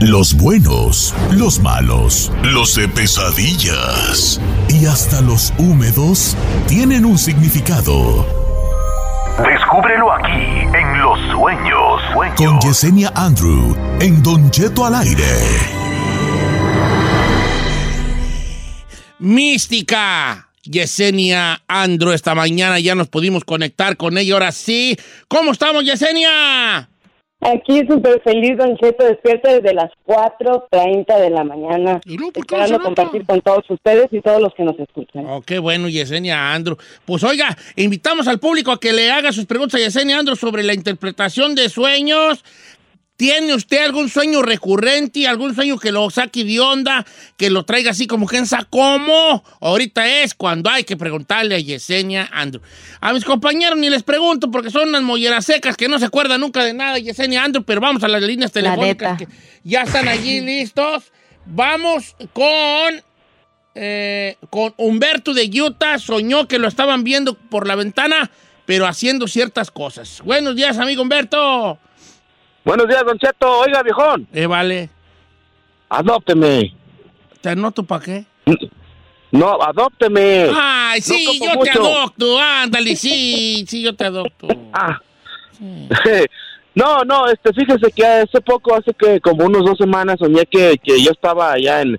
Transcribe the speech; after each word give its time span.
Los 0.00 0.32
buenos, 0.32 1.14
los 1.30 1.60
malos, 1.60 2.32
los 2.42 2.74
de 2.74 2.88
pesadillas 2.88 4.40
y 4.70 4.86
hasta 4.86 5.20
los 5.20 5.52
húmedos 5.58 6.38
tienen 6.66 7.04
un 7.04 7.18
significado. 7.18 8.26
Descúbrelo 9.46 10.10
aquí 10.10 10.62
en 10.74 11.02
Los 11.02 11.20
Sueños. 11.30 12.00
Con 12.34 12.58
Yesenia 12.60 13.12
Andrew 13.14 13.76
en 14.00 14.22
Don 14.22 14.50
Cheto 14.50 14.86
al 14.86 14.94
aire. 14.94 15.38
Mística. 19.18 20.48
Yesenia 20.62 21.60
Andrew, 21.68 22.12
esta 22.12 22.34
mañana 22.34 22.80
ya 22.80 22.94
nos 22.94 23.08
pudimos 23.08 23.44
conectar 23.44 23.98
con 23.98 24.16
ella. 24.16 24.32
Ahora 24.32 24.52
sí. 24.52 24.96
¿Cómo 25.28 25.52
estamos, 25.52 25.84
Yesenia? 25.84 26.88
Aquí 27.40 27.80
súper 27.88 28.20
feliz, 28.22 28.58
Don 28.58 28.76
Cheto, 28.76 29.04
despierta 29.04 29.54
desde 29.54 29.72
las 29.72 29.90
4.30 30.06 31.18
de 31.18 31.30
la 31.30 31.42
mañana. 31.42 32.00
¿Y 32.04 32.18
luego 32.18 32.32
esperando 32.36 32.78
no 32.78 32.84
compartir 32.84 33.24
con 33.24 33.40
todos 33.40 33.64
ustedes 33.70 34.08
y 34.10 34.20
todos 34.20 34.42
los 34.42 34.54
que 34.54 34.62
nos 34.62 34.78
escuchan. 34.78 35.24
Oh, 35.26 35.40
qué 35.40 35.58
bueno, 35.58 35.88
Yesenia 35.88 36.52
Andrew. 36.52 36.76
Pues 37.06 37.24
oiga, 37.24 37.56
invitamos 37.76 38.28
al 38.28 38.38
público 38.38 38.72
a 38.72 38.78
que 38.78 38.92
le 38.92 39.10
haga 39.10 39.32
sus 39.32 39.46
preguntas 39.46 39.80
a 39.80 39.84
Yesenia 39.84 40.18
Andrew 40.18 40.36
sobre 40.36 40.62
la 40.62 40.74
interpretación 40.74 41.54
de 41.54 41.70
sueños. 41.70 42.44
¿Tiene 43.20 43.52
usted 43.52 43.84
algún 43.84 44.08
sueño 44.08 44.40
recurrente, 44.40 45.28
algún 45.28 45.54
sueño 45.54 45.78
que 45.78 45.92
lo 45.92 46.08
saque 46.08 46.42
de 46.42 46.58
onda, 46.58 47.04
que 47.36 47.50
lo 47.50 47.66
traiga 47.66 47.90
así 47.90 48.06
como 48.06 48.26
que 48.26 48.42
cómo? 48.70 49.44
Ahorita 49.60 50.22
es 50.22 50.32
cuando 50.32 50.70
hay 50.70 50.84
que 50.84 50.96
preguntarle 50.96 51.54
a 51.54 51.58
Yesenia 51.58 52.30
Andrew. 52.32 52.62
A 52.98 53.12
mis 53.12 53.26
compañeros 53.26 53.78
ni 53.78 53.90
les 53.90 54.04
pregunto 54.04 54.50
porque 54.50 54.70
son 54.70 54.88
unas 54.88 55.02
molleras 55.02 55.44
secas 55.44 55.76
que 55.76 55.86
no 55.86 55.98
se 55.98 56.06
acuerdan 56.06 56.40
nunca 56.40 56.64
de 56.64 56.72
nada, 56.72 56.98
Yesenia 56.98 57.44
Andrew, 57.44 57.62
pero 57.62 57.82
vamos 57.82 58.02
a 58.04 58.08
las 58.08 58.22
líneas 58.22 58.52
telefónicas 58.52 59.18
que 59.18 59.28
ya 59.64 59.82
están 59.82 60.08
allí 60.08 60.40
listos. 60.40 61.12
Vamos 61.44 62.16
con 62.32 63.02
eh, 63.74 64.36
con 64.48 64.72
Humberto 64.78 65.34
de 65.34 65.44
Utah 65.60 65.98
soñó 65.98 66.48
que 66.48 66.58
lo 66.58 66.68
estaban 66.68 67.04
viendo 67.04 67.34
por 67.34 67.66
la 67.66 67.74
ventana, 67.74 68.30
pero 68.64 68.86
haciendo 68.86 69.28
ciertas 69.28 69.70
cosas. 69.70 70.22
Buenos 70.24 70.56
días, 70.56 70.78
amigo 70.78 71.02
Humberto. 71.02 71.78
Buenos 72.70 72.86
días, 72.86 73.02
Don 73.04 73.18
Cheto. 73.18 73.58
Oiga, 73.58 73.82
viejón, 73.82 74.28
Eh, 74.32 74.46
vale. 74.46 74.88
adópteme. 75.88 76.72
¿Te 77.40 77.48
anoto 77.48 77.82
para 77.82 78.04
qué? 78.04 78.24
No, 79.32 79.60
adópteme. 79.60 80.46
Ay, 80.54 81.00
sí, 81.00 81.40
No 81.42 81.54
yo 81.56 81.60
te 81.62 81.70
adopto. 81.72 82.38
Ándale, 82.38 82.94
sí, 82.94 83.64
sí, 83.66 83.82
yo 83.82 83.92
te 83.96 84.04
adopto. 84.04 84.46
Ah. 84.72 85.00
no, 86.76 87.02
no, 87.04 87.26
este, 87.26 87.52
fíjese 87.52 87.90
que 87.90 88.06
hace 88.06 88.40
poco, 88.40 88.72
hace 88.76 88.94
que 88.94 89.18
como 89.20 89.46
unos 89.46 89.64
dos 89.64 89.76
semanas 89.76 90.20
soñé 90.20 90.46
que, 90.46 90.78
que 90.80 91.02
yo 91.02 91.10
estaba 91.10 91.50
allá 91.50 91.82
en, 91.82 91.98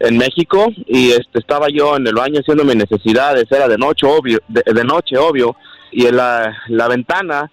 en 0.00 0.18
México 0.18 0.66
y 0.86 1.12
este 1.12 1.38
estaba 1.38 1.68
yo 1.72 1.96
en 1.96 2.06
el 2.06 2.14
baño 2.14 2.40
haciendo 2.40 2.62
mis 2.62 2.76
necesidades, 2.76 3.46
era 3.50 3.68
de 3.68 3.78
noche, 3.78 4.06
obvio, 4.06 4.38
de, 4.48 4.62
de 4.70 4.84
noche, 4.84 5.16
obvio, 5.16 5.56
y 5.90 6.04
en 6.04 6.16
la, 6.18 6.54
la 6.68 6.88
ventana 6.88 7.50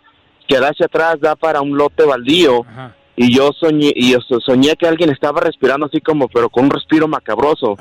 que 0.47 0.59
da 0.59 0.69
hacia 0.69 0.85
atrás 0.88 1.18
da 1.19 1.35
para 1.35 1.62
un 1.62 1.78
lote 1.78 2.03
baldío. 2.06 2.62
Ajá. 2.69 2.94
y 3.19 3.35
yo 3.35 3.52
soñé 3.59 3.91
y 3.96 4.12
yo 4.12 4.19
so- 4.22 4.40
soñé 4.40 4.75
que 4.75 4.88
alguien 4.88 5.09
estaba 5.09 5.41
respirando 5.41 5.88
así 5.88 6.00
como 6.02 6.28
pero 6.28 6.50
con 6.50 6.66
un 6.66 6.69
respiro 6.69 7.08
macabroso. 7.08 7.75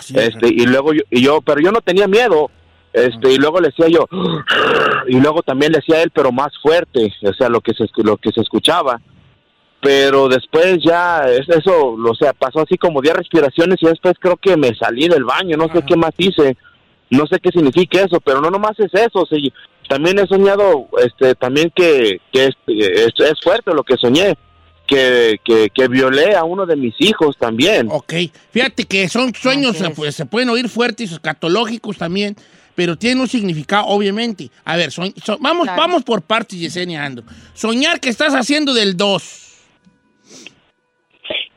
Sí, 0.00 0.14
este 0.18 0.48
y 0.48 0.64
luego 0.66 0.94
yo, 0.94 1.02
y 1.10 1.20
yo 1.22 1.42
pero 1.42 1.60
yo 1.60 1.70
no 1.72 1.80
tenía 1.82 2.08
miedo. 2.08 2.50
Este 2.94 3.32
y 3.34 3.36
luego 3.36 3.60
le 3.60 3.68
decía 3.68 3.86
yo 3.88 4.06
y 5.06 5.20
luego 5.20 5.42
también 5.42 5.72
le 5.72 5.78
decía 5.80 6.02
él 6.02 6.10
pero 6.10 6.32
más 6.32 6.48
fuerte 6.62 7.12
o 7.22 7.34
sea 7.34 7.50
lo 7.50 7.60
que 7.60 7.74
se 7.74 7.84
lo 8.02 8.16
que 8.16 8.32
se 8.32 8.40
escuchaba. 8.40 8.98
Pero 9.80 10.26
después 10.28 10.78
ya 10.82 11.20
es- 11.28 11.48
eso 11.48 11.90
o 11.94 12.14
sea 12.14 12.32
pasó 12.32 12.60
así 12.60 12.76
como 12.78 13.00
10 13.02 13.14
respiraciones 13.14 13.76
y 13.82 13.86
después 13.86 14.14
creo 14.18 14.36
que 14.38 14.56
me 14.56 14.74
salí 14.74 15.06
del 15.06 15.24
baño 15.24 15.56
no 15.58 15.68
sé 15.72 15.82
qué 15.86 15.96
más 15.96 16.12
hice. 16.16 16.56
No 17.10 17.26
sé 17.26 17.38
qué 17.40 17.50
significa 17.50 18.00
eso 18.00 18.20
pero 18.20 18.40
no 18.40 18.50
nomás 18.50 18.78
es 18.80 18.92
eso 18.94 19.26
sí, 19.30 19.52
también 19.88 20.18
he 20.18 20.26
soñado 20.26 20.86
este 21.04 21.34
también 21.34 21.72
que, 21.74 22.20
que 22.32 22.46
es, 22.46 22.54
es, 22.66 23.12
es 23.18 23.40
fuerte 23.42 23.72
lo 23.74 23.82
que 23.82 23.96
soñé 23.96 24.34
que, 24.86 25.38
que, 25.44 25.68
que 25.74 25.88
violé 25.88 26.34
a 26.34 26.44
uno 26.44 26.64
de 26.64 26.76
mis 26.76 26.94
hijos 27.00 27.36
también 27.38 27.88
Ok, 27.90 28.12
fíjate 28.50 28.84
que 28.84 29.08
son 29.08 29.34
sueños, 29.34 29.76
se, 29.76 29.90
pues, 29.90 30.22
pueden 30.30 30.48
oír 30.50 30.68
fuertes, 30.68 31.12
escatológicos 31.12 31.98
también, 31.98 32.36
pero 32.74 32.96
tienen 32.96 33.20
un 33.20 33.28
significado, 33.28 33.86
obviamente. 33.86 34.50
A 34.64 34.76
ver, 34.76 34.90
soñ- 34.90 35.12
so- 35.22 35.36
vamos, 35.40 35.64
Claro. 35.64 35.82
vamos 35.82 36.04
por 36.04 36.22
partes, 36.22 36.58
Yesenia 36.58 37.04
Andrew. 37.04 37.26
Soñar 37.52 37.98
que 38.00 38.08
estás 38.08 38.32
haciendo 38.34 38.72
del 38.72 38.96
2. 38.96 39.44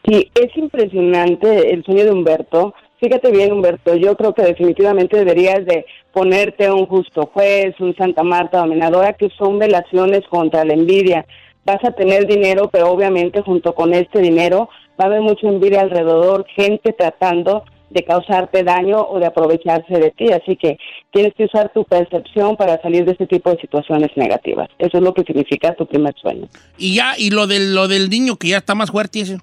Sí, 0.08 0.32
es 0.36 0.58
impresionante 0.58 1.74
el 1.74 1.84
sueño 1.86 2.06
de 2.06 2.12
Humberto. 2.12 2.74
Fíjate 3.02 3.32
bien, 3.32 3.52
Humberto, 3.52 3.96
yo 3.96 4.16
creo 4.16 4.36
que 4.36 4.44
definitivamente 4.44 5.18
deberías 5.18 5.66
de 5.66 5.88
ponerte 6.14 6.70
un 6.70 6.86
justo 6.86 7.32
juez, 7.34 7.74
un 7.80 7.96
Santa 7.96 8.22
Marta 8.22 8.60
dominadora, 8.60 9.14
que 9.14 9.30
son 9.40 9.58
velaciones 9.58 10.22
contra 10.30 10.64
la 10.64 10.76
envidia. 10.76 11.26
Vas 11.66 11.84
a 11.84 11.94
tener 11.94 12.28
dinero, 12.28 12.70
pero 12.72 12.92
obviamente 12.92 13.42
junto 13.42 13.74
con 13.74 13.96
este 13.96 14.20
dinero 14.20 14.70
va 15.00 15.06
a 15.06 15.08
haber 15.08 15.22
mucha 15.22 15.48
envidia 15.48 15.82
alrededor, 15.82 16.46
gente 16.56 16.94
tratando 16.94 17.64
de 17.90 18.04
causarte 18.04 18.64
daño 18.64 19.02
o 19.02 19.20
de 19.20 19.26
aprovecharse 19.26 19.96
de 19.96 20.12
ti. 20.12 20.32
Así 20.32 20.56
que 20.56 20.78
tienes 21.12 21.34
que 21.34 21.46
usar 21.46 21.72
tu 21.74 21.84
percepción 21.84 22.56
para 22.56 22.80
salir 22.84 23.06
de 23.06 23.14
este 23.14 23.26
tipo 23.26 23.50
de 23.50 23.60
situaciones 23.62 24.12
negativas. 24.16 24.70
Eso 24.78 25.00
es 25.00 25.04
lo 25.04 25.16
que 25.16 25.24
significa 25.24 25.74
tu 25.74 25.88
primer 25.88 26.14
sueño. 26.22 26.48
Y 26.78 26.98
ya, 26.98 27.16
y 27.18 27.32
lo 27.32 27.48
del, 27.48 27.74
lo 27.74 27.88
del 27.88 28.12
niño 28.12 28.36
que 28.36 28.50
ya 28.50 28.58
está 28.58 28.76
más 28.76 28.92
fuerte, 28.92 29.22
ese. 29.22 29.40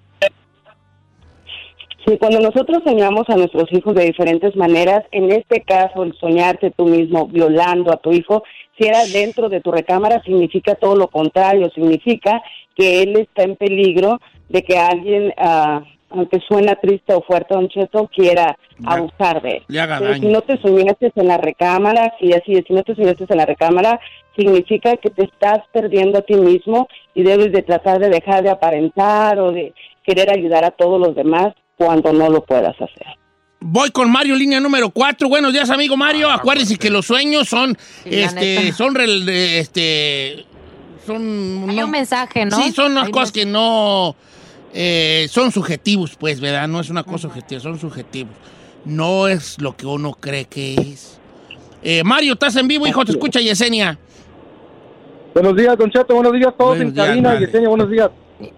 Cuando 2.16 2.40
nosotros 2.40 2.82
soñamos 2.84 3.28
a 3.28 3.37
nuestros 3.37 3.70
hijos 3.70 3.94
de 3.94 4.06
diferentes 4.06 4.56
maneras, 4.56 5.05
en 5.10 5.31
este 5.31 5.60
caso 5.60 6.05
el 6.05 6.14
soñarte 6.14 6.70
tú 6.70 6.87
mismo 6.87 7.26
violando 7.26 7.93
a 7.93 7.99
tu 7.99 8.12
hijo, 8.12 8.44
si 8.78 8.87
era 8.87 9.05
dentro 9.05 9.50
de 9.50 9.60
tu 9.60 9.70
recámara, 9.70 10.22
significa 10.22 10.75
todo 10.75 10.96
lo 10.96 11.08
contrario, 11.08 11.69
significa 11.75 12.40
que 12.75 13.02
él 13.02 13.16
está 13.19 13.43
en 13.43 13.56
peligro 13.56 14.20
de 14.49 14.62
que 14.62 14.78
alguien 14.78 15.34
ah, 15.37 15.82
aunque 16.10 16.40
suena 16.40 16.76
triste 16.76 17.12
o 17.12 17.20
fuerte, 17.20 17.52
Don 17.52 17.69
Cheto, 17.69 18.08
quiera 18.08 18.56
abusar 18.87 19.43
de 19.43 19.58
él. 19.58 19.62
Le 19.69 19.81
haga 19.81 19.99
Pero 19.99 20.12
daño. 20.12 20.22
si 20.22 20.32
no 20.32 20.40
te 20.40 20.58
soñaste 20.62 21.12
en 21.14 21.28
la 21.28 21.37
recámara, 21.37 22.14
si 22.19 22.32
así 22.32 22.52
es, 22.52 22.64
si 22.66 22.72
no 22.72 22.82
te 22.82 22.94
soñaste 22.94 23.26
en 23.28 23.37
la 23.37 23.44
recámara, 23.44 24.00
significa 24.34 24.96
que 24.96 25.10
te 25.10 25.25
estás 25.25 25.58
perdiendo 25.72 26.20
a 26.20 26.22
ti 26.22 26.34
mismo 26.34 26.88
y 27.14 27.25
debes 27.25 27.52
de 27.52 27.62
tratar 27.62 27.99
de 27.99 28.08
dejar 28.08 28.43
de 28.43 28.50
aparentar 28.50 29.38
o 29.38 29.52
de 29.52 29.75
querer 30.05 30.31
ayudar 30.31 30.64
a 30.64 30.70
todos 30.70 30.99
los 30.99 31.14
demás 31.14 31.52
cuando 31.79 32.13
no 32.13 32.29
lo 32.29 32.45
puedas 32.45 32.75
hacer. 32.75 33.07
Voy 33.61 33.91
con 33.91 34.11
Mario, 34.11 34.35
línea 34.37 34.61
número 34.61 34.91
4. 34.91 35.29
Buenos 35.29 35.53
días, 35.53 35.71
amigo 35.71 35.97
Mario. 35.97 36.29
Acuérdense 36.31 36.77
que 36.77 36.91
los 36.91 37.07
sueños 37.07 37.49
son, 37.49 37.77
Sí, 38.05 38.11
este, 38.21 38.57
neta. 38.65 38.77
son, 38.77 38.95
de- 38.95 39.59
este, 39.61 40.45
son, 41.07 41.67
Hay 41.71 41.77
no- 41.77 41.85
un 41.87 41.91
mensaje, 41.91 42.45
¿no? 42.45 42.57
Sí, 42.61 42.73
son 42.73 42.93
unas 42.93 43.07
Hay 43.07 43.13
cosas 43.13 43.33
que 43.33 43.47
no, 43.47 44.15
eh, 44.75 45.27
son 45.31 45.51
subjetivos, 45.51 46.17
pues, 46.19 46.41
¿verdad? 46.41 46.69
No 46.69 46.81
es 46.81 46.91
una 46.91 47.03
cosa 47.05 47.29
objetiva, 47.29 47.61
son 47.61 47.79
subjetivos. 47.79 48.35
No 48.85 49.27
es 49.29 49.61
lo 49.61 49.77
que 49.77 49.87
uno 49.87 50.13
cree 50.13 50.45
que 50.45 50.75
es. 50.75 51.21
Eh, 51.83 52.03
Mario, 52.05 52.35
estás 52.35 52.55
en 52.57 52.67
vivo, 52.69 52.87
hijo, 52.87 53.05
te 53.05 53.13
escucha 53.13 53.41
Yesenia. 53.41 53.99
Buenos 55.35 55.57
días, 55.57 55.77
Don 55.77 55.91
Cheto, 55.91 56.15
buenos 56.15 56.33
días 56.33 56.49
a 56.49 56.53
todos 56.53 56.77
Buenos 56.77 56.89
en 56.89 56.95
días, 56.95 57.07
cabina. 57.09 57.39
Yesenia, 57.39 57.69
buenos 57.69 57.91
días. 57.91 58.11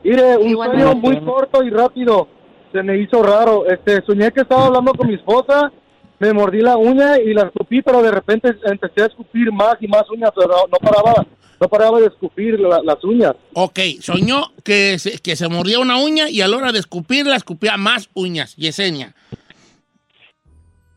Mire, 0.05 0.37
un 0.37 0.53
sueño 0.55 0.95
muy 0.95 1.21
corto 1.21 1.63
y 1.63 1.71
rápido. 1.71 2.29
Se 2.73 2.83
me 2.83 2.99
hizo 2.99 3.23
raro. 3.23 3.67
Este, 3.69 4.03
soñé 4.07 4.31
que 4.33 4.43
estaba 4.43 4.67
hablando 4.67 4.93
con 4.93 5.09
mi 5.09 5.15
esposa, 5.15 5.73
me 6.19 6.33
mordí 6.33 6.61
la 6.61 6.77
uña 6.77 7.19
y 7.19 7.33
la 7.35 7.43
escupí, 7.47 7.83
pero 7.83 8.03
de 8.03 8.11
repente 8.11 8.51
empecé 8.65 9.03
a 9.03 9.07
escupir 9.07 9.51
más 9.53 9.77
y 9.81 9.89
más 9.89 10.09
uñas, 10.11 10.31
pero 10.35 10.49
no, 10.49 10.67
no 10.71 10.79
paraba, 10.79 11.27
no 11.59 11.69
paraba 11.69 11.99
de 12.01 12.07
escupir 12.07 12.61
la- 12.61 12.83
las 12.85 13.03
uñas. 13.05 13.33
Ok, 13.55 13.79
soñó 14.01 14.53
que 14.63 14.99
se, 14.99 15.19
que 15.19 15.35
se 15.37 15.49
mordía 15.49 15.79
una 15.79 15.97
uña 16.03 16.29
y 16.29 16.43
a 16.43 16.49
la 16.49 16.57
hora 16.59 16.73
de 16.73 16.79
escupirla, 16.79 17.37
escupía 17.37 17.77
más 17.77 18.09
uñas. 18.15 18.55
Yesenia. 18.57 19.15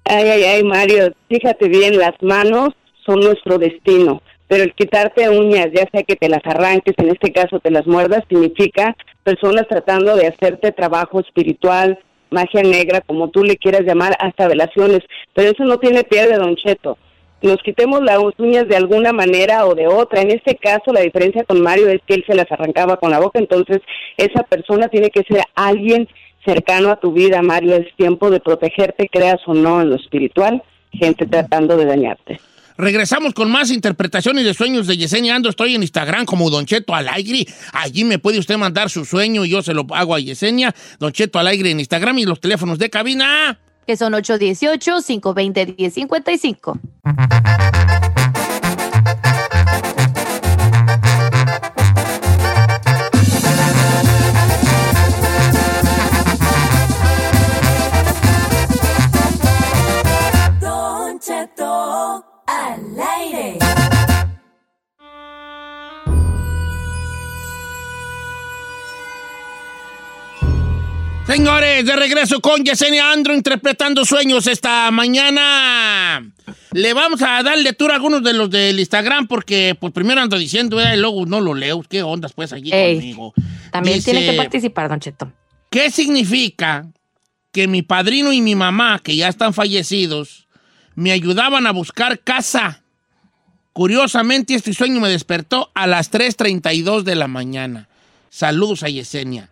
Ay, 0.05 0.27
ay, 0.29 0.43
ay, 0.43 0.63
Mario, 0.63 1.13
fíjate 1.29 1.69
bien, 1.69 1.97
las 1.97 2.13
manos 2.21 2.69
son 3.05 3.21
nuestro 3.21 3.57
destino, 3.57 4.21
pero 4.47 4.63
el 4.63 4.73
quitarte 4.73 5.29
uñas, 5.29 5.67
ya 5.73 5.87
sea 5.91 6.03
que 6.03 6.15
te 6.15 6.29
las 6.29 6.45
arranques, 6.45 6.95
en 6.97 7.09
este 7.09 7.31
caso 7.31 7.59
te 7.59 7.71
las 7.71 7.87
muerdas, 7.87 8.23
significa 8.29 8.95
personas 9.23 9.67
tratando 9.67 10.15
de 10.15 10.27
hacerte 10.27 10.71
trabajo 10.71 11.19
espiritual, 11.19 11.99
magia 12.29 12.63
negra, 12.63 13.01
como 13.01 13.29
tú 13.29 13.43
le 13.43 13.57
quieras 13.57 13.81
llamar, 13.81 14.15
hasta 14.19 14.47
velaciones, 14.47 14.99
pero 15.33 15.51
eso 15.51 15.63
no 15.63 15.77
tiene 15.77 16.03
pierde, 16.03 16.35
Don 16.35 16.55
Cheto. 16.55 16.97
Nos 17.41 17.57
quitemos 17.61 18.01
las 18.01 18.19
uñas 18.37 18.67
de 18.69 18.77
alguna 18.77 19.11
manera 19.11 19.65
o 19.65 19.75
de 19.75 19.85
otra. 19.87 20.21
En 20.21 20.31
este 20.31 20.55
caso, 20.55 20.93
la 20.93 21.01
diferencia 21.01 21.43
con 21.43 21.61
Mario 21.61 21.89
es 21.89 21.99
que 22.07 22.13
él 22.13 22.23
se 22.25 22.35
las 22.35 22.49
arrancaba 22.49 22.95
con 22.97 23.11
la 23.11 23.19
boca, 23.19 23.37
entonces 23.37 23.81
esa 24.17 24.43
persona 24.43 24.87
tiene 24.87 25.09
que 25.09 25.23
ser 25.23 25.43
alguien 25.53 26.07
cercano 26.45 26.89
a 26.89 26.99
tu 26.99 27.11
vida, 27.11 27.41
Mario. 27.41 27.75
Es 27.75 27.93
tiempo 27.95 28.29
de 28.29 28.39
protegerte, 28.39 29.09
creas 29.09 29.41
o 29.45 29.53
no 29.53 29.81
en 29.81 29.89
lo 29.89 29.97
espiritual, 29.97 30.63
gente 30.93 31.25
tratando 31.25 31.75
de 31.75 31.85
dañarte. 31.85 32.39
Regresamos 32.77 33.33
con 33.33 33.51
más 33.51 33.71
interpretaciones 33.71 34.45
de 34.45 34.53
sueños 34.53 34.87
de 34.87 34.95
Yesenia 34.97 35.35
Ando. 35.35 35.49
Estoy 35.49 35.75
en 35.75 35.83
Instagram 35.83 36.25
como 36.25 36.49
Don 36.49 36.65
Cheto 36.65 36.95
Alegre. 36.95 37.45
Allí 37.71 38.03
me 38.03 38.19
puede 38.19 38.39
usted 38.39 38.57
mandar 38.57 38.89
su 38.89 39.05
sueño 39.05 39.45
y 39.45 39.49
yo 39.49 39.61
se 39.61 39.73
lo 39.73 39.85
hago 39.91 40.15
a 40.15 40.19
Yesenia. 40.19 40.73
Don 40.99 41.11
Cheto 41.11 41.39
Alegre 41.39 41.71
en 41.71 41.79
Instagram 41.79 42.19
y 42.19 42.25
los 42.25 42.39
teléfonos 42.39 42.77
de 42.79 42.89
cabina. 42.89 43.59
Que 43.85 43.97
son 43.97 44.13
818-520-1055. 44.13 46.79
Señores, 71.33 71.83
de 71.83 71.95
regreso 71.95 72.41
con 72.41 72.63
Yesenia 72.63 73.11
Andro 73.11 73.33
interpretando 73.33 74.05
sueños 74.05 74.45
esta 74.45 74.91
mañana. 74.91 76.31
Le 76.73 76.93
vamos 76.93 77.23
a 77.23 77.41
dar 77.41 77.57
lectura 77.57 77.93
a 77.93 77.95
algunos 77.95 78.21
de 78.21 78.33
los 78.33 78.51
del 78.51 78.79
Instagram 78.79 79.25
porque 79.25 79.75
pues 79.79 79.91
primero 79.93 80.21
ando 80.21 80.37
diciendo, 80.37 80.79
eh, 80.79 80.93
y 80.93 80.99
luego 80.99 81.25
no 81.25 81.41
lo 81.41 81.55
leo. 81.55 81.81
¿Qué 81.89 82.03
ondas 82.03 82.33
pues 82.33 82.53
allí 82.53 82.71
Ey, 82.71 82.97
conmigo? 82.97 83.33
También 83.71 83.95
Dice, 83.95 84.11
tiene 84.11 84.29
que 84.29 84.37
participar, 84.37 84.89
Don 84.89 84.99
Cheto. 84.99 85.33
¿Qué 85.71 85.89
significa 85.89 86.85
que 87.51 87.67
mi 87.67 87.81
padrino 87.81 88.31
y 88.31 88.39
mi 88.39 88.53
mamá, 88.53 88.99
que 89.03 89.15
ya 89.15 89.27
están 89.27 89.55
fallecidos, 89.55 90.47
me 90.93 91.13
ayudaban 91.13 91.65
a 91.65 91.71
buscar 91.71 92.19
casa? 92.19 92.83
Curiosamente, 93.71 94.53
este 94.53 94.71
sueño 94.71 94.99
me 94.99 95.09
despertó 95.09 95.71
a 95.73 95.87
las 95.87 96.11
3.32 96.11 97.01
de 97.01 97.15
la 97.15 97.27
mañana. 97.27 97.89
Saludos 98.29 98.83
a 98.83 98.89
Yesenia. 98.89 99.49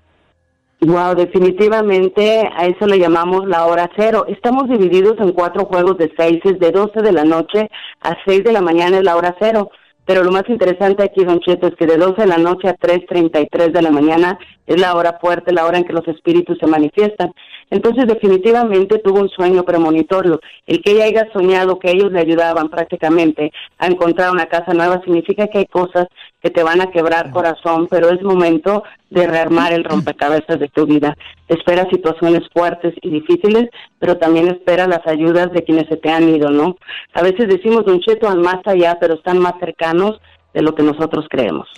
Wow, 0.83 1.13
definitivamente 1.13 2.49
a 2.55 2.65
eso 2.65 2.87
le 2.87 2.97
llamamos 2.97 3.47
la 3.47 3.67
hora 3.67 3.87
cero. 3.95 4.25
Estamos 4.27 4.67
divididos 4.67 5.15
en 5.19 5.31
cuatro 5.31 5.65
juegos 5.65 5.95
de 5.99 6.11
seis, 6.17 6.39
es 6.43 6.57
de 6.57 6.71
12 6.71 7.03
de 7.03 7.11
la 7.11 7.23
noche 7.23 7.69
a 7.99 8.17
6 8.25 8.43
de 8.43 8.51
la 8.51 8.61
mañana 8.61 8.97
es 8.97 9.03
la 9.03 9.15
hora 9.15 9.35
cero. 9.39 9.69
Pero 10.05 10.23
lo 10.23 10.31
más 10.31 10.49
interesante 10.49 11.03
aquí, 11.03 11.23
Don 11.23 11.39
Cheto, 11.39 11.67
es 11.67 11.75
que 11.75 11.85
de 11.85 11.97
12 11.97 12.21
de 12.23 12.27
la 12.27 12.39
noche 12.39 12.67
a 12.67 12.75
3.33 12.75 13.71
de 13.71 13.81
la 13.83 13.91
mañana 13.91 14.39
es 14.65 14.81
la 14.81 14.95
hora 14.95 15.19
fuerte, 15.21 15.53
la 15.53 15.67
hora 15.67 15.77
en 15.77 15.83
que 15.83 15.93
los 15.93 16.07
espíritus 16.07 16.57
se 16.57 16.65
manifiestan. 16.65 17.31
Entonces, 17.71 18.05
definitivamente 18.05 18.99
tuvo 18.99 19.21
un 19.21 19.29
sueño 19.29 19.63
premonitorio. 19.63 20.41
El 20.67 20.81
que 20.83 20.91
ella 20.91 21.05
haya 21.05 21.31
soñado 21.31 21.79
que 21.79 21.89
ellos 21.89 22.11
le 22.11 22.19
ayudaban 22.19 22.69
prácticamente 22.69 23.51
a 23.79 23.87
encontrar 23.87 24.31
una 24.31 24.47
casa 24.47 24.73
nueva 24.73 25.01
significa 25.03 25.47
que 25.47 25.59
hay 25.59 25.65
cosas 25.65 26.07
que 26.43 26.49
te 26.49 26.63
van 26.63 26.81
a 26.81 26.91
quebrar 26.91 27.31
corazón, 27.31 27.87
pero 27.89 28.09
es 28.09 28.21
momento 28.21 28.83
de 29.09 29.25
rearmar 29.25 29.71
el 29.71 29.83
rompecabezas 29.85 30.59
de 30.59 30.67
tu 30.67 30.85
vida. 30.85 31.15
Espera 31.47 31.89
situaciones 31.89 32.41
fuertes 32.53 32.93
y 33.01 33.09
difíciles, 33.09 33.69
pero 33.99 34.17
también 34.17 34.49
espera 34.49 34.85
las 34.85 35.07
ayudas 35.07 35.51
de 35.53 35.63
quienes 35.63 35.87
se 35.87 35.95
te 35.95 36.11
han 36.11 36.27
ido, 36.27 36.49
¿no? 36.49 36.75
A 37.13 37.21
veces 37.21 37.47
decimos, 37.47 37.85
Don 37.85 38.01
Cheto, 38.01 38.27
al 38.27 38.39
más 38.39 38.59
allá, 38.65 38.97
pero 38.99 39.13
están 39.13 39.39
más 39.39 39.53
cercanos 39.61 40.19
de 40.53 40.61
lo 40.61 40.75
que 40.75 40.83
nosotros 40.83 41.25
creemos. 41.29 41.69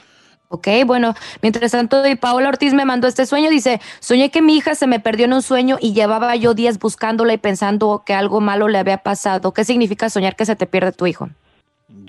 Ok, 0.53 0.67
bueno, 0.85 1.15
mientras 1.41 1.71
tanto, 1.71 2.05
y 2.05 2.13
Paola 2.13 2.49
Ortiz 2.49 2.75
me 2.75 2.85
mandó 2.85 3.07
este 3.07 3.25
sueño. 3.25 3.49
Dice: 3.49 3.81
Soñé 3.99 4.29
que 4.29 4.43
mi 4.43 4.55
hija 4.55 4.75
se 4.75 4.85
me 4.85 4.99
perdió 4.99 5.25
en 5.25 5.33
un 5.33 5.41
sueño 5.41 5.77
y 5.81 5.93
llevaba 5.93 6.35
yo 6.35 6.53
días 6.53 6.77
buscándola 6.77 7.33
y 7.33 7.39
pensando 7.39 8.03
que 8.05 8.13
algo 8.13 8.39
malo 8.39 8.67
le 8.67 8.77
había 8.77 8.99
pasado. 8.99 9.51
¿Qué 9.51 9.65
significa 9.65 10.11
soñar 10.11 10.35
que 10.35 10.45
se 10.45 10.55
te 10.55 10.67
pierde 10.67 10.91
tu 10.91 11.07
hijo? 11.07 11.29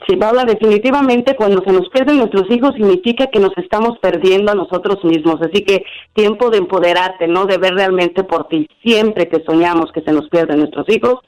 Sí, 0.07 0.17
Paula, 0.17 0.45
definitivamente 0.45 1.37
cuando 1.37 1.65
se 1.65 1.73
nos 1.73 1.89
pierden 1.89 2.19
nuestros 2.19 2.51
hijos 2.51 2.75
significa 2.75 3.29
que 3.29 3.41
nos 3.41 3.57
estamos 3.57 3.99
perdiendo 4.01 4.53
a 4.53 4.55
nosotros 4.55 5.03
mismos. 5.05 5.41
Así 5.41 5.65
que 5.65 5.83
tiempo 6.13 6.51
de 6.51 6.59
empoderarte, 6.59 7.27
¿no? 7.27 7.47
De 7.47 7.57
ver 7.57 7.73
realmente 7.73 8.25
por 8.25 8.49
ti. 8.49 8.69
Siempre 8.83 9.27
que 9.27 9.43
soñamos 9.47 9.91
que 9.91 10.03
se 10.03 10.13
nos 10.13 10.29
pierden 10.29 10.59
nuestros 10.59 10.87
hijos, 10.91 11.21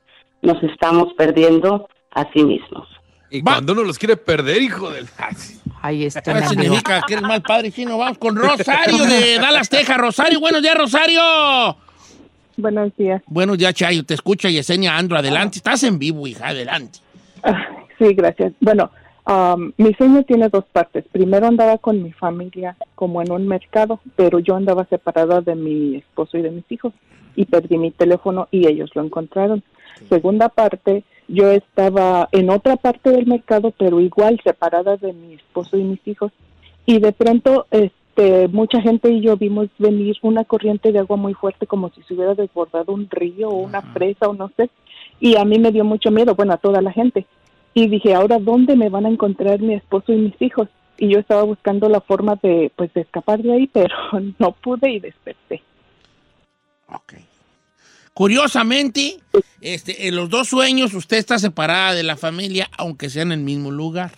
nos 0.43 0.63
estamos 0.63 1.15
perdiendo 1.15 1.89
a 2.11 2.31
sí 2.35 2.45
mismos. 2.45 2.87
Y 3.31 3.43
Va. 3.43 3.55
cuando 3.55 3.73
uno 3.73 3.83
los 3.85 3.99
quiere 3.99 4.17
perder, 4.17 4.63
hijo 4.63 4.91
del... 4.91 5.07
Ay, 5.83 6.05
este 6.05 6.21
¿Qué 6.23 6.43
significa 6.49 7.03
que 7.07 7.15
eres 7.15 7.23
mal 7.23 7.43
padre 7.43 7.71
chino? 7.71 7.99
Vamos 7.99 8.19
con 8.19 8.35
Rosario 8.35 9.05
de 9.05 9.39
Dallas, 9.39 9.69
Texas. 9.69 9.97
Rosario, 9.99 10.41
buenos 10.41 10.63
días, 10.63 10.75
Rosario. 10.77 11.21
Buenos 12.57 12.97
días. 12.97 13.23
Buenos 13.27 13.59
días, 13.59 13.75
Chayo. 13.75 14.05
Te 14.05 14.15
escucha 14.15 14.49
Yesenia 14.49 14.97
Andro. 14.97 15.17
Adelante. 15.19 15.59
Estás 15.59 15.85
en 15.85 15.99
vivo, 15.99 16.27
hija. 16.27 16.49
Adelante. 16.49 16.99
Ah, 17.43 17.67
Sí, 17.99 18.13
gracias. 18.15 18.53
Bueno, 18.61 18.91
am, 19.25 19.73
mi 19.79 19.95
sueño 19.95 20.23
tiene 20.25 20.49
dos 20.49 20.65
partes. 20.71 21.05
Primero 21.13 21.47
andaba 21.47 21.79
con 21.79 22.03
mi 22.03 22.13
familia 22.13 22.77
como 22.95 23.23
en 23.23 23.31
un 23.33 23.47
mercado, 23.49 24.01
pero 24.17 24.39
yo 24.39 24.55
andaba 24.57 24.85
separada 24.87 25.41
de 25.41 25.55
mi 25.55 25.97
esposo 25.97 26.37
y 26.37 26.43
de 26.43 26.51
mis 26.51 26.65
hijos 26.71 26.93
y 27.37 27.47
perdí 27.47 27.79
mi 27.79 27.91
teléfono 27.91 28.49
y 28.51 28.67
ellos 28.67 28.91
lo 28.95 29.03
encontraron. 29.03 29.63
Segunda 30.11 30.49
parte, 30.51 31.05
yo 31.29 31.51
estaba 31.51 32.29
en 32.33 32.51
otra 32.51 32.77
parte 32.77 33.11
del 33.11 33.27
mercado, 33.27 33.73
pero 33.77 34.01
igual 34.01 34.41
separada 34.45 34.97
de 34.97 35.13
mi 35.13 35.35
esposo 35.35 35.77
y 35.77 35.85
mis 35.85 36.07
hijos 36.07 36.33
y 36.85 37.01
de 37.01 37.13
pronto 37.13 37.67
este 37.71 38.49
mucha 38.49 38.81
gente 38.81 39.11
y 39.11 39.21
yo 39.21 39.37
vimos 39.37 39.69
venir 39.79 40.17
una 40.23 40.45
corriente 40.45 40.93
de 40.93 41.01
agua 41.01 41.17
muy 41.17 41.35
fuerte 41.35 41.67
como 41.67 41.91
si 41.91 42.03
se 42.03 42.15
hubiera 42.15 42.35
desbordado 42.35 42.93
un 42.93 43.11
río 43.11 43.49
o 43.49 43.57
una 43.57 43.93
presa 43.93 44.29
o 44.29 44.35
no 44.35 44.51
sé 44.57 44.71
y 45.21 45.37
a 45.37 45.45
mí 45.45 45.59
me 45.59 45.73
dio 45.73 45.85
mucho 45.85 46.11
miedo, 46.11 46.35
bueno, 46.35 46.53
a 46.53 46.59
toda 46.59 46.83
la 46.83 46.93
gente. 46.93 47.27
Y 47.75 47.89
dije, 47.89 48.15
ahora, 48.15 48.39
¿dónde 48.39 48.77
me 48.77 48.89
van 48.89 49.07
a 49.07 49.11
encontrar 49.11 49.61
mi 49.61 49.75
esposo 49.75 50.13
y 50.13 50.17
mis 50.17 50.43
hijos? 50.43 50.69
Y 50.99 51.09
yo 51.09 51.19
estaba 51.19 51.43
buscando 51.43 51.89
la 51.89 52.01
forma 52.01 52.37
de, 52.43 52.71
pues, 52.75 52.93
de 52.95 53.03
escapar 53.03 53.43
de 53.43 53.53
ahí, 53.53 53.67
pero 53.73 53.95
no 54.39 54.53
pude 54.53 54.91
y 54.91 55.01
desperté. 55.01 55.63
Ok. 56.89 57.15
Curiosamente, 58.17 59.19
este, 59.61 60.09
en 60.09 60.17
los 60.17 60.31
dos 60.31 60.49
sueños 60.49 60.95
usted 60.95 61.19
está 61.19 61.39
separada 61.39 61.93
de 61.93 62.03
la 62.03 62.17
familia, 62.17 62.71
aunque 62.79 63.11
sea 63.11 63.21
en 63.25 63.33
el 63.33 63.41
mismo 63.41 63.71
lugar. 63.71 64.13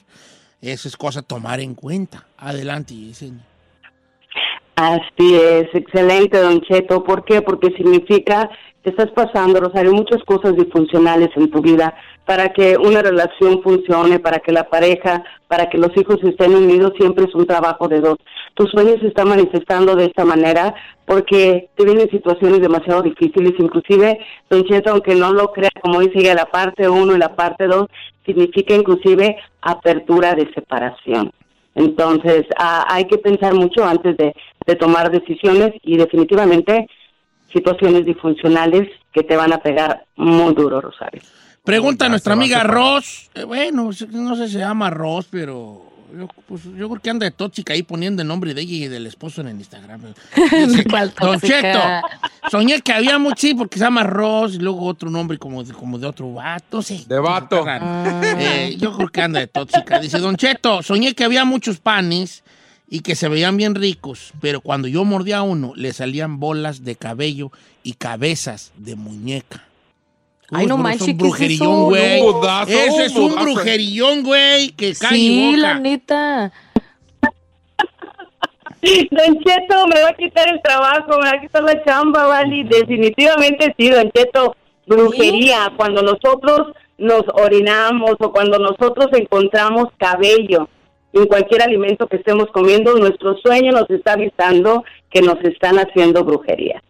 Eso 0.62 0.86
es 0.86 0.96
cosa 0.96 1.18
a 1.18 1.22
tomar 1.24 1.58
en 1.58 1.74
cuenta. 1.74 2.24
Adelante, 2.36 2.94
Yesenia. 2.94 3.44
Así 4.76 5.34
es, 5.34 5.74
excelente, 5.74 6.38
Don 6.38 6.60
Cheto. 6.60 7.02
¿Por 7.02 7.24
qué? 7.24 7.42
Porque 7.42 7.72
significa 7.76 8.48
estás 8.88 9.10
pasando, 9.12 9.60
Rosario, 9.60 9.92
muchas 9.92 10.22
cosas 10.24 10.56
disfuncionales 10.56 11.30
en 11.36 11.50
tu 11.50 11.60
vida 11.60 11.94
para 12.24 12.52
que 12.52 12.76
una 12.76 13.00
relación 13.00 13.62
funcione, 13.62 14.18
para 14.18 14.38
que 14.40 14.52
la 14.52 14.64
pareja, 14.64 15.24
para 15.46 15.70
que 15.70 15.78
los 15.78 15.96
hijos 15.96 16.18
estén 16.22 16.54
unidos, 16.54 16.92
siempre 16.98 17.24
es 17.24 17.34
un 17.34 17.46
trabajo 17.46 17.88
de 17.88 18.00
dos. 18.00 18.18
Tus 18.54 18.70
sueños 18.70 18.98
se 19.00 19.08
están 19.08 19.28
manifestando 19.28 19.96
de 19.96 20.06
esta 20.06 20.24
manera 20.24 20.74
porque 21.06 21.70
te 21.74 21.84
vienen 21.84 22.10
situaciones 22.10 22.60
demasiado 22.60 23.02
difíciles, 23.02 23.52
inclusive, 23.58 24.18
Don 24.50 24.64
Cheto, 24.64 24.90
aunque 24.90 25.14
no 25.14 25.32
lo 25.32 25.52
crea, 25.52 25.70
como 25.80 26.00
dice 26.00 26.18
ella, 26.18 26.34
la 26.34 26.46
parte 26.46 26.88
uno 26.88 27.14
y 27.14 27.18
la 27.18 27.34
parte 27.34 27.66
dos, 27.66 27.86
significa 28.26 28.74
inclusive 28.74 29.36
apertura 29.62 30.34
de 30.34 30.52
separación. 30.52 31.32
Entonces, 31.74 32.44
ah, 32.58 32.84
hay 32.90 33.04
que 33.06 33.18
pensar 33.18 33.54
mucho 33.54 33.84
antes 33.84 34.16
de, 34.16 34.34
de 34.66 34.74
tomar 34.74 35.10
decisiones 35.10 35.72
y 35.82 35.96
definitivamente 35.96 36.88
situaciones 37.52 38.04
disfuncionales 38.04 38.88
que 39.12 39.22
te 39.22 39.36
van 39.36 39.52
a 39.52 39.58
pegar 39.58 40.04
muy 40.16 40.54
duro, 40.54 40.80
Rosario. 40.80 41.22
Pregunta 41.64 42.06
Ya, 42.06 42.10
nuestra 42.10 42.32
a 42.32 42.36
amiga 42.36 42.60
separar. 42.60 42.76
Ros. 42.76 43.30
eh, 43.34 43.44
bueno, 43.44 43.90
no 44.10 44.36
sé 44.36 44.46
si 44.46 44.52
se 44.54 44.58
llama 44.58 44.90
Ros, 44.90 45.26
pero 45.30 45.84
yo, 46.16 46.26
pues, 46.46 46.64
yo 46.64 46.88
creo 46.88 47.02
que 47.02 47.10
anda 47.10 47.24
de 47.24 47.30
tóxica 47.30 47.74
ahí 47.74 47.82
poniendo 47.82 48.22
el 48.22 48.28
nombre 48.28 48.54
de 48.54 48.62
ella 48.62 48.72
y 48.86 48.88
del 48.88 49.06
esposo 49.06 49.42
en 49.42 49.48
el 49.48 49.56
Instagram. 49.56 50.00
Dice, 50.66 50.84
¿Cuál 50.84 51.12
Don? 51.20 51.38
Cheto, 51.40 51.78
soñé 52.50 52.80
que 52.80 52.92
había 52.92 53.18
mucho, 53.18 53.36
sí, 53.38 53.54
porque 53.54 53.78
se 53.78 53.84
llama 53.84 54.04
Ros 54.04 54.54
y 54.54 54.58
luego 54.58 54.86
otro 54.86 55.10
nombre 55.10 55.36
como 55.36 55.62
de, 55.62 55.74
como 55.74 55.98
de 55.98 56.06
otro 56.06 56.32
vato, 56.32 56.80
sí. 56.80 57.04
De 57.06 57.18
vato. 57.18 57.64
Raro. 57.64 57.84
Eh, 58.22 58.76
yo 58.78 58.94
creo 58.96 59.08
que 59.08 59.20
anda 59.20 59.40
de 59.40 59.48
tóxica. 59.48 59.98
Dice, 59.98 60.18
Don 60.18 60.36
Cheto, 60.36 60.82
soñé 60.82 61.14
que 61.14 61.24
había 61.24 61.44
muchos 61.44 61.78
panes 61.80 62.42
y 62.90 63.00
que 63.00 63.14
se 63.14 63.28
veían 63.28 63.56
bien 63.56 63.74
ricos, 63.74 64.32
pero 64.40 64.60
cuando 64.60 64.88
yo 64.88 65.04
mordía 65.04 65.42
uno, 65.42 65.72
le 65.76 65.92
salían 65.92 66.40
bolas 66.40 66.84
de 66.84 66.96
cabello 66.96 67.50
y 67.82 67.94
cabezas 67.94 68.72
de 68.76 68.96
muñeca. 68.96 69.64
Ay, 70.50 70.66
no 70.66 70.78
manches, 70.78 71.02
es 71.02 71.06
¿qué 71.06 71.12
un 71.12 71.18
brujerillón, 71.18 71.70
eso? 71.70 71.84
güey. 71.84 72.22
Ese 72.68 73.04
es 73.04 73.16
un 73.16 73.34
brujerillón, 73.34 74.22
güey, 74.22 74.70
que 74.70 74.94
cae 74.94 75.16
Sí, 75.16 75.46
boca. 75.56 75.58
la 75.58 75.78
neta. 75.78 76.52
Don 79.10 79.38
Cheto, 79.44 79.86
me 79.88 80.00
va 80.02 80.08
a 80.10 80.14
quitar 80.14 80.48
el 80.48 80.62
trabajo, 80.62 81.08
me 81.18 81.26
va 81.26 81.32
a 81.32 81.40
quitar 81.40 81.62
la 81.64 81.84
chamba, 81.84 82.26
¿vale? 82.26 82.64
Definitivamente 82.64 83.74
sí, 83.76 83.90
Don 83.90 84.10
Cheto, 84.12 84.56
brujería, 84.86 85.72
cuando 85.76 86.00
nosotros 86.02 86.68
nos 86.96 87.22
orinamos 87.34 88.12
o 88.20 88.32
cuando 88.32 88.58
nosotros 88.58 89.08
encontramos 89.12 89.88
cabello 89.98 90.68
en 91.12 91.26
cualquier 91.26 91.62
alimento 91.62 92.06
que 92.06 92.16
estemos 92.16 92.46
comiendo, 92.52 92.94
nuestro 92.94 93.36
sueño 93.38 93.72
nos 93.72 93.88
está 93.90 94.12
avisando 94.12 94.84
que 95.10 95.22
nos 95.22 95.42
están 95.42 95.78
haciendo 95.78 96.24
brujería. 96.24 96.82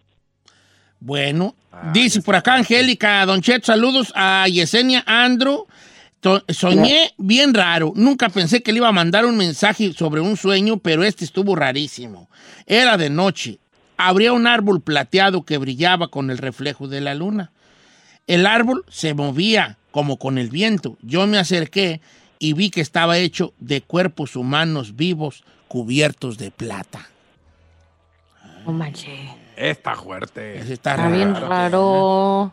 Bueno, 1.00 1.54
dice 1.92 2.20
por 2.22 2.34
acá 2.34 2.54
Angélica, 2.54 3.24
Don 3.24 3.40
Chet, 3.40 3.64
saludos 3.64 4.12
a 4.16 4.46
Yesenia 4.48 5.04
Andro. 5.06 5.66
Soñé 6.48 7.12
bien 7.16 7.54
raro. 7.54 7.92
Nunca 7.94 8.28
pensé 8.28 8.62
que 8.62 8.72
le 8.72 8.78
iba 8.78 8.88
a 8.88 8.92
mandar 8.92 9.24
un 9.24 9.36
mensaje 9.36 9.92
sobre 9.92 10.20
un 10.20 10.36
sueño, 10.36 10.78
pero 10.78 11.04
este 11.04 11.24
estuvo 11.24 11.54
rarísimo. 11.54 12.28
Era 12.66 12.96
de 12.96 13.08
noche. 13.08 13.58
Habría 13.96 14.32
un 14.32 14.48
árbol 14.48 14.80
plateado 14.80 15.44
que 15.44 15.58
brillaba 15.58 16.08
con 16.08 16.30
el 16.30 16.38
reflejo 16.38 16.88
de 16.88 17.00
la 17.00 17.14
luna. 17.14 17.52
El 18.26 18.46
árbol 18.46 18.84
se 18.88 19.14
movía 19.14 19.78
como 19.92 20.18
con 20.18 20.38
el 20.38 20.50
viento. 20.50 20.98
Yo 21.02 21.26
me 21.28 21.38
acerqué 21.38 22.00
y 22.38 22.52
vi 22.52 22.70
que 22.70 22.80
estaba 22.80 23.18
hecho 23.18 23.52
de 23.58 23.80
cuerpos 23.80 24.36
humanos 24.36 24.96
vivos 24.96 25.44
cubiertos 25.68 26.38
de 26.38 26.50
plata. 26.50 27.08
No 28.64 28.72
manches. 28.72 29.18
Está 29.56 29.96
fuerte. 29.96 30.58
Ese 30.58 30.74
está 30.74 30.94
Está 30.94 31.08
bien 31.08 31.34
raro. 31.34 31.48
raro. 31.48 32.52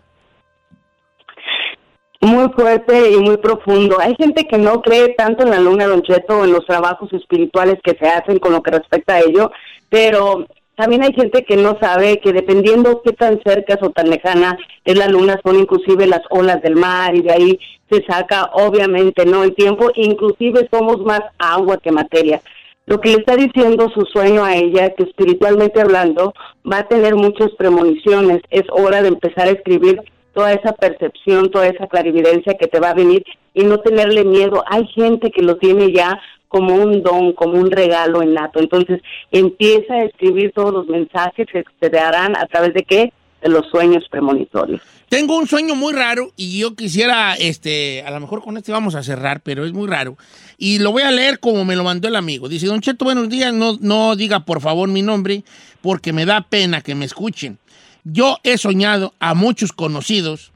Muy 2.22 2.50
fuerte 2.54 3.12
y 3.12 3.18
muy 3.18 3.38
profundo. 3.38 4.00
Hay 4.00 4.16
gente 4.16 4.48
que 4.48 4.58
no 4.58 4.82
cree 4.82 5.10
tanto 5.16 5.44
en 5.44 5.52
la 5.52 5.60
luna, 5.60 5.86
Don 5.86 6.02
Cheto, 6.02 6.40
o 6.40 6.44
en 6.44 6.54
los 6.54 6.66
trabajos 6.66 7.12
espirituales 7.14 7.76
que 7.84 7.96
se 8.00 8.08
hacen 8.08 8.40
con 8.40 8.54
lo 8.54 8.64
que 8.64 8.72
respecta 8.72 9.16
a 9.16 9.20
ello, 9.20 9.52
pero 9.90 10.48
también 10.76 11.04
hay 11.04 11.14
gente 11.14 11.44
que 11.44 11.56
no 11.56 11.78
sabe 11.80 12.20
que 12.20 12.34
dependiendo 12.34 13.02
qué 13.04 13.14
tan 13.14 13.40
cerca 13.44 13.78
o 13.82 13.90
tan 13.92 14.10
lejana 14.10 14.58
es 14.84 14.98
la 14.98 15.08
luna, 15.08 15.40
son 15.44 15.58
inclusive 15.58 16.08
las 16.08 16.22
olas 16.30 16.62
del 16.62 16.76
mar 16.76 17.16
y 17.16 17.22
de 17.22 17.32
ahí 17.32 17.60
se 17.90 18.04
saca 18.06 18.50
obviamente 18.54 19.26
no 19.26 19.44
el 19.44 19.56
tiempo, 19.56 19.90
inclusive 19.96 20.68
somos 20.72 21.00
más 21.02 21.22
agua 21.38 21.78
que 21.78 21.92
materia. 21.92 22.42
Lo 22.88 23.00
que 23.00 23.10
le 23.10 23.16
está 23.18 23.36
diciendo 23.36 23.90
su 23.90 24.02
sueño 24.06 24.44
a 24.44 24.56
ella, 24.56 24.92
que 24.92 25.04
espiritualmente 25.04 25.82
hablando 25.82 26.34
va 26.70 26.80
a 26.80 26.88
tener 26.88 27.16
muchas 27.16 27.52
premoniciones, 27.58 28.42
es 28.52 28.64
hora 28.70 29.02
de 29.02 29.08
empezar 29.08 29.48
a 29.48 29.52
escribir 29.52 30.00
toda 30.34 30.54
esa 30.54 30.74
percepción, 30.74 31.50
toda 31.50 31.68
esa 31.68 31.88
clarividencia 31.88 32.56
que 32.60 32.68
te 32.68 32.80
va 32.80 32.90
a 32.90 32.94
venir 32.94 33.24
y 33.54 33.64
no 33.64 33.80
tenerle 33.80 34.24
miedo. 34.24 34.64
Hay 34.68 34.86
gente 34.88 35.32
que 35.32 35.42
lo 35.42 35.58
tiene 35.58 35.94
ya 35.94 36.20
como 36.48 36.76
un 36.76 37.02
don, 37.02 37.34
como 37.34 37.54
un 37.54 37.72
regalo 37.72 38.24
innato. 38.24 38.60
Entonces 38.60 39.02
empieza 39.32 39.94
a 39.94 40.04
escribir 40.04 40.52
todos 40.54 40.74
los 40.74 40.88
mensajes 40.88 41.48
que 41.52 41.64
te 41.80 41.90
darán 41.90 42.36
a 42.38 42.46
través 42.48 42.74
de 42.74 42.84
qué? 42.84 43.14
De 43.42 43.50
los 43.50 43.68
sueños 43.70 44.04
premonitorios. 44.10 44.82
Tengo 45.10 45.38
un 45.38 45.48
sueño 45.48 45.76
muy 45.76 45.94
raro 45.94 46.32
y 46.36 46.60
yo 46.60 46.76
quisiera, 46.76 47.36
este, 47.36 48.02
a 48.02 48.12
lo 48.12 48.20
mejor 48.20 48.42
con 48.42 48.58
este 48.58 48.72
vamos 48.72 48.96
a 48.96 49.04
cerrar, 49.04 49.42
pero 49.42 49.66
es 49.66 49.72
muy 49.72 49.88
raro. 49.88 50.18
Y 50.58 50.80
lo 50.80 50.92
voy 50.92 51.04
a 51.04 51.12
leer 51.12 51.40
como 51.40 51.64
me 51.64 51.76
lo 51.76 51.84
mandó 51.84 52.08
el 52.08 52.16
amigo. 52.16 52.50
Dice, 52.50 52.66
Don 52.66 52.82
Cheto, 52.82 53.06
buenos 53.06 53.30
días, 53.30 53.54
no, 53.54 53.78
no 53.80 54.16
diga 54.16 54.46
por 54.46 54.62
favor 54.62 54.90
mi 54.90 55.04
nombre 55.04 55.44
porque 55.82 56.12
me 56.12 56.26
da 56.26 56.42
pena 56.42 56.82
que 56.82 56.96
me 56.96 57.06
escuchen. 57.06 57.60
Yo 58.04 58.38
he 58.44 58.58
soñado 58.58 59.14
a 59.20 59.34
muchos 59.36 59.72
conocidos 59.72 60.52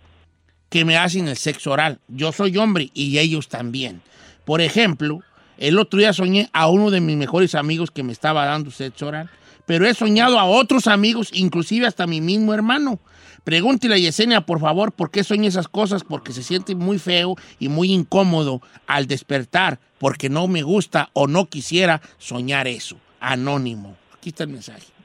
que 0.69 0.85
me 0.85 0.97
hacen 0.97 1.27
el 1.27 1.37
sexo 1.37 1.71
oral. 1.71 1.99
Yo 2.07 2.31
soy 2.31 2.57
hombre 2.57 2.89
y 2.93 3.17
ellos 3.19 3.49
también. 3.49 4.01
Por 4.45 4.61
ejemplo, 4.61 5.21
el 5.59 5.77
otro 5.77 5.99
día 5.99 6.13
soñé 6.13 6.49
a 6.53 6.69
uno 6.69 6.89
de 6.89 7.01
mis 7.01 7.17
mejores 7.17 7.53
amigos 7.53 7.91
que 7.91 8.03
me 8.03 8.13
estaba 8.13 8.45
dando 8.45 8.71
sexo 8.71 9.07
oral, 9.07 9.29
pero 9.65 9.85
he 9.85 9.93
soñado 9.93 10.39
a 10.39 10.45
otros 10.45 10.87
amigos, 10.87 11.29
inclusive 11.33 11.85
hasta 11.85 12.07
mi 12.07 12.21
mismo 12.21 12.53
hermano. 12.53 12.99
Pregúntele 13.43 13.95
a 13.95 13.97
Yesenia, 13.97 14.41
por 14.41 14.59
favor, 14.59 14.91
por 14.91 15.11
qué 15.11 15.23
sueña 15.23 15.47
esas 15.47 15.67
cosas, 15.67 16.03
porque 16.03 16.33
se 16.33 16.43
siente 16.43 16.75
muy 16.75 16.97
feo 16.97 17.35
y 17.59 17.69
muy 17.69 17.91
incómodo 17.91 18.61
al 18.87 19.05
despertar, 19.05 19.79
porque 19.97 20.29
no 20.29 20.47
me 20.47 20.63
gusta 20.63 21.09
o 21.13 21.27
no 21.27 21.49
quisiera 21.49 22.01
soñar 22.17 22.67
eso. 22.67 22.97
Anónimo. 23.19 23.95
Aquí 24.17 24.29
está 24.29 24.43
el 24.43 24.49
mensaje. 24.49 24.98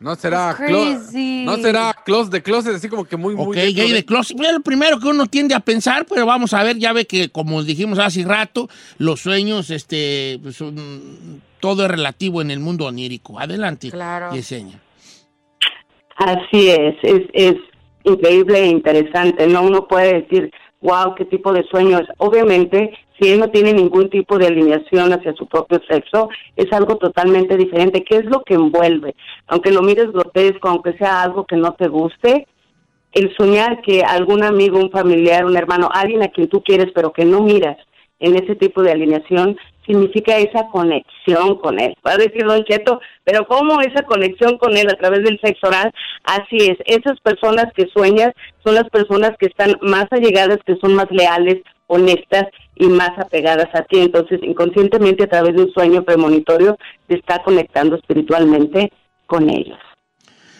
No 0.00 0.16
será 0.16 0.54
crazy. 0.56 1.44
no 1.44 1.56
será 1.58 1.94
close 2.04 2.30
de 2.30 2.42
closet, 2.42 2.74
así 2.74 2.88
como 2.88 3.04
que 3.04 3.18
muy, 3.18 3.34
muy. 3.36 3.46
Ok, 3.48 3.54
gay 3.54 3.92
de 3.92 4.02
closet. 4.04 4.40
Es 4.40 4.52
lo 4.54 4.60
primero 4.60 4.98
que 4.98 5.06
uno 5.08 5.26
tiende 5.26 5.54
a 5.54 5.60
pensar, 5.60 6.06
pero 6.08 6.24
vamos 6.24 6.54
a 6.54 6.62
ver, 6.64 6.78
ya 6.78 6.92
ve 6.94 7.06
que 7.06 7.28
como 7.28 7.62
dijimos 7.62 7.98
hace 7.98 8.24
rato, 8.24 8.68
los 8.96 9.20
sueños, 9.20 9.68
este, 9.70 10.38
pues, 10.42 10.56
son- 10.56 11.42
todo 11.60 11.84
es 11.84 11.90
relativo 11.90 12.40
en 12.40 12.50
el 12.50 12.60
mundo 12.60 12.86
onírico. 12.86 13.38
Adelante, 13.38 13.90
Claro. 13.90 14.34
Yesenia. 14.34 14.80
Así 16.16 16.70
es, 16.70 16.94
es, 17.02 17.22
es 17.34 17.54
increíble 18.04 18.58
e 18.60 18.66
interesante, 18.68 19.46
¿no? 19.46 19.62
Uno 19.62 19.86
puede 19.86 20.22
decir, 20.22 20.50
wow, 20.80 21.14
qué 21.14 21.26
tipo 21.26 21.52
de 21.52 21.62
sueño 21.70 21.98
es. 21.98 22.06
Obviamente, 22.18 22.90
si 23.20 23.28
él 23.28 23.40
no 23.40 23.50
tiene 23.50 23.72
ningún 23.72 24.08
tipo 24.08 24.38
de 24.38 24.46
alineación 24.46 25.12
hacia 25.12 25.34
su 25.34 25.46
propio 25.46 25.80
sexo, 25.88 26.30
es 26.56 26.72
algo 26.72 26.96
totalmente 26.96 27.56
diferente. 27.56 28.02
¿Qué 28.02 28.16
es 28.16 28.24
lo 28.24 28.42
que 28.42 28.54
envuelve? 28.54 29.14
Aunque 29.46 29.72
lo 29.72 29.82
mires 29.82 30.10
grotesco, 30.10 30.68
aunque 30.68 30.94
sea 30.94 31.22
algo 31.22 31.44
que 31.44 31.56
no 31.56 31.72
te 31.74 31.88
guste, 31.88 32.46
el 33.12 33.34
soñar 33.36 33.82
que 33.82 34.02
algún 34.02 34.42
amigo, 34.42 34.78
un 34.78 34.90
familiar, 34.90 35.44
un 35.44 35.56
hermano, 35.56 35.88
alguien 35.92 36.22
a 36.22 36.28
quien 36.28 36.48
tú 36.48 36.62
quieres 36.62 36.92
pero 36.94 37.12
que 37.12 37.24
no 37.24 37.42
miras 37.42 37.76
en 38.20 38.36
ese 38.36 38.54
tipo 38.54 38.82
de 38.82 38.92
alineación, 38.92 39.56
significa 39.86 40.36
esa 40.36 40.68
conexión 40.68 41.56
con 41.56 41.80
él. 41.80 41.96
Va 42.06 42.12
a 42.12 42.18
decir 42.18 42.44
Don 42.44 42.64
Cheto, 42.64 43.00
pero 43.24 43.46
¿cómo 43.46 43.80
esa 43.80 44.02
conexión 44.02 44.58
con 44.58 44.76
él 44.76 44.88
a 44.90 44.96
través 44.96 45.24
del 45.24 45.40
sexo 45.42 45.68
oral? 45.68 45.92
Así 46.24 46.58
es, 46.58 46.76
esas 46.84 47.18
personas 47.20 47.66
que 47.74 47.88
sueñas 47.88 48.32
son 48.62 48.74
las 48.74 48.88
personas 48.90 49.32
que 49.38 49.46
están 49.46 49.76
más 49.80 50.06
allegadas, 50.10 50.58
que 50.66 50.76
son 50.76 50.94
más 50.94 51.10
leales, 51.10 51.62
honestas 51.86 52.44
y 52.80 52.86
más 52.88 53.10
apegadas 53.18 53.68
a 53.74 53.82
ti. 53.82 53.98
Entonces, 54.00 54.40
inconscientemente 54.42 55.24
a 55.24 55.28
través 55.28 55.54
de 55.54 55.62
un 55.62 55.72
sueño 55.72 56.02
premonitorio, 56.02 56.76
te 57.06 57.14
está 57.14 57.42
conectando 57.44 57.94
espiritualmente 57.96 58.92
con 59.26 59.48
ellos. 59.48 59.78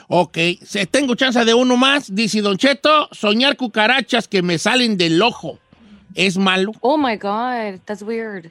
Ok, 0.06 0.36
se- 0.62 0.86
tengo 0.86 1.14
chance 1.14 1.44
de 1.44 1.54
uno 1.54 1.76
más. 1.76 2.14
Dice 2.14 2.40
Don 2.42 2.56
Cheto, 2.56 3.08
soñar 3.12 3.56
cucarachas 3.56 4.28
que 4.28 4.42
me 4.42 4.58
salen 4.58 4.96
del 4.96 5.20
ojo. 5.22 5.58
¿Es 6.14 6.36
malo? 6.36 6.72
Oh 6.80 6.96
my 6.98 7.16
God, 7.16 7.80
that's 7.84 8.02
weird. 8.02 8.50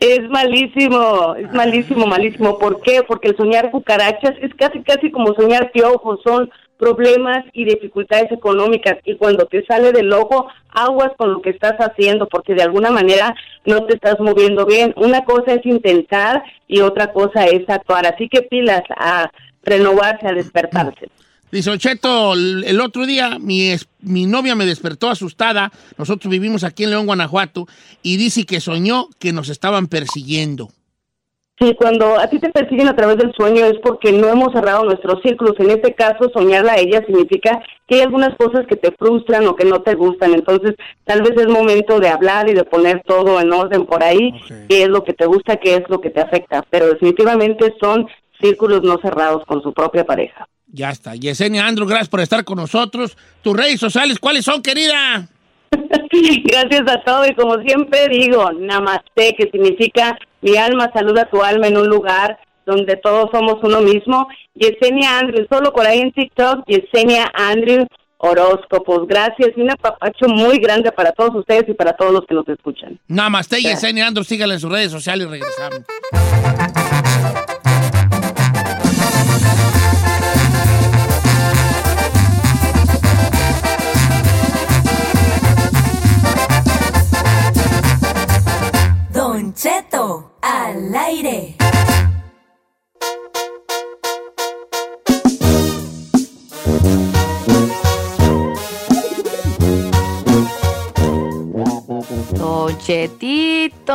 Es 0.00 0.20
malísimo, 0.28 1.34
es 1.34 1.50
malísimo, 1.52 2.06
malísimo. 2.06 2.58
¿Por 2.58 2.80
qué? 2.82 3.02
Porque 3.06 3.28
el 3.28 3.36
soñar 3.36 3.70
cucarachas 3.70 4.32
es 4.42 4.54
casi, 4.54 4.82
casi 4.82 5.10
como 5.10 5.34
soñar 5.34 5.72
piojos. 5.72 6.20
Son 6.22 6.50
problemas 6.84 7.44
y 7.54 7.64
dificultades 7.64 8.30
económicas 8.30 8.98
y 9.06 9.16
cuando 9.16 9.46
te 9.46 9.64
sale 9.64 9.90
del 9.90 10.12
ojo, 10.12 10.48
aguas 10.68 11.12
con 11.16 11.32
lo 11.32 11.40
que 11.40 11.48
estás 11.48 11.76
haciendo 11.78 12.28
porque 12.28 12.54
de 12.54 12.62
alguna 12.62 12.90
manera 12.90 13.34
no 13.64 13.86
te 13.86 13.94
estás 13.94 14.20
moviendo 14.20 14.66
bien. 14.66 14.92
Una 14.96 15.24
cosa 15.24 15.54
es 15.54 15.64
intentar 15.64 16.42
y 16.68 16.80
otra 16.80 17.10
cosa 17.14 17.46
es 17.46 17.66
actuar. 17.70 18.06
Así 18.06 18.28
que 18.28 18.42
pilas 18.42 18.82
a 18.98 19.30
renovarse, 19.62 20.26
a 20.26 20.32
despertarse. 20.32 21.08
Dice 21.50 21.70
Don 21.70 21.78
Cheto, 21.78 22.34
el 22.34 22.80
otro 22.80 23.06
día 23.06 23.38
mi, 23.38 23.74
mi 24.00 24.26
novia 24.26 24.54
me 24.54 24.66
despertó 24.66 25.08
asustada. 25.08 25.70
Nosotros 25.96 26.30
vivimos 26.30 26.64
aquí 26.64 26.84
en 26.84 26.90
León, 26.90 27.06
Guanajuato, 27.06 27.66
y 28.02 28.16
dice 28.16 28.44
que 28.44 28.60
soñó 28.60 29.08
que 29.20 29.32
nos 29.32 29.48
estaban 29.48 29.86
persiguiendo. 29.86 30.70
Sí, 31.64 31.74
cuando 31.74 32.20
a 32.20 32.26
ti 32.26 32.38
te 32.38 32.50
persiguen 32.50 32.88
a 32.88 32.96
través 32.96 33.16
del 33.16 33.32
sueño 33.32 33.64
es 33.64 33.78
porque 33.82 34.12
no 34.12 34.28
hemos 34.28 34.52
cerrado 34.52 34.84
nuestros 34.84 35.22
círculos. 35.22 35.54
En 35.58 35.70
este 35.70 35.94
caso, 35.94 36.30
soñarla 36.34 36.72
a 36.72 36.78
ella 36.78 37.02
significa 37.06 37.58
que 37.88 37.94
hay 37.94 38.00
algunas 38.02 38.36
cosas 38.36 38.66
que 38.68 38.76
te 38.76 38.92
frustran 38.92 39.46
o 39.46 39.56
que 39.56 39.64
no 39.64 39.80
te 39.80 39.94
gustan. 39.94 40.34
Entonces, 40.34 40.74
tal 41.04 41.22
vez 41.22 41.32
es 41.38 41.48
momento 41.48 42.00
de 42.00 42.08
hablar 42.08 42.50
y 42.50 42.52
de 42.52 42.64
poner 42.64 43.02
todo 43.06 43.40
en 43.40 43.50
orden 43.50 43.86
por 43.86 44.02
ahí, 44.02 44.32
qué 44.68 44.82
es 44.82 44.88
lo 44.88 45.04
que 45.04 45.14
te 45.14 45.24
gusta, 45.24 45.56
qué 45.56 45.76
es 45.76 45.84
lo 45.88 46.02
que 46.02 46.10
te 46.10 46.20
afecta. 46.20 46.62
Pero 46.68 46.88
definitivamente 46.88 47.74
son 47.80 48.08
círculos 48.42 48.82
no 48.82 48.98
cerrados 49.00 49.42
con 49.46 49.62
su 49.62 49.72
propia 49.72 50.04
pareja. 50.04 50.46
Ya 50.66 50.90
está. 50.90 51.14
Yesenia 51.14 51.66
Andrew, 51.66 51.88
gracias 51.88 52.10
por 52.10 52.20
estar 52.20 52.44
con 52.44 52.58
nosotros. 52.58 53.16
Tus 53.40 53.56
redes 53.56 53.80
sociales, 53.80 54.18
¿cuáles 54.18 54.44
son, 54.44 54.60
querida? 54.60 55.28
Gracias 56.44 56.82
a 56.88 57.02
todo 57.04 57.26
y 57.26 57.34
como 57.34 57.56
siempre 57.62 58.08
digo, 58.08 58.50
namaste, 58.52 59.34
que 59.36 59.50
significa 59.50 60.16
mi 60.40 60.56
alma 60.56 60.90
saluda 60.94 61.28
tu 61.30 61.42
alma 61.42 61.66
en 61.66 61.76
un 61.76 61.88
lugar 61.88 62.38
donde 62.66 62.96
todos 62.96 63.30
somos 63.32 63.56
uno 63.62 63.80
mismo. 63.80 64.28
Yesenia 64.54 65.18
Andrew, 65.18 65.46
solo 65.50 65.72
por 65.72 65.86
ahí 65.86 66.00
en 66.00 66.12
TikTok, 66.12 66.64
Yesenia 66.66 67.30
Andrew 67.34 67.86
Horóscopos. 68.18 69.06
Gracias 69.06 69.50
y 69.56 69.60
un 69.60 69.70
apapacho 69.70 70.28
muy 70.28 70.58
grande 70.58 70.90
para 70.92 71.12
todos 71.12 71.34
ustedes 71.34 71.68
y 71.68 71.74
para 71.74 71.92
todos 71.92 72.12
los 72.12 72.26
que 72.26 72.34
nos 72.34 72.48
escuchan. 72.48 72.98
Namaste. 73.08 73.60
Yesenia 73.60 74.06
Andrew, 74.06 74.24
síganla 74.24 74.54
en 74.54 74.60
sus 74.60 74.70
redes 74.70 74.92
sociales 74.92 75.26
y 75.26 75.30
regresamos. 75.30 75.80
Don 89.54 89.62
Cheto 89.62 90.32
al 90.42 90.96
aire. 90.96 91.54
Don 102.32 102.78
Chetito. 102.78 103.94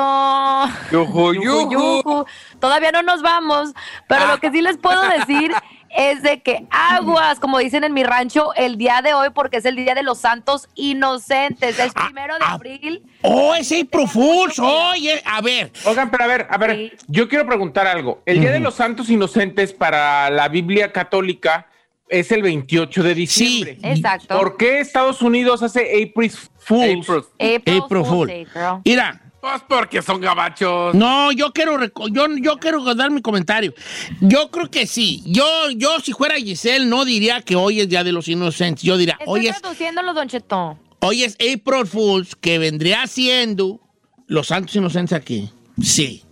Yujú, 0.91 1.33
yujú. 1.33 2.25
Todavía 2.61 2.91
no 2.93 3.03
nos 3.03 3.21
vamos, 3.21 3.73
pero 4.07 4.27
lo 4.27 4.37
que 4.37 4.51
sí 4.51 4.61
les 4.61 4.77
puedo 4.77 5.01
decir 5.09 5.51
es 5.95 6.21
de 6.21 6.41
que 6.41 6.65
aguas, 6.69 7.39
como 7.39 7.57
dicen 7.59 7.83
en 7.83 7.93
mi 7.93 8.03
rancho, 8.03 8.53
el 8.55 8.77
día 8.77 9.01
de 9.01 9.13
hoy, 9.13 9.29
porque 9.33 9.57
es 9.57 9.65
el 9.65 9.75
Día 9.75 9.95
de 9.95 10.03
los 10.03 10.19
Santos 10.19 10.69
Inocentes, 10.75 11.79
es 11.79 11.93
primero 11.93 12.35
de 12.37 12.45
abril. 12.45 13.03
¡Oh, 13.21 13.55
es 13.55 13.71
April 13.71 14.07
Fools! 14.07 14.59
Oye, 14.59 15.21
a 15.25 15.41
ver. 15.41 15.71
Oigan, 15.85 16.11
pero 16.11 16.23
a 16.23 16.27
ver, 16.27 16.47
a 16.49 16.57
ver, 16.57 16.97
yo 17.07 17.27
quiero 17.27 17.45
preguntar 17.45 17.87
algo. 17.87 18.21
El 18.25 18.41
Día 18.41 18.51
de 18.51 18.59
los 18.59 18.75
Santos 18.75 19.09
Inocentes 19.09 19.73
para 19.73 20.29
la 20.29 20.47
Biblia 20.47 20.91
católica 20.91 21.67
es 22.07 22.31
el 22.31 22.41
28 22.41 23.03
de 23.03 23.15
diciembre. 23.15 23.77
Exacto. 23.83 24.37
¿Por 24.37 24.57
qué 24.57 24.79
Estados 24.79 25.21
Unidos 25.21 25.61
hace 25.63 25.81
April 25.81 26.31
Fools? 26.57 27.07
April 27.35 27.57
April 27.57 27.83
Fool's 27.87 28.07
Fool. 28.07 28.27
Day, 28.27 28.45
girl. 28.45 28.81
Mira. 28.83 29.21
Pues 29.41 29.61
porque 29.67 30.01
son 30.01 30.19
gabachos. 30.19 30.93
No, 30.95 31.31
yo 31.31 31.51
quiero, 31.53 31.79
yo, 32.11 32.27
yo 32.41 32.57
quiero 32.57 32.83
dar 32.93 33.09
mi 33.09 33.21
comentario. 33.21 33.73
Yo 34.19 34.51
creo 34.51 34.69
que 34.69 34.85
sí. 34.85 35.23
Yo, 35.25 35.45
yo 35.75 35.99
si 36.01 36.11
fuera 36.11 36.35
Giselle, 36.35 36.85
no 36.85 37.05
diría 37.05 37.41
que 37.41 37.55
hoy 37.55 37.79
es 37.79 37.87
Día 37.89 38.03
de 38.03 38.11
los 38.11 38.27
Inocentes. 38.27 38.83
Yo 38.83 38.97
diría, 38.97 39.15
Estoy 39.19 39.39
hoy 39.39 39.47
es, 39.47 39.61
traduciéndolo, 39.61 40.13
Don 40.13 40.27
Cheto. 40.27 40.77
hoy 40.99 41.23
es 41.23 41.35
April 41.35 41.85
Fools, 41.87 42.35
que 42.35 42.59
vendría 42.59 43.07
siendo 43.07 43.79
los 44.27 44.47
Santos 44.47 44.75
Inocentes 44.75 45.13
aquí. 45.13 45.49
Sí, 45.81 46.23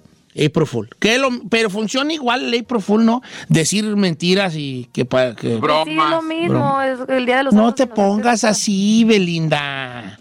April 0.46 0.65
Fool. 0.67 0.89
Que 1.00 1.17
lo- 1.17 1.29
pero 1.50 1.70
funciona 1.70 2.13
igual 2.13 2.53
el 2.53 2.62
April 2.62 2.82
Fool, 2.82 3.06
¿no? 3.06 3.22
Decir 3.50 3.84
mentiras 3.96 4.56
y 4.56 4.89
que... 4.94 5.06
para 5.06 5.36
que 5.36 5.60
Sí, 5.85 5.94
lo 5.96 6.22
mismo, 6.22 6.48
Broma. 6.50 6.88
es 6.88 7.00
el 7.09 7.25
Día 7.25 7.38
de 7.38 7.44
los 7.44 7.53
No 7.53 7.74
te 7.74 7.88
pongas 7.88 8.44
así, 8.44 9.03
Belinda. 9.05 10.20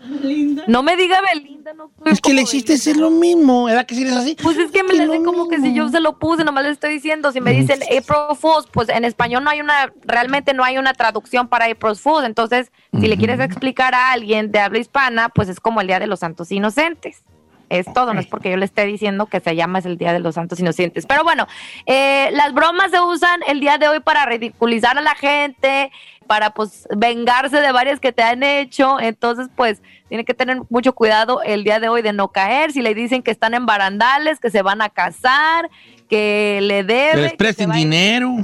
No 0.67 0.83
me 0.83 0.97
diga 0.97 1.19
Belinda, 1.33 1.73
no 1.75 1.91
soy 2.03 2.13
Es 2.13 2.21
que 2.21 2.35
le 2.35 2.43
hiciste 2.43 2.73
es 2.75 2.97
lo 2.97 3.11
mismo, 3.11 3.65
¿verdad 3.65 3.87
que 3.87 3.95
si 3.95 4.03
eres 4.03 4.15
así? 4.15 4.37
Pues 4.43 4.57
es 4.57 4.71
que 4.71 4.83
me 4.83 4.95
le 4.95 5.23
como 5.23 5.49
que 5.49 5.61
si 5.61 5.73
yo 5.75 5.89
se 5.89 6.01
lo 6.01 6.19
puse, 6.19 6.45
nomás 6.45 6.65
le 6.65 6.71
estoy 6.71 6.93
diciendo. 6.93 7.33
Si 7.33 7.41
me 7.41 7.53
dicen 7.53 7.81
April 7.85 8.37
Fools, 8.39 8.67
pues 8.73 8.89
en 8.89 9.05
español 9.05 9.45
no 9.45 9.51
hay 9.51 9.61
una, 9.61 9.93
realmente 10.05 10.55
no 10.55 10.65
hay 10.65 10.79
una 10.79 10.93
traducción 10.95 11.49
para 11.49 11.67
April 11.67 11.97
Fools. 11.97 12.25
Entonces, 12.27 12.71
si 12.99 13.07
le 13.07 13.17
quieres 13.17 13.41
explicar 13.41 13.95
a 13.95 14.13
alguien 14.13 14.51
de 14.53 14.59
habla 14.61 14.79
hispana, 14.79 15.29
pues 15.29 15.49
es 15.49 15.61
como 15.61 15.81
el 15.81 15.87
Día 15.87 15.99
de 15.99 16.07
los 16.07 16.21
Santos 16.21 16.51
Inocentes. 16.53 17.23
Es 17.69 17.93
todo, 17.93 18.15
no 18.15 18.21
es 18.21 18.27
porque 18.27 18.51
yo 18.51 18.57
le 18.57 18.65
esté 18.65 18.85
diciendo 18.85 19.27
que 19.27 19.41
se 19.41 19.57
llama 19.57 19.81
es 19.81 19.87
el 19.87 19.99
Día 19.99 20.13
de 20.13 20.21
los 20.21 20.37
Santos 20.37 20.61
Inocentes. 20.61 21.05
Pero 21.07 21.25
bueno, 21.25 21.49
eh, 21.87 22.31
las 22.33 22.53
bromas 22.53 22.93
se 22.93 23.01
usan 23.01 23.41
el 23.49 23.61
día 23.61 23.79
de 23.79 23.89
hoy 23.89 24.01
para 24.01 24.25
ridiculizar 24.25 24.97
a 24.97 25.01
la 25.01 25.17
gente, 25.17 25.91
para 26.29 26.51
pues 26.51 26.87
vengarse 26.97 27.61
de 27.61 27.73
varias 27.73 27.99
que 27.99 28.13
te 28.13 28.23
han 28.23 28.43
hecho. 28.43 29.01
Entonces, 29.01 29.49
pues 29.57 29.83
tiene 30.09 30.25
que 30.25 30.35
tener 30.35 30.61
mucho 30.71 30.93
cuidado 30.93 31.43
el 31.43 31.65
día 31.65 31.81
de 31.81 31.89
hoy 31.89 32.03
de 32.03 32.13
no 32.13 32.29
caer. 32.29 32.71
Si 32.71 32.83
le 32.83 32.95
dicen 32.95 33.23
que 33.23 33.33
están 33.33 33.55
en 33.55 33.67
barandales, 33.67 34.39
que 34.39 34.51
se 34.51 34.63
van 34.63 34.81
a 34.81 34.89
casar, 34.89 35.69
que 36.09 36.61
le 36.63 36.85
deben. 36.85 37.23
les 37.23 37.35
presten 37.35 37.73
dinero. 37.73 38.37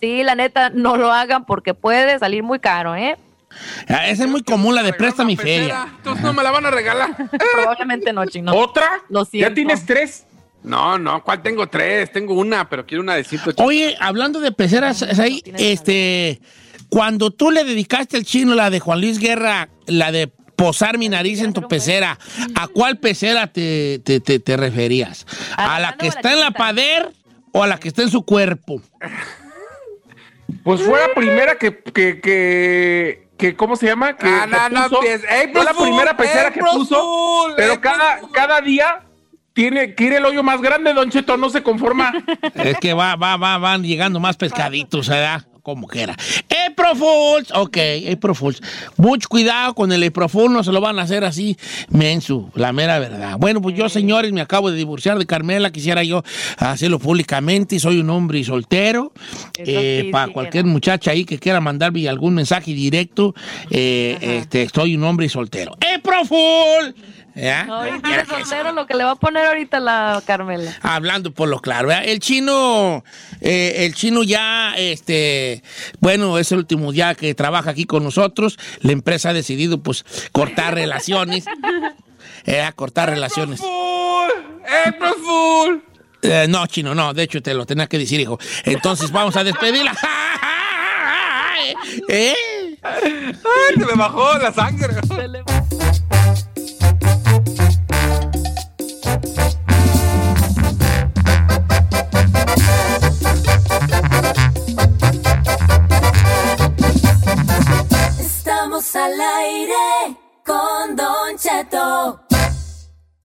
Sí, 0.00 0.22
la 0.22 0.34
neta, 0.34 0.70
no 0.70 0.96
lo 0.96 1.12
hagan 1.12 1.44
porque 1.44 1.74
puede 1.74 2.18
salir 2.18 2.42
muy 2.42 2.58
caro, 2.58 2.94
¿eh? 2.94 3.16
Ah, 3.88 4.08
Esa 4.08 4.24
es 4.24 4.30
muy 4.30 4.42
común, 4.42 4.74
la 4.74 4.82
de 4.82 4.92
presta 4.92 5.24
mi 5.24 5.36
feria. 5.36 5.86
Entonces 5.96 6.22
no 6.24 6.32
me 6.32 6.42
la 6.42 6.50
van 6.50 6.66
a 6.66 6.70
regalar. 6.70 7.16
Probablemente 7.52 8.12
no, 8.12 8.24
chino. 8.26 8.54
¿Otra? 8.54 8.88
Lo 9.08 9.24
siento. 9.24 9.48
¿Ya 9.48 9.54
tienes 9.54 9.84
tres? 9.86 10.26
No, 10.62 10.98
no, 10.98 11.24
¿cuál 11.24 11.42
tengo 11.42 11.66
tres? 11.68 12.12
Tengo 12.12 12.34
una, 12.34 12.68
pero 12.68 12.84
quiero 12.86 13.02
una 13.02 13.14
de 13.14 13.24
180. 13.24 13.62
Oye, 13.64 13.96
hablando 13.98 14.40
de 14.40 14.52
peceras, 14.52 15.02
ahí, 15.18 15.42
este, 15.56 16.40
cuando 16.90 17.30
tú 17.30 17.50
le 17.50 17.64
dedicaste 17.64 18.18
al 18.18 18.24
chino 18.24 18.54
la 18.54 18.68
de 18.68 18.78
Juan 18.78 19.00
Luis 19.00 19.18
Guerra, 19.18 19.70
la 19.86 20.12
de 20.12 20.26
posar 20.56 20.98
mi 20.98 21.08
nariz 21.08 21.40
en 21.40 21.54
tu 21.54 21.66
pecera, 21.66 22.18
¿a 22.54 22.68
cuál 22.68 22.98
pecera 22.98 23.46
te, 23.46 24.00
te, 24.04 24.20
te- 24.20 24.38
te 24.38 24.56
referías? 24.58 25.26
¿A 25.56 25.80
la 25.80 25.96
que 25.96 26.08
está 26.08 26.34
en 26.34 26.40
la 26.40 26.50
pader 26.50 27.10
o 27.52 27.62
a 27.62 27.66
la 27.66 27.78
que 27.80 27.88
está 27.88 28.02
en 28.02 28.10
su 28.10 28.22
cuerpo? 28.26 28.82
Pues 30.62 30.82
fue 30.82 30.98
la 31.00 31.14
primera 31.14 31.56
que, 31.56 31.78
que, 31.78 32.20
que, 32.20 33.28
que 33.40 33.56
¿cómo 33.56 33.74
se 33.76 33.86
llama? 33.86 34.16
Que, 34.16 34.26
Ah, 34.28 34.46
no, 34.46 34.68
que 34.68 34.70
no. 34.70 34.84
April 34.86 35.50
Fue 35.52 35.64
la 35.64 35.74
Fool, 35.74 35.88
primera 35.88 36.16
pecera 36.16 36.50
que 36.52 36.60
puso, 36.60 37.00
Fool, 37.00 37.54
pero 37.56 37.74
April 37.74 37.92
cada, 37.92 38.20
cada 38.32 38.60
día 38.60 39.00
tiene, 39.52 39.94
quiere 39.94 40.18
el 40.18 40.24
hoyo 40.24 40.42
más 40.42 40.60
grande, 40.60 40.92
Don 40.92 41.10
Cheto, 41.10 41.36
no 41.36 41.50
se 41.50 41.62
conforma. 41.62 42.12
Es 42.54 42.78
que 42.78 42.94
va, 42.94 43.16
va, 43.16 43.36
va, 43.36 43.58
van 43.58 43.82
llegando 43.82 44.20
más 44.20 44.36
pescaditos, 44.36 45.08
¿verdad? 45.08 45.42
Como 45.70 45.86
quiera. 45.86 46.16
April 46.68 46.96
Fools. 46.96 47.52
Ok, 47.54 47.78
April 48.12 48.34
Fools. 48.34 48.60
Mucho 48.96 49.28
cuidado 49.28 49.72
con 49.72 49.92
el 49.92 50.02
April 50.02 50.28
Fool, 50.28 50.52
no 50.52 50.64
se 50.64 50.72
lo 50.72 50.80
van 50.80 50.98
a 50.98 51.02
hacer 51.02 51.22
así, 51.22 51.56
mensu, 51.90 52.50
la 52.56 52.72
mera 52.72 52.98
verdad. 52.98 53.36
Bueno, 53.38 53.62
pues 53.62 53.76
yo, 53.76 53.88
señores, 53.88 54.32
me 54.32 54.40
acabo 54.40 54.72
de 54.72 54.76
divorciar 54.76 55.16
de 55.16 55.26
Carmela, 55.26 55.70
quisiera 55.70 56.02
yo 56.02 56.24
hacerlo 56.56 56.98
públicamente, 56.98 57.78
soy 57.78 58.00
un 58.00 58.10
hombre 58.10 58.42
soltero. 58.42 59.12
Eh, 59.58 60.02
sí, 60.06 60.10
para 60.10 60.26
sí, 60.26 60.32
cualquier 60.32 60.64
muchacha 60.64 61.12
ahí 61.12 61.24
que 61.24 61.38
quiera 61.38 61.60
mandarme 61.60 62.08
algún 62.08 62.34
mensaje 62.34 62.74
directo, 62.74 63.32
eh, 63.70 64.18
este, 64.20 64.68
soy 64.74 64.96
un 64.96 65.04
hombre 65.04 65.28
soltero. 65.28 65.74
April 65.74 66.26
Fool. 66.26 66.94
¿Ya? 67.40 67.62
Ahorita 67.62 68.08
de 68.08 68.26
soltero 68.26 68.72
lo 68.72 68.86
que 68.86 68.94
le 68.94 69.04
va 69.04 69.12
a 69.12 69.16
poner 69.16 69.46
ahorita 69.46 69.80
la 69.80 70.22
Carmela. 70.26 70.76
Hablando 70.82 71.32
por 71.32 71.48
lo 71.48 71.60
claro, 71.60 71.88
¿verdad? 71.88 72.04
el 72.04 72.20
chino, 72.20 73.02
eh, 73.40 73.86
el 73.86 73.94
chino 73.94 74.22
ya, 74.22 74.74
este, 74.76 75.62
bueno, 76.00 76.38
es 76.38 76.52
el 76.52 76.58
último 76.58 76.92
día 76.92 77.14
que 77.14 77.34
trabaja 77.34 77.70
aquí 77.70 77.86
con 77.86 78.04
nosotros. 78.04 78.58
La 78.80 78.92
empresa 78.92 79.30
ha 79.30 79.32
decidido, 79.32 79.82
pues, 79.82 80.04
cortar 80.32 80.74
relaciones, 80.74 81.44
eh, 82.44 82.70
cortar 82.76 83.08
relaciones. 83.08 83.60
April 84.86 85.14
Fool. 85.24 85.84
Eh, 86.22 86.46
no, 86.48 86.66
chino, 86.66 86.94
no. 86.94 87.14
De 87.14 87.22
hecho, 87.22 87.40
te 87.42 87.54
lo 87.54 87.64
tenía 87.64 87.86
que 87.86 87.98
decir, 87.98 88.20
hijo. 88.20 88.38
Entonces, 88.64 89.10
vamos 89.10 89.36
a 89.36 89.44
despedirla. 89.44 89.96
¿Eh? 92.08 92.34
Ay, 92.82 93.34
se 93.74 93.86
me 93.86 93.94
bajó 93.94 94.38
la 94.38 94.52
sangre. 94.52 94.94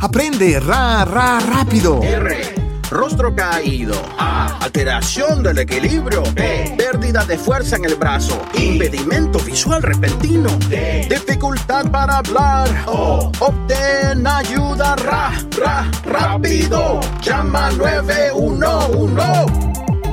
Aprende 0.00 0.60
ra, 0.60 1.04
ra, 1.04 1.40
rápido. 1.40 2.00
R. 2.00 2.54
Rostro 2.88 3.34
caído. 3.34 4.00
A. 4.16 4.56
Alteración 4.60 5.42
del 5.42 5.58
equilibrio. 5.58 6.22
B. 6.34 6.76
Pérdida 6.78 7.24
de 7.24 7.36
fuerza 7.36 7.74
en 7.76 7.84
el 7.84 7.96
brazo. 7.96 8.40
Impedimento 8.54 9.40
visual 9.40 9.82
repentino. 9.82 10.50
D. 10.68 11.08
Dificultad 11.10 11.90
para 11.90 12.18
hablar. 12.18 12.68
O. 12.86 13.32
Obtén 13.40 14.24
ayuda 14.24 14.94
ra, 14.96 15.32
ra, 15.58 15.90
rápido. 16.04 17.00
Llama 17.20 17.72
911. 17.72 19.20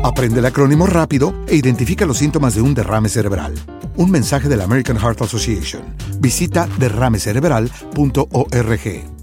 Aprende 0.04 0.40
el 0.40 0.48
acrónimo 0.48 0.88
rápido 0.88 1.36
e 1.48 1.56
identifica 1.56 2.08
los 2.08 2.18
síntomas 2.18 2.56
de 2.56 2.62
un 2.62 2.74
derrame 2.74 3.08
cerebral. 3.08 3.54
Un 3.98 4.10
mensaje 4.10 4.50
de 4.50 4.58
la 4.58 4.64
American 4.64 4.98
Heart 4.98 5.22
Association. 5.22 5.84
Visita 6.20 6.68
derramecerebral.org. 6.80 9.15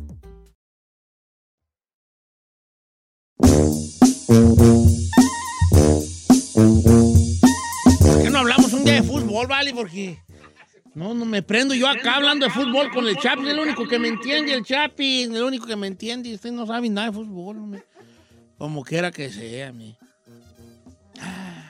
¿Por 7.98 8.22
qué 8.22 8.30
no 8.30 8.38
hablamos 8.38 8.72
un 8.72 8.84
día 8.84 8.94
de 8.94 9.02
fútbol, 9.02 9.46
vale? 9.46 9.74
Porque 9.74 10.18
no, 10.94 11.12
no 11.12 11.26
me 11.26 11.42
prendo 11.42 11.74
yo 11.74 11.86
acá 11.86 12.16
hablando 12.16 12.46
de 12.46 12.52
fútbol 12.52 12.90
con 12.90 13.06
el 13.06 13.18
Chapi, 13.18 13.46
el 13.48 13.58
único 13.58 13.86
que 13.86 13.98
me 13.98 14.08
entiende, 14.08 14.54
el 14.54 14.64
Chapi, 14.64 15.24
el 15.24 15.42
único 15.42 15.66
que 15.66 15.76
me 15.76 15.86
entiende. 15.86 16.30
y 16.30 16.34
Usted 16.34 16.50
no 16.50 16.66
sabe 16.66 16.88
nada 16.88 17.08
de 17.08 17.12
fútbol, 17.12 17.58
hombre. 17.58 17.84
Como 18.56 18.82
quiera 18.84 19.10
que 19.10 19.28
sea, 19.30 19.70
mi. 19.70 19.96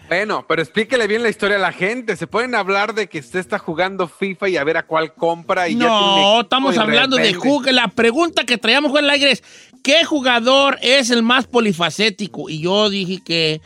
Bueno, 0.09 0.45
pero 0.47 0.61
explíquele 0.63 1.07
bien 1.07 1.23
la 1.23 1.31
historia 1.31 1.57
a 1.57 1.61
la 1.61 1.73
gente. 1.73 2.17
Se 2.17 2.27
pueden 2.27 2.55
hablar 2.55 2.95
de 2.95 3.09
que 3.09 3.21
usted 3.21 3.39
está 3.39 3.59
jugando 3.59 4.07
FIFA 4.09 4.49
y 4.51 4.57
a 4.57 4.65
ver 4.65 4.77
a 4.77 4.83
cuál 4.87 5.15
compra 5.15 5.69
y 5.69 5.73
ya 5.73 5.79
tiene 5.79 5.91
No, 5.91 6.17
equipo 6.19 6.41
estamos 6.43 6.79
hablando 6.79 7.17
de 7.17 7.33
jugadores. 7.33 7.75
La 7.75 7.89
pregunta 7.89 8.45
que 8.45 8.59
traíamos 8.59 8.93
con 8.93 9.03
el 9.03 9.11
aire 9.11 9.33
es: 9.33 9.43
¿qué 9.83 10.05
jugador 10.05 10.79
es 10.83 11.11
el 11.11 11.23
más 11.23 11.47
polifacético? 11.47 12.49
Y 12.49 12.61
yo 12.61 12.89
dije 12.89 13.21
que, 13.25 13.61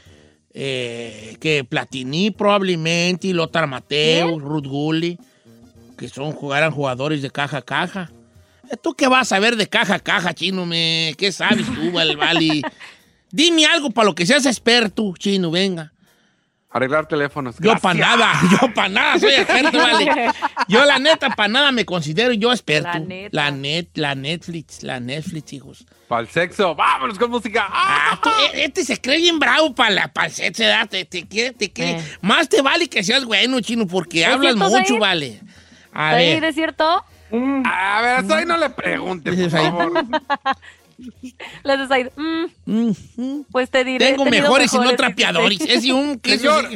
eh, 0.55 1.37
que 1.40 1.64
Platini 1.64 2.31
probablemente, 2.31 3.29
y 3.29 3.33
Lothar 3.33 3.66
Mateus, 3.66 4.42
Ruth 4.42 4.66
Gulli, 4.66 5.18
que 5.96 6.09
son, 6.09 6.33
jugaran 6.33 6.70
jugadores 6.70 7.22
de 7.22 7.31
caja 7.31 7.59
a 7.59 7.62
caja. 7.62 8.11
Eh, 8.70 8.76
¿Tú 8.83 8.94
qué 8.94 9.09
vas 9.09 9.33
a 9.33 9.38
ver 9.38 9.57
de 9.57 9.68
caja 9.68 9.94
a 9.94 10.00
caja, 10.00 10.35
chino? 10.35 10.66
Me? 10.66 11.14
¿Qué 11.16 11.33
sabes 11.33 11.66
tú, 11.66 11.92
vale, 11.92 12.16
vale? 12.16 12.62
Dime 13.31 13.66
algo 13.66 13.90
para 13.90 14.07
lo 14.07 14.14
que 14.14 14.26
seas 14.26 14.46
experto, 14.46 15.12
chino, 15.18 15.50
venga. 15.50 15.92
Arreglar 16.77 17.07
teléfonos. 17.07 17.57
Yo 17.59 17.75
para 17.79 17.99
nada, 17.99 18.33
yo 18.51 18.75
para 18.75 18.89
nada 18.91 19.19
soy 19.19 19.33
experto, 19.33 19.79
vale. 19.79 20.31
Yo 20.69 20.85
la 20.85 20.99
neta 20.99 21.31
para 21.31 21.49
nada 21.49 21.73
me 21.73 21.85
considero 21.87 22.33
yo 22.35 22.53
experto. 22.53 22.89
La 22.89 22.99
La, 22.99 23.51
neta. 23.51 23.51
net, 23.53 23.87
la 23.95 24.15
Netflix, 24.15 24.83
la 24.83 25.01
Netflix, 25.01 25.53
hijos. 25.55 25.87
Para 26.09 26.21
el 26.23 26.29
sexo. 26.29 26.75
Vámonos 26.75 27.19
con 27.19 27.31
música. 27.31 27.67
Ah, 27.71 28.19
tú, 28.23 28.29
eh, 28.29 28.65
este 28.65 28.85
se 28.85 29.01
cree 29.01 29.17
bien 29.19 29.39
bravo 29.39 29.75
para 29.75 29.91
la 29.91 30.09
para 30.09 30.27
el 30.27 30.33
sexo, 30.35 30.65
¿verdad? 30.65 30.89
Te, 30.89 31.05
te 31.07 31.27
quiere, 31.27 31.53
te 31.53 31.73
quiere. 31.73 32.03
Más 32.21 32.49
te 32.49 32.61
vale 32.61 32.89
que 32.89 33.03
seas 33.03 33.25
bueno, 33.25 33.59
chino, 33.61 33.87
porque 33.87 34.21
¿Es 34.23 34.29
hablas 34.29 34.55
cierto, 34.57 34.71
mucho, 34.79 34.99
vale. 34.99 35.41
A 35.93 36.11
¿Zair, 36.11 36.41
ver. 36.41 36.51
¿Es 36.51 36.55
cierto? 36.57 36.85
A 37.65 38.01
ver, 38.03 38.17
hasta 38.19 38.37
ahí 38.37 38.45
no 38.45 38.57
le 38.59 38.69
pregunte, 38.71 39.33
por 39.33 39.51
favor. 39.51 39.93
Les 41.64 41.78
de 41.78 41.87
Zaid, 41.87 42.09
mm, 42.16 43.40
Pues 43.50 43.70
te 43.70 43.85
diré. 43.85 44.11
Tengo 44.11 44.24
mejores 44.24 44.72
y 44.72 44.78
no 44.78 44.94
trapeadores. 44.96 45.61
Es 45.61 45.85
y 45.85 45.92
un 45.92 46.18
que 46.18 46.38
Señor, 46.38 46.68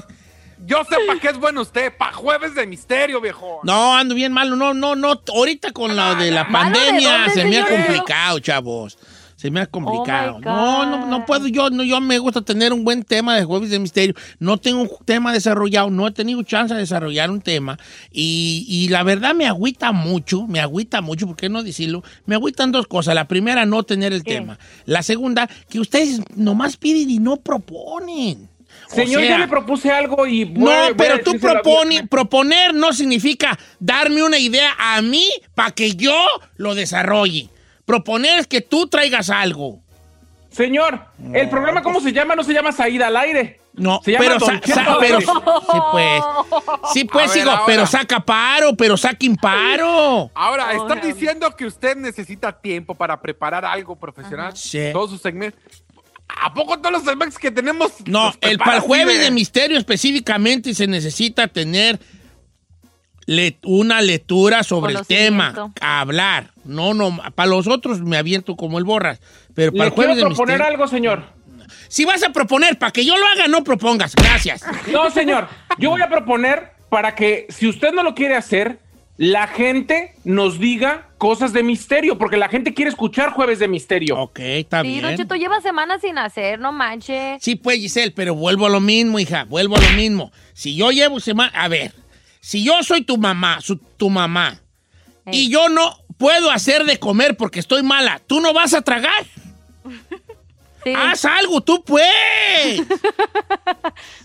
yo 0.66 0.85
sé 0.85 0.96
para 1.06 1.18
qué 1.18 1.28
es 1.28 1.38
bueno 1.38 1.62
usted. 1.62 1.96
Para 1.96 2.12
jueves 2.12 2.54
de 2.54 2.66
misterio, 2.66 3.20
viejo. 3.20 3.61
No, 3.62 3.96
ando 3.96 4.14
bien 4.14 4.33
malo. 4.33 4.56
No, 4.56 4.74
no, 4.74 4.94
no. 4.94 5.20
Ahorita 5.35 5.72
con 5.72 5.96
lo 5.96 6.14
de 6.16 6.30
la 6.30 6.44
¿Malo 6.44 6.70
de 6.70 6.85
pandemia 6.87 7.12
dónde, 7.12 7.33
se 7.35 7.44
me 7.44 7.59
ha 7.59 7.66
complicado, 7.66 8.38
chavos. 8.40 8.98
Se 9.40 9.50
me 9.50 9.61
ha 9.62 9.66
complicado. 9.66 10.37
Oh, 10.37 10.40
no, 10.42 10.98
no, 10.98 11.07
no 11.07 11.24
puedo. 11.24 11.46
Yo, 11.46 11.70
no, 11.70 11.83
yo 11.83 11.98
me 12.03 12.18
gusta 12.18 12.42
tener 12.42 12.74
un 12.74 12.85
buen 12.85 13.05
tema 13.05 13.37
de 13.37 13.44
jueves 13.44 13.70
de 13.70 13.79
misterio. 13.79 14.14
No 14.38 14.59
tengo 14.59 14.83
un 14.83 14.90
tema 15.07 15.33
desarrollado. 15.33 15.88
No 15.88 16.07
he 16.07 16.11
tenido 16.11 16.42
chance 16.42 16.74
de 16.74 16.81
desarrollar 16.81 17.31
un 17.31 17.40
tema. 17.40 17.79
Y, 18.11 18.66
y 18.68 18.88
la 18.88 19.03
verdad 19.03 19.35
me 19.35 19.46
agüita 19.46 19.92
mucho. 19.92 20.46
Me 20.46 20.61
agüita 20.61 21.00
mucho. 21.00 21.26
¿Por 21.26 21.37
qué 21.37 21.48
no 21.48 21.62
decirlo? 21.62 22.05
Me 22.26 22.35
agüitan 22.35 22.70
dos 22.70 22.87
cosas. 22.87 23.14
La 23.14 23.29
primera, 23.29 23.64
no 23.64 23.83
tener 23.83 24.12
el 24.12 24.24
tema. 24.24 24.59
La 24.85 25.03
segunda, 25.03 25.48
que 25.70 25.81
ustedes 25.81 26.20
nomás 26.37 26.76
piden 26.76 27.09
y 27.09 27.18
no 27.18 27.38
proponen. 27.38 28.50
O 28.92 28.94
Señor, 28.94 29.22
sea, 29.22 29.31
yo 29.31 29.38
le 29.38 29.48
propuse 29.48 29.90
algo 29.90 30.26
y... 30.26 30.44
voy- 30.44 30.59
no, 30.59 30.64
voy 30.64 30.72
a 30.92 30.94
pero 30.98 31.20
tú 31.24 31.38
propone, 31.40 32.07
proponer 32.07 32.74
no 32.74 32.92
significa 32.92 33.59
darme 33.79 34.22
una 34.22 34.38
idea 34.38 34.74
a 34.79 35.00
mí 35.00 35.24
para 35.55 35.70
que 35.70 35.92
yo 35.96 36.14
lo 36.57 36.74
desarrolle. 36.74 37.48
Proponer 37.90 38.38
es 38.38 38.46
que 38.46 38.61
tú 38.61 38.87
traigas 38.87 39.31
algo. 39.31 39.81
Señor, 40.50 41.00
el 41.33 41.48
programa, 41.48 41.83
¿cómo 41.83 42.00
se 42.00 42.12
llama? 42.12 42.35
No 42.37 42.42
se 42.44 42.53
llama 42.53 42.72
Saída 42.72 43.07
al 43.09 43.16
aire. 43.16 43.61
No, 43.72 44.00
se 44.05 44.12
llama 44.12 44.24
pero, 44.24 44.38
Don 44.38 44.61
sa- 44.62 44.96
pero 45.00 45.00
aire. 45.00 45.20
sí 45.20 45.79
pues, 45.92 46.22
sí 46.92 47.05
pues 47.05 47.31
sigo, 47.33 47.50
ahora. 47.50 47.62
pero 47.66 47.87
saca 47.87 48.18
paro, 48.20 48.76
pero 48.76 48.96
saca 48.96 49.24
imparo. 49.24 50.31
Ahora, 50.35 50.72
está 50.72 50.96
diciendo 50.96 51.55
que 51.57 51.66
usted 51.66 51.96
necesita 51.96 52.53
tiempo 52.53 52.94
para 52.96 53.20
preparar 53.20 53.64
algo 53.64 53.94
profesional. 53.96 54.57
Sí. 54.57 54.90
Todos 54.92 55.11
sus 55.11 55.20
segmentos. 55.22 55.61
¿A 56.29 56.53
poco 56.55 56.79
todos 56.79 56.92
los 56.92 57.03
segmentos 57.05 57.38
que 57.38 57.50
tenemos? 57.50 57.92
No, 58.07 58.33
el 58.40 58.59
para 58.59 58.76
el 58.76 58.81
jueves 58.83 59.18
de- 59.18 59.24
de 59.24 59.31
misterio 59.31 59.79
específicamente 59.79 60.74
se 60.74 60.87
necesita 60.88 61.46
tener 61.48 61.98
le- 63.26 63.59
una 63.64 64.00
lectura 64.02 64.62
sobre 64.62 64.94
el 64.94 65.06
tema, 65.06 65.72
hablar. 65.80 66.50
No, 66.64 66.94
no, 66.94 67.18
para 67.35 67.48
los 67.50 67.66
otros 67.66 68.00
me 68.00 68.16
aviento 68.16 68.56
como 68.56 68.78
el 68.78 68.85
borras, 68.85 69.20
pero 69.54 69.72
para 69.72 69.85
Le 69.85 69.88
el 69.88 69.94
jueves 69.94 70.14
quiero 70.14 70.28
de 70.30 70.35
proponer 70.35 70.59
misterio. 70.59 70.72
algo, 70.74 70.88
señor. 70.88 71.40
Si 71.88 72.04
vas 72.04 72.22
a 72.22 72.30
proponer 72.30 72.78
para 72.78 72.92
que 72.92 73.04
yo 73.04 73.16
lo 73.16 73.26
haga, 73.26 73.48
no 73.48 73.64
propongas. 73.64 74.14
Gracias. 74.14 74.62
No, 74.92 75.11
señor. 75.11 75.48
Yo 75.78 75.90
voy 75.90 76.02
a 76.02 76.09
proponer 76.09 76.72
para 76.88 77.14
que, 77.14 77.46
si 77.50 77.66
usted 77.68 77.92
no 77.92 78.02
lo 78.02 78.14
quiere 78.14 78.37
hacer, 78.37 78.78
la 79.16 79.46
gente 79.48 80.14
nos 80.24 80.59
diga 80.59 81.09
cosas 81.18 81.52
de 81.52 81.62
misterio, 81.62 82.16
porque 82.16 82.37
la 82.38 82.48
gente 82.48 82.72
quiere 82.74 82.88
escuchar 82.90 83.33
jueves 83.33 83.59
de 83.59 83.68
misterio. 83.68 84.16
Ok, 84.18 84.38
está 84.40 84.83
Sí, 84.83 85.00
Don 85.00 85.14
Cheto 85.16 85.35
lleva 85.35 85.61
semanas 85.61 86.00
sin 86.00 86.16
hacer, 86.16 86.59
no 86.59 86.72
manches. 86.72 87.42
Sí, 87.42 87.56
pues, 87.56 87.78
Giselle, 87.78 88.12
pero 88.12 88.35
vuelvo 88.35 88.66
a 88.66 88.70
lo 88.70 88.80
mismo, 88.80 89.18
hija, 89.18 89.44
vuelvo 89.44 89.76
a 89.76 89.80
lo 89.80 89.90
mismo. 89.90 90.33
Si 90.54 90.74
yo 90.74 90.90
llevo 90.90 91.20
semana, 91.20 91.52
a 91.54 91.68
ver, 91.68 91.92
si 92.40 92.64
yo 92.64 92.83
soy 92.83 93.03
tu 93.03 93.16
mamá, 93.18 93.61
su- 93.61 93.76
tu 93.76 94.11
mamá, 94.11 94.61
y 95.31 95.50
yo 95.50 95.68
no 95.68 95.96
puedo 96.18 96.50
hacer 96.50 96.85
de 96.85 96.98
comer 96.98 97.37
porque 97.37 97.61
estoy 97.61 97.83
mala, 97.83 98.20
¿tú 98.26 98.40
no 98.40 98.53
vas 98.53 98.74
a 98.74 98.83
tragar? 98.83 99.24
Haz 100.96 101.24
algo, 101.26 101.61
tú 101.61 101.85
pues. 101.85 102.81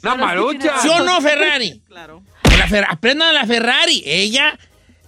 Una 0.03 0.15
marucha. 0.15 0.79
¿Sí 0.79 0.87
o 0.87 0.99
no, 1.03 1.19
Ferrari? 1.21 1.81
Claro. 1.87 2.23
La 2.57 2.67
Fer- 2.67 2.85
aprendan 2.89 3.29
a 3.29 3.33
la 3.33 3.45
Ferrari. 3.45 4.01
Ella 4.05 4.57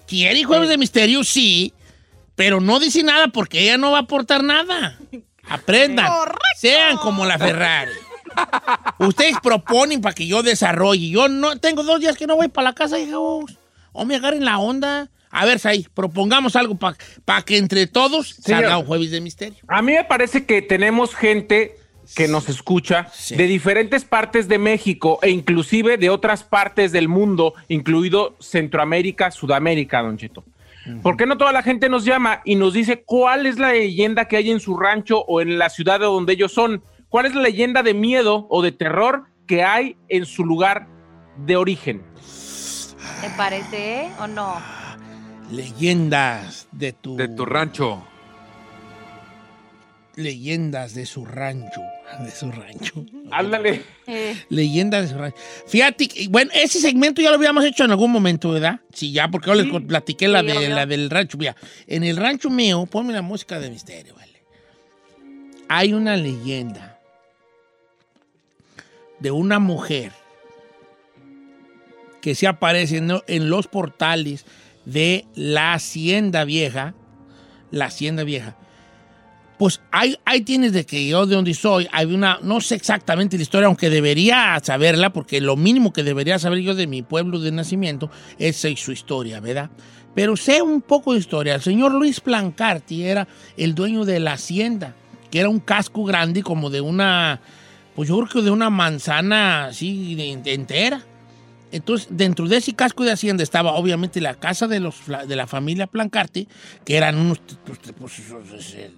quiere 0.08 0.44
jueves 0.44 0.68
de 0.70 0.78
misterio, 0.78 1.24
sí, 1.24 1.74
pero 2.36 2.60
no 2.60 2.80
dice 2.80 3.04
nada 3.04 3.30
porque 3.30 3.62
ella 3.62 3.78
no 3.78 3.92
va 3.92 4.00
a 4.00 4.02
aportar 4.02 4.44
nada. 4.44 4.98
Aprendan. 5.50 6.12
Sean 6.58 6.98
como 6.98 7.26
la 7.26 7.38
Ferrari. 7.38 7.92
Ustedes 9.00 9.38
proponen 9.42 10.02
para 10.02 10.16
que 10.16 10.28
yo 10.28 10.44
desarrolle. 10.44 11.10
Yo 11.10 11.28
no 11.30 11.58
tengo 11.58 11.84
dos 11.84 12.00
días 12.00 12.18
que 12.18 12.28
no 12.28 12.36
voy 12.36 12.48
para 12.48 12.70
la 12.70 12.74
casa, 12.74 13.00
hijos. 13.00 13.58
O 13.92 14.06
me 14.06 14.16
agarren 14.16 14.46
la 14.46 14.60
onda. 14.60 15.10
A 15.30 15.46
ver, 15.46 15.60
Sai, 15.60 15.86
propongamos 15.94 16.56
algo 16.56 16.78
para 16.78 17.42
que 17.44 17.58
entre 17.58 17.88
todos 17.88 18.36
salga 18.40 18.78
un 18.78 18.86
jueves 18.86 19.12
de 19.12 19.22
misterio. 19.22 19.58
A 19.68 19.82
mí 19.82 19.94
me 19.94 20.04
parece 20.04 20.46
que 20.46 20.62
tenemos 20.62 21.14
gente 21.14 21.76
que 22.16 22.28
nos 22.28 22.48
escucha 22.50 23.08
de 23.30 23.44
diferentes 23.44 24.06
partes 24.06 24.48
de 24.48 24.58
México 24.58 25.20
e 25.22 25.30
inclusive 25.30 25.98
de 25.98 26.10
otras 26.10 26.44
partes 26.44 26.92
del 26.92 27.08
mundo, 27.10 27.54
incluido 27.68 28.38
Centroamérica, 28.40 29.32
Sudamérica, 29.32 30.02
Don 30.02 30.18
Cheto. 30.18 30.46
¿Por 31.04 31.18
qué 31.18 31.26
no 31.26 31.38
toda 31.38 31.52
la 31.52 31.64
gente 31.64 31.90
nos 31.90 32.06
llama 32.06 32.42
y 32.46 32.56
nos 32.56 32.74
dice 32.74 33.04
cuál 33.04 33.46
es 33.46 33.60
la 33.60 33.74
leyenda 33.74 34.26
que 34.26 34.38
hay 34.38 34.52
en 34.52 34.62
su 34.62 34.78
rancho 34.78 35.20
o 35.20 35.42
en 35.42 35.58
la 35.58 35.70
ciudad 35.70 36.00
de 36.00 36.06
donde 36.06 36.34
ellos 36.34 36.54
son? 36.54 36.82
¿Cuál 37.10 37.26
es 37.26 37.36
la 37.36 37.42
leyenda 37.42 37.84
de 37.84 37.94
miedo 37.94 38.48
o 38.50 38.62
de 38.62 38.72
terror 38.72 39.28
que 39.48 39.64
hay 39.64 39.96
en 40.10 40.26
su 40.26 40.44
lugar 40.44 40.88
de 41.46 41.56
origen? 41.56 42.04
¿Te 43.22 43.30
parece 43.38 44.10
o 44.20 44.28
no? 44.28 44.56
Leyendas 45.52 46.68
de 46.72 46.92
tu... 46.94 47.16
De 47.16 47.30
tu 47.30 47.46
rancho. 47.46 48.04
Leyendas 50.16 50.94
de 50.96 51.06
su 51.06 51.26
rancho. 51.26 51.82
De 52.24 52.32
su 52.32 52.50
rancho. 52.52 53.06
Ándale. 53.32 53.84
Leyendas 54.50 55.04
de 55.04 55.08
su 55.10 55.18
rancho. 55.20 55.38
Fíjate, 55.68 56.08
bueno, 56.30 56.52
ese 56.56 56.80
segmento 56.80 57.22
ya 57.22 57.30
lo 57.30 57.36
habíamos 57.36 57.66
hecho 57.66 57.84
en 57.84 57.92
algún 57.92 58.12
momento, 58.12 58.50
¿verdad? 58.52 58.80
Sí, 58.94 59.12
ya, 59.12 59.28
porque 59.30 59.48
yo 59.48 59.56
les 59.56 59.68
platiqué 59.84 60.30
la, 60.30 60.40
Sí, 60.40 60.48
de, 60.48 60.58
obvio. 60.58 60.70
la 60.70 60.86
del 60.86 61.10
rancho. 61.10 61.38
Mira, 61.38 61.56
en 61.86 62.06
el 62.06 62.16
rancho 62.16 62.50
mío, 62.50 62.86
ponme 62.86 63.12
la 63.12 63.22
música 63.22 63.60
de 63.60 63.70
misterio, 63.70 64.16
¿vale? 64.16 64.42
Hay 65.68 65.94
una 65.94 66.16
leyenda 66.16 66.97
de 69.20 69.32
una 69.32 69.60
mujer 69.60 70.12
que 72.22 72.36
se 72.36 72.48
aparece 72.48 72.98
en, 72.98 73.50
los 73.50 73.68
portales 73.68 74.46
de 74.86 75.26
la 75.36 75.74
Hacienda 75.74 76.44
Vieja. 76.44 76.94
La 77.72 77.86
Hacienda 77.86 78.24
Vieja. 78.24 78.58
Pues 79.58 79.82
ahí, 79.92 80.18
tienes 80.46 80.72
de 80.72 80.86
que 80.86 81.08
yo 81.08 81.26
de 81.26 81.36
donde 81.36 81.54
soy, 81.54 81.88
hay 81.92 82.06
una, 82.06 82.40
no 82.44 82.62
sé 82.62 82.76
exactamente 82.76 83.38
la 83.38 83.44
historia, 83.44 83.68
aunque 83.68 83.90
debería 83.90 84.60
saberla, 84.64 85.12
porque 85.12 85.42
lo 85.42 85.56
mínimo 85.56 85.92
que 85.92 86.04
debería 86.04 86.38
saber 86.38 86.60
yo 86.60 86.76
de 86.76 86.86
mi 86.86 87.02
pueblo 87.02 87.40
de 87.40 87.52
nacimiento 87.52 88.12
es 88.38 88.58
su 88.58 88.92
historia, 88.92 89.40
¿verdad? 89.40 89.72
Pero 90.14 90.36
sé 90.36 90.62
un 90.62 90.82
poco 90.82 91.14
de 91.14 91.20
historia. 91.20 91.56
El 91.56 91.62
señor 91.62 91.94
Luis 91.94 92.20
Plancarti 92.20 93.04
era 93.04 93.28
el 93.56 93.74
dueño 93.74 94.06
de 94.06 94.20
la 94.20 94.34
hacienda, 94.34 94.96
que 95.32 95.40
era 95.40 95.50
un 95.50 95.60
casco 95.60 96.04
grande 96.04 96.44
como 96.44 96.70
de 96.70 96.82
una, 96.82 97.42
pues 97.98 98.10
yo 98.10 98.16
creo 98.18 98.30
que 98.30 98.42
de 98.44 98.52
una 98.52 98.70
manzana 98.70 99.66
así 99.66 100.16
entera. 100.46 101.02
Entonces, 101.72 102.08
dentro 102.12 102.48
de 102.48 102.58
ese 102.58 102.76
casco 102.76 103.04
de 103.04 103.12
hacienda 103.12 103.42
estaba 103.42 103.74
obviamente 103.74 104.22
la 104.22 104.36
casa 104.36 104.68
de, 104.68 104.80
los, 104.80 104.98
de 105.28 105.36
la 105.36 105.48
familia 105.48 105.88
Plancarti, 105.88 106.48
que 106.86 106.96
eran 106.96 107.18
unos 107.18 107.42
pues, 107.98 108.20
eh, 108.76 108.92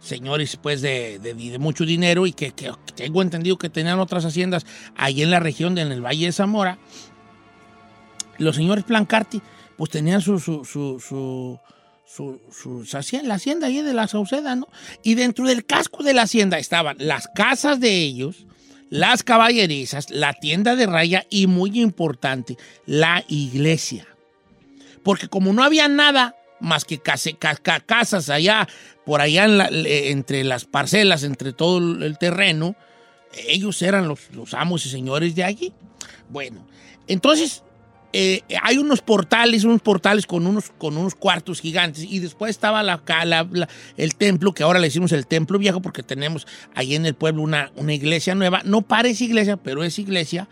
señores 0.00 0.56
pues 0.56 0.82
de, 0.82 1.20
de- 1.20 1.58
mucho 1.60 1.86
dinero 1.86 2.26
y 2.26 2.32
que, 2.32 2.50
tengo 2.96 3.22
entendido 3.22 3.56
que 3.58 3.70
tenían 3.70 4.00
otras 4.00 4.24
haciendas 4.24 4.66
ahí 4.96 5.22
en 5.22 5.30
la 5.30 5.38
región, 5.38 5.76
de, 5.76 5.82
en 5.82 5.92
el 5.92 6.04
Valle 6.04 6.26
de 6.26 6.32
Zamora. 6.32 6.78
Los 8.38 8.56
señores 8.56 8.82
Plancarti 8.82 9.40
pues 9.76 9.88
tenían 9.88 10.20
su, 10.20 10.40
su, 10.40 11.60
su- 12.14 12.40
hacien- 12.92 13.26
la 13.28 13.34
hacienda 13.34 13.66
ahí 13.68 13.80
de 13.82 13.94
la 13.94 14.08
Sauceda, 14.08 14.54
¿no? 14.56 14.68
Y 15.02 15.14
dentro 15.14 15.46
del 15.46 15.64
casco 15.64 16.02
de 16.02 16.12
la 16.14 16.22
hacienda 16.22 16.58
estaban 16.58 16.96
las 16.98 17.28
casas 17.28 17.80
de 17.80 17.90
ellos, 17.96 18.46
las 18.90 19.22
caballerizas, 19.22 20.10
la 20.10 20.34
tienda 20.34 20.76
de 20.76 20.86
raya 20.86 21.26
y 21.30 21.46
muy 21.46 21.80
importante, 21.80 22.56
la 22.86 23.24
iglesia. 23.28 24.06
Porque 25.02 25.28
como 25.28 25.52
no 25.52 25.64
había 25.64 25.88
nada 25.88 26.36
más 26.60 26.84
que 26.84 26.98
case- 26.98 27.34
ca- 27.34 27.56
ca- 27.56 27.80
casas 27.80 28.28
allá, 28.28 28.68
por 29.04 29.20
allá 29.20 29.46
entre 29.70 30.44
las 30.44 30.64
parcelas, 30.66 31.22
entre 31.24 31.52
todo 31.52 31.78
el 31.78 32.18
terreno, 32.18 32.76
ellos 33.48 33.80
eran 33.82 34.06
los, 34.06 34.30
los 34.32 34.52
amos 34.54 34.84
y 34.86 34.90
señores 34.90 35.34
de 35.34 35.42
allí. 35.44 35.72
Bueno, 36.28 36.66
entonces 37.08 37.62
eh, 38.12 38.42
hay 38.62 38.78
unos 38.78 39.00
portales, 39.00 39.64
unos 39.64 39.80
portales 39.80 40.26
con 40.26 40.46
unos, 40.46 40.70
con 40.78 40.96
unos 40.96 41.14
cuartos 41.14 41.60
gigantes 41.60 42.04
y 42.04 42.18
después 42.18 42.50
estaba 42.50 42.82
la, 42.82 43.02
la- 43.52 43.68
el 43.96 44.14
templo, 44.14 44.52
que 44.52 44.62
ahora 44.62 44.78
le 44.78 44.88
decimos 44.88 45.12
el 45.12 45.26
templo 45.26 45.58
viejo 45.58 45.80
porque 45.80 46.02
tenemos 46.02 46.46
ahí 46.74 46.94
en 46.94 47.06
el 47.06 47.14
pueblo 47.14 47.42
una, 47.42 47.70
una 47.76 47.94
iglesia 47.94 48.34
nueva. 48.34 48.60
No 48.64 48.82
parece 48.82 49.24
iglesia, 49.24 49.56
pero 49.56 49.82
es 49.84 49.98
iglesia, 49.98 50.48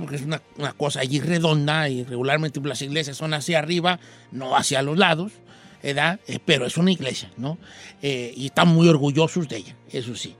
porque 0.00 0.16
es 0.16 0.22
una, 0.22 0.42
una 0.56 0.72
cosa 0.72 1.00
allí 1.00 1.20
redonda 1.20 1.88
y 1.88 2.04
regularmente 2.04 2.60
las 2.60 2.80
iglesias 2.82 3.16
son 3.16 3.34
hacia 3.34 3.58
arriba, 3.58 4.00
no 4.32 4.56
hacia 4.56 4.82
los 4.82 4.96
lados. 4.98 5.32
¿verdad? 5.80 6.18
Eh, 6.26 6.40
pero 6.44 6.66
es 6.66 6.76
una 6.76 6.90
iglesia, 6.90 7.30
¿no? 7.36 7.56
Eh, 8.02 8.32
y 8.36 8.46
están 8.46 8.66
muy 8.66 8.88
orgullosos 8.88 9.48
de 9.48 9.58
ella, 9.58 9.76
eso 9.92 10.16
sí. 10.16 10.34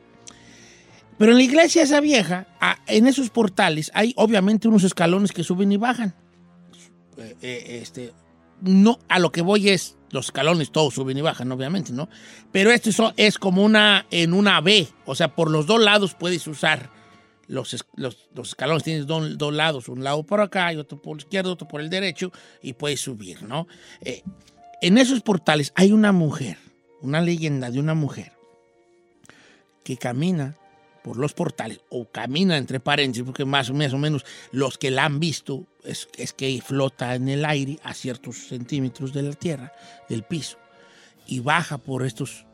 Pero 1.16 1.30
en 1.30 1.38
la 1.38 1.44
iglesia 1.44 1.82
esa 1.82 2.00
vieja, 2.00 2.46
a- 2.60 2.78
en 2.88 3.06
esos 3.06 3.30
portales, 3.30 3.90
hay 3.94 4.12
obviamente 4.16 4.66
unos 4.66 4.82
escalones 4.82 5.30
que 5.30 5.44
suben 5.44 5.70
y 5.70 5.76
bajan. 5.76 6.12
Eh, 7.18 7.36
eh, 7.42 7.78
este, 7.82 8.12
no, 8.60 8.98
a 9.08 9.18
lo 9.18 9.30
que 9.32 9.42
voy 9.42 9.68
es, 9.68 9.96
los 10.10 10.26
escalones 10.26 10.70
todos 10.72 10.94
suben 10.94 11.18
y 11.18 11.20
bajan, 11.20 11.50
obviamente, 11.52 11.92
¿no? 11.92 12.08
Pero 12.52 12.70
esto 12.70 12.92
so- 12.92 13.12
es 13.16 13.38
como 13.38 13.62
una, 13.64 14.06
en 14.10 14.32
una 14.32 14.60
B, 14.60 14.88
o 15.04 15.14
sea, 15.14 15.34
por 15.34 15.50
los 15.50 15.66
dos 15.66 15.80
lados 15.80 16.14
puedes 16.14 16.46
usar 16.46 16.90
los, 17.48 17.74
es- 17.74 17.84
los, 17.96 18.16
escalones, 18.42 18.84
tienes 18.84 19.06
dos, 19.06 19.36
dos 19.38 19.52
lados, 19.52 19.88
un 19.88 20.04
lado 20.04 20.22
por 20.22 20.40
acá 20.40 20.72
y 20.72 20.76
otro 20.76 21.00
por 21.02 21.16
el 21.16 21.22
izquierdo, 21.24 21.52
otro 21.52 21.66
por 21.68 21.80
el 21.80 21.90
derecho, 21.90 22.30
y 22.62 22.72
puedes 22.74 23.00
subir, 23.00 23.42
¿no? 23.42 23.66
Eh, 24.00 24.22
en 24.80 24.96
esos 24.98 25.20
portales 25.22 25.72
hay 25.74 25.92
una 25.92 26.12
mujer, 26.12 26.56
una 27.02 27.20
leyenda 27.20 27.70
de 27.70 27.80
una 27.80 27.94
mujer 27.94 28.32
que 29.84 29.96
camina 29.96 30.56
por 31.02 31.16
los 31.16 31.32
portales, 31.32 31.80
o 31.88 32.06
camina 32.06 32.58
entre 32.58 32.80
paréntesis, 32.80 33.24
porque 33.24 33.44
más 33.44 33.70
o 33.70 33.74
menos 33.74 34.24
los 34.52 34.76
que 34.78 34.90
la 34.90 35.04
han 35.06 35.20
visto 35.20 35.64
es, 35.88 36.08
es 36.16 36.32
que 36.32 36.60
flota 36.64 37.14
en 37.14 37.28
el 37.28 37.44
aire 37.44 37.78
a 37.82 37.94
ciertos 37.94 38.36
centímetros 38.48 39.12
de 39.12 39.22
la 39.22 39.32
tierra, 39.32 39.72
del 40.08 40.22
piso, 40.22 40.58
y 41.26 41.40
baja 41.40 41.78
por 41.78 42.04
estos 42.04 42.46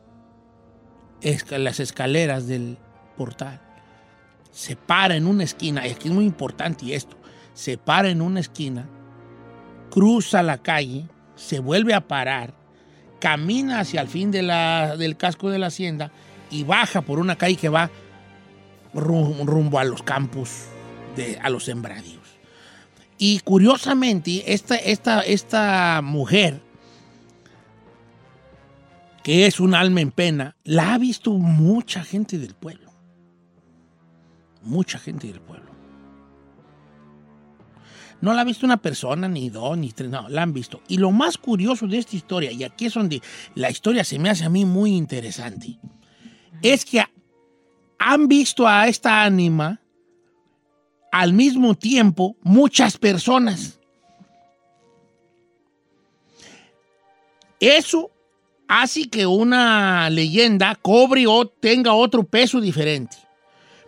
las 1.51 1.79
escaleras 1.79 2.47
del 2.47 2.77
portal. 3.17 3.61
Se 4.51 4.75
para 4.75 5.15
en 5.15 5.27
una 5.27 5.43
esquina, 5.43 5.87
y 5.87 5.91
aquí 5.91 6.07
es 6.07 6.13
muy 6.13 6.25
importante 6.25 6.93
esto, 6.93 7.17
se 7.53 7.77
para 7.77 8.09
en 8.09 8.21
una 8.21 8.39
esquina, 8.39 8.87
cruza 9.91 10.43
la 10.43 10.57
calle, 10.57 11.07
se 11.35 11.59
vuelve 11.59 11.93
a 11.93 12.07
parar, 12.07 12.53
camina 13.19 13.79
hacia 13.79 14.01
el 14.01 14.07
fin 14.07 14.31
del 14.31 15.17
casco 15.17 15.49
de 15.49 15.59
la 15.59 15.67
hacienda 15.67 16.11
y 16.51 16.63
baja 16.63 17.01
por 17.01 17.19
una 17.19 17.37
calle 17.37 17.55
que 17.55 17.69
va 17.69 17.89
rum- 18.93 19.45
rumbo 19.45 19.79
a 19.79 19.83
los 19.83 20.03
campos, 20.03 20.65
de, 21.15 21.39
a 21.41 21.49
los 21.49 21.65
sembradíos. 21.65 22.34
Y 23.17 23.39
curiosamente, 23.39 24.53
esta, 24.53 24.75
esta, 24.75 25.21
esta 25.21 26.01
mujer, 26.03 26.61
que 29.23 29.45
es 29.45 29.59
un 29.59 29.73
alma 29.73 30.01
en 30.01 30.11
pena, 30.11 30.55
la 30.63 30.93
ha 30.93 30.97
visto 30.97 31.31
mucha 31.31 32.03
gente 32.03 32.37
del 32.37 32.53
pueblo. 32.53 32.91
Mucha 34.61 34.99
gente 34.99 35.27
del 35.27 35.39
pueblo. 35.39 35.71
No 38.21 38.33
la 38.33 38.41
ha 38.41 38.45
visto 38.45 38.65
una 38.65 38.77
persona, 38.77 39.27
ni 39.27 39.49
dos, 39.49 39.77
ni 39.77 39.91
tres, 39.91 40.09
no, 40.09 40.27
la 40.29 40.41
han 40.41 40.53
visto. 40.53 40.81
Y 40.87 40.97
lo 40.97 41.11
más 41.11 41.37
curioso 41.37 41.87
de 41.87 41.97
esta 41.97 42.15
historia, 42.15 42.51
y 42.51 42.63
aquí 42.63 42.85
es 42.85 42.93
donde 42.93 43.21
la 43.53 43.69
historia 43.69 44.03
se 44.03 44.19
me 44.19 44.29
hace 44.29 44.45
a 44.45 44.49
mí 44.49 44.65
muy 44.65 44.95
interesante, 44.95 45.77
es 46.61 46.85
que 46.85 47.03
han 47.99 48.27
visto 48.27 48.67
a 48.67 48.87
esta 48.87 49.23
ánima 49.23 49.79
al 51.15 51.31
mismo 51.31 51.75
tiempo 51.75 52.35
muchas 52.41 52.97
personas. 52.97 53.79
Eso 57.57 58.11
hace 58.67 59.07
que 59.09 59.25
una 59.25 60.09
leyenda 60.09 60.75
cobre 60.75 61.25
o 61.25 61.47
tenga 61.47 61.93
otro 61.93 62.23
peso 62.25 62.59
diferente. 62.59 63.15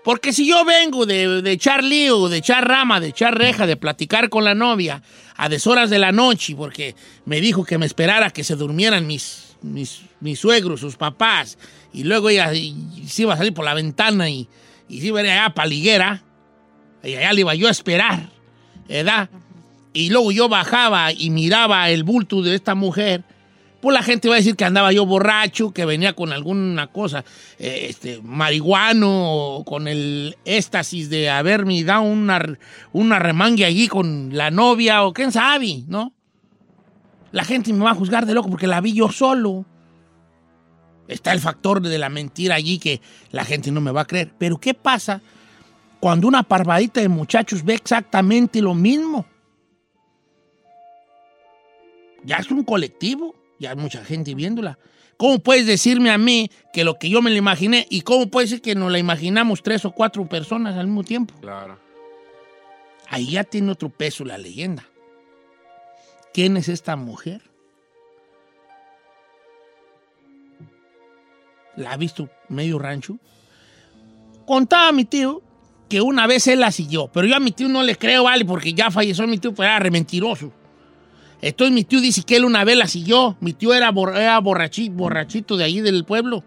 Porque 0.06 0.32
si 0.32 0.48
yo 0.48 0.64
vengo 0.64 1.06
de, 1.06 1.42
de 1.42 1.52
echar 1.52 1.84
lío, 1.84 2.30
de 2.30 2.38
echar 2.38 2.66
rama, 2.66 3.02
de 3.02 3.10
echar 3.10 3.38
reja, 3.38 3.68
de 3.68 3.76
platicar 3.76 4.30
con 4.30 4.46
la 4.46 4.56
novia 4.56 5.04
a 5.36 5.50
deshoras 5.50 5.90
de 5.90 6.00
la 6.00 6.14
noche, 6.14 6.56
porque 6.56 6.96
me 7.26 7.42
dijo 7.42 7.66
que 7.66 7.78
me 7.78 7.86
esperara 7.86 8.30
que 8.30 8.46
se 8.46 8.56
durmieran 8.56 9.06
mis, 9.06 9.58
mis, 9.62 10.04
mis 10.22 10.40
suegros, 10.40 10.80
sus 10.80 10.96
papás, 10.96 11.58
y 11.92 12.06
luego 12.06 12.30
ella 12.30 12.54
se 12.54 13.22
iba 13.24 13.34
a 13.34 13.38
salir 13.38 13.54
por 13.54 13.66
la 13.66 13.74
ventana 13.74 14.30
y, 14.30 14.48
y 14.88 15.02
se 15.02 15.08
iba 15.08 15.20
a 15.20 15.24
ir 15.24 15.30
allá 15.30 15.46
a 15.48 15.54
Paliguera, 15.54 16.24
y 17.04 17.16
allá 17.16 17.34
le 17.34 17.42
iba 17.42 17.56
yo 17.56 17.68
a 17.68 17.72
esperar, 17.72 18.30
¿verdad? 18.88 19.30
Y 19.94 20.10
luego 20.10 20.32
yo 20.32 20.50
bajaba 20.50 21.12
y 21.12 21.30
miraba 21.30 21.90
el 21.90 22.04
bulto 22.04 22.42
de 22.42 22.56
esta 22.56 22.76
mujer, 22.76 23.24
pues 23.82 23.94
la 23.94 24.04
gente 24.04 24.28
va 24.28 24.36
a 24.36 24.38
decir 24.38 24.56
que 24.56 24.66
andaba 24.66 24.92
yo 24.92 25.06
borracho, 25.06 25.72
que 25.72 25.86
venía 25.86 26.14
con 26.14 26.34
alguna 26.34 26.88
cosa, 26.88 27.24
eh, 27.60 27.88
este, 27.90 28.20
marihuano, 28.24 29.34
o 29.34 29.64
con 29.64 29.88
el 29.88 30.36
éxtasis 30.46 31.10
de 31.10 31.30
haberme 31.30 31.84
dado 31.84 32.02
una, 32.02 32.58
una 32.92 33.20
remangue 33.20 33.66
allí 33.66 33.88
con 33.88 34.36
la 34.36 34.52
novia, 34.52 35.04
o 35.04 35.14
quién 35.14 35.32
sabe, 35.32 35.84
¿no? 35.88 36.14
La 37.32 37.44
gente 37.44 37.72
me 37.72 37.84
va 37.84 37.92
a 37.92 37.96
juzgar 37.96 38.26
de 38.26 38.34
loco 38.34 38.50
porque 38.50 38.68
la 38.68 38.82
vi 38.82 38.94
yo 38.94 39.12
solo. 39.12 39.66
Está 41.08 41.32
el 41.32 41.40
factor 41.40 41.82
de 41.82 41.98
la 41.98 42.10
mentira 42.10 42.56
allí 42.56 42.80
que 42.80 43.02
la 43.32 43.46
gente 43.46 43.72
no 43.72 43.80
me 43.80 43.92
va 43.92 44.02
a 44.02 44.06
creer. 44.06 44.34
Pero 44.38 44.58
¿qué 44.58 44.74
pasa 44.74 45.22
cuando 46.00 46.28
una 46.28 46.44
parvadita 46.44 47.02
de 47.02 47.10
muchachos 47.10 47.64
ve 47.64 47.74
exactamente 47.74 48.62
lo 48.62 48.74
mismo? 48.74 49.26
Ya 52.24 52.38
es 52.38 52.52
un 52.52 52.64
colectivo, 52.64 53.36
ya 53.60 53.72
hay 53.72 53.76
mucha 53.76 54.04
gente 54.04 54.36
viéndola. 54.36 54.78
¿Cómo 55.18 55.40
puedes 55.40 55.66
decirme 55.66 56.12
a 56.12 56.18
mí 56.18 56.52
que 56.72 56.84
lo 56.84 57.00
que 57.00 57.10
yo 57.10 57.22
me 57.22 57.32
lo 57.32 57.36
imaginé 57.36 57.88
y 57.90 58.02
cómo 58.02 58.28
puede 58.28 58.48
ser 58.48 58.62
que 58.62 58.76
nos 58.76 58.92
la 58.92 59.00
imaginamos 59.00 59.64
tres 59.64 59.84
o 59.86 59.92
cuatro 59.92 60.28
personas 60.28 60.76
al 60.76 60.88
mismo 60.88 61.04
tiempo? 61.04 61.34
Claro. 61.42 61.80
Ahí 63.10 63.32
ya 63.32 63.44
tiene 63.44 63.72
otro 63.72 63.90
peso 63.90 64.26
la 64.26 64.38
leyenda. 64.38 64.86
¿Quién 66.34 66.58
es 66.58 66.70
esta 66.70 66.96
mujer? 66.96 67.42
¿La 71.76 71.94
ha 71.94 71.98
visto 71.98 72.30
medio 72.50 72.78
rancho? 72.78 73.18
Contaba 74.46 74.92
mi 74.92 75.06
tío 75.06 75.42
que 75.88 76.02
una 76.02 76.28
vez 76.28 76.48
él 76.48 76.60
la 76.60 76.72
siguió, 76.72 77.08
pero 77.08 77.28
yo 77.28 77.36
a 77.36 77.40
mi 77.40 77.52
tío 77.52 77.68
no 77.70 77.84
le 77.84 77.96
creo, 77.96 78.24
vale, 78.24 78.46
porque 78.46 78.74
ya 78.74 78.92
falleció 78.92 79.26
mi 79.28 79.38
tío, 79.38 79.54
pero 79.54 79.70
era 79.70 79.80
re 79.80 79.92
mentiroso. 79.92 80.52
Entonces 81.42 81.74
mi 81.74 81.84
tío 81.84 82.02
dice 82.02 82.24
que 82.24 82.36
él 82.36 82.46
una 82.46 82.64
vez 82.64 82.76
la 82.78 82.88
siguió. 82.88 83.38
Mi 83.42 83.54
tío 83.54 83.74
era, 83.74 83.92
bor- 83.92 84.16
era 84.18 84.40
borrachi- 84.42 84.92
borrachito 84.92 85.56
de 85.56 85.64
ahí 85.66 85.82
del 85.82 86.04
pueblo. 86.04 86.44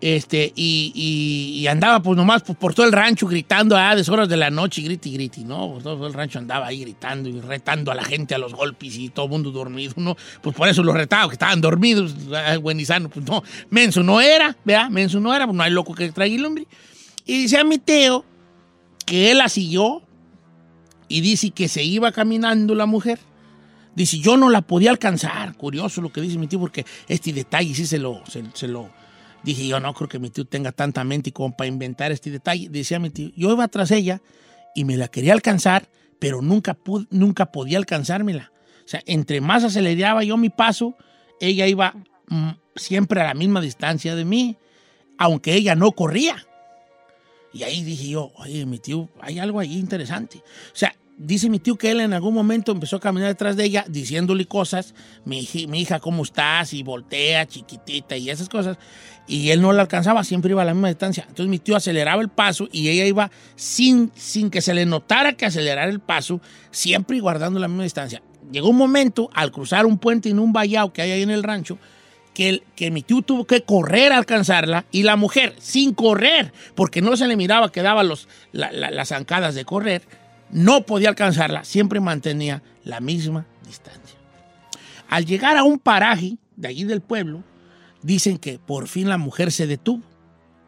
Este, 0.00 0.52
y, 0.56 1.60
y- 1.62 1.66
andaba 1.68 2.02
pues 2.02 2.16
nomás 2.16 2.42
por, 2.42 2.56
por 2.56 2.74
todo 2.74 2.84
el 2.84 2.90
rancho 2.90 3.28
gritando 3.28 3.76
a 3.76 3.94
deshoras 3.94 4.28
de 4.28 4.36
la 4.36 4.50
noche, 4.50 4.82
griti 4.82 5.12
griti, 5.12 5.44
¿no? 5.44 5.74
Por 5.74 5.82
todo 5.84 6.06
el 6.08 6.12
rancho 6.12 6.40
andaba 6.40 6.66
ahí 6.66 6.80
gritando 6.80 7.28
y 7.28 7.40
retando 7.40 7.92
a 7.92 7.94
la 7.94 8.02
gente 8.02 8.34
a 8.34 8.38
los 8.38 8.52
golpes 8.52 8.96
y 8.96 9.10
todo 9.10 9.26
el 9.26 9.30
mundo 9.30 9.52
dormido, 9.52 9.92
¿no? 9.98 10.16
Pues 10.42 10.56
por 10.56 10.66
eso 10.68 10.82
los 10.82 10.96
retaba, 10.96 11.28
que 11.28 11.34
estaban 11.34 11.60
dormidos, 11.60 12.16
ah, 12.34 12.56
buen 12.56 12.80
y 12.80 12.84
sano, 12.84 13.08
pues 13.10 13.24
no, 13.24 13.44
menso 13.70 14.02
no 14.02 14.20
era, 14.20 14.56
¿verdad? 14.64 14.90
Menso 14.90 15.20
no 15.20 15.32
era, 15.32 15.46
pues 15.46 15.56
no 15.56 15.62
hay 15.62 15.70
loco 15.70 15.94
que 15.94 16.10
traiga 16.10 16.34
el 16.34 16.44
hombre. 16.46 16.66
Y 17.24 17.42
dice 17.42 17.58
a 17.58 17.64
mi 17.64 17.78
tío 17.78 18.24
que 19.06 19.30
él 19.30 19.38
la 19.38 19.48
siguió 19.48 20.02
y 21.08 21.20
dice 21.20 21.50
que 21.50 21.68
se 21.68 21.82
iba 21.84 22.12
caminando 22.12 22.74
la 22.74 22.86
mujer. 22.86 23.18
Dice, 23.94 24.18
yo 24.18 24.36
no 24.36 24.48
la 24.48 24.62
podía 24.62 24.90
alcanzar. 24.90 25.54
Curioso 25.56 26.00
lo 26.00 26.12
que 26.12 26.20
dice 26.22 26.38
mi 26.38 26.46
tío, 26.46 26.58
porque 26.58 26.86
este 27.08 27.32
detalle 27.32 27.74
sí 27.74 27.86
se 27.86 27.98
lo, 27.98 28.22
se, 28.26 28.68
lo... 28.68 28.90
Dije, 29.44 29.66
yo 29.66 29.80
no 29.80 29.92
creo 29.92 30.08
que 30.08 30.18
mi 30.18 30.30
tío 30.30 30.44
tenga 30.46 30.72
tanta 30.72 31.04
mente 31.04 31.32
como 31.32 31.54
para 31.56 31.68
inventar 31.68 32.10
este 32.12 32.30
detalle. 32.30 32.68
Decía 32.70 32.98
mi 32.98 33.10
tío, 33.10 33.30
yo 33.36 33.52
iba 33.52 33.68
tras 33.68 33.90
ella 33.90 34.22
y 34.74 34.84
me 34.84 34.96
la 34.96 35.08
quería 35.08 35.32
alcanzar, 35.34 35.88
pero 36.18 36.40
nunca, 36.40 36.74
pude- 36.74 37.06
nunca 37.10 37.52
podía 37.52 37.76
alcanzármela. 37.78 38.50
O 38.84 38.88
sea, 38.88 39.02
entre 39.06 39.40
más 39.40 39.62
aceleraba 39.64 40.24
yo 40.24 40.36
mi 40.38 40.48
paso, 40.48 40.96
ella 41.40 41.66
iba 41.66 41.94
mm, 42.28 42.50
siempre 42.76 43.20
a 43.20 43.24
la 43.24 43.34
misma 43.34 43.60
distancia 43.60 44.14
de 44.14 44.24
mí, 44.24 44.56
aunque 45.18 45.54
ella 45.54 45.74
no 45.74 45.92
corría. 45.92 46.46
Y 47.52 47.64
ahí 47.64 47.82
dije 47.82 48.08
yo, 48.08 48.32
oye, 48.36 48.64
mi 48.66 48.78
tío, 48.78 49.08
hay 49.20 49.38
algo 49.38 49.60
ahí 49.60 49.78
interesante. 49.78 50.38
O 50.38 50.76
sea, 50.76 50.94
dice 51.18 51.48
mi 51.48 51.58
tío 51.58 51.76
que 51.76 51.90
él 51.90 52.00
en 52.00 52.12
algún 52.12 52.34
momento 52.34 52.72
empezó 52.72 52.96
a 52.96 53.00
caminar 53.00 53.28
detrás 53.28 53.56
de 53.56 53.64
ella, 53.64 53.84
diciéndole 53.88 54.46
cosas, 54.46 54.94
mi, 55.24 55.46
mi 55.68 55.80
hija, 55.80 56.00
¿cómo 56.00 56.22
estás? 56.22 56.72
Y 56.72 56.82
voltea, 56.82 57.46
chiquitita, 57.46 58.16
y 58.16 58.30
esas 58.30 58.48
cosas. 58.48 58.78
Y 59.28 59.50
él 59.50 59.60
no 59.60 59.72
la 59.72 59.82
alcanzaba, 59.82 60.24
siempre 60.24 60.50
iba 60.50 60.62
a 60.62 60.64
la 60.64 60.74
misma 60.74 60.88
distancia. 60.88 61.24
Entonces 61.28 61.48
mi 61.48 61.58
tío 61.58 61.76
aceleraba 61.76 62.22
el 62.22 62.28
paso 62.28 62.68
y 62.72 62.88
ella 62.88 63.04
iba 63.06 63.30
sin, 63.54 64.10
sin 64.14 64.50
que 64.50 64.60
se 64.60 64.74
le 64.74 64.86
notara 64.86 65.34
que 65.34 65.46
acelerara 65.46 65.90
el 65.90 66.00
paso, 66.00 66.40
siempre 66.70 67.20
guardando 67.20 67.60
la 67.60 67.68
misma 67.68 67.84
distancia. 67.84 68.22
Llegó 68.50 68.70
un 68.70 68.76
momento, 68.76 69.30
al 69.34 69.52
cruzar 69.52 69.86
un 69.86 69.98
puente 69.98 70.28
en 70.28 70.38
un 70.38 70.52
vallado 70.52 70.92
que 70.92 71.02
hay 71.02 71.12
ahí 71.12 71.22
en 71.22 71.30
el 71.30 71.42
rancho, 71.42 71.78
que, 72.34 72.48
el- 72.48 72.62
que 72.76 72.90
mi 72.90 73.02
tío 73.02 73.22
tuvo 73.22 73.44
que 73.46 73.62
correr 73.62 74.12
a 74.12 74.16
alcanzarla 74.18 74.86
y 74.90 75.02
la 75.02 75.16
mujer, 75.16 75.54
sin 75.58 75.92
correr, 75.94 76.52
porque 76.74 77.02
no 77.02 77.16
se 77.16 77.26
le 77.26 77.36
miraba 77.36 77.70
que 77.72 77.82
daba 77.82 78.02
los, 78.02 78.28
la- 78.52 78.72
la- 78.72 78.90
las 78.90 79.08
zancadas 79.08 79.54
de 79.54 79.64
correr, 79.64 80.02
no 80.50 80.84
podía 80.86 81.08
alcanzarla, 81.10 81.64
siempre 81.64 82.00
mantenía 82.00 82.62
la 82.84 83.00
misma 83.00 83.46
distancia. 83.66 84.18
Al 85.08 85.26
llegar 85.26 85.56
a 85.56 85.62
un 85.64 85.78
paraje 85.78 86.38
de 86.56 86.68
allí 86.68 86.84
del 86.84 87.00
pueblo, 87.02 87.42
dicen 88.02 88.38
que 88.38 88.58
por 88.58 88.88
fin 88.88 89.08
la 89.08 89.18
mujer 89.18 89.52
se 89.52 89.66
detuvo 89.66 90.02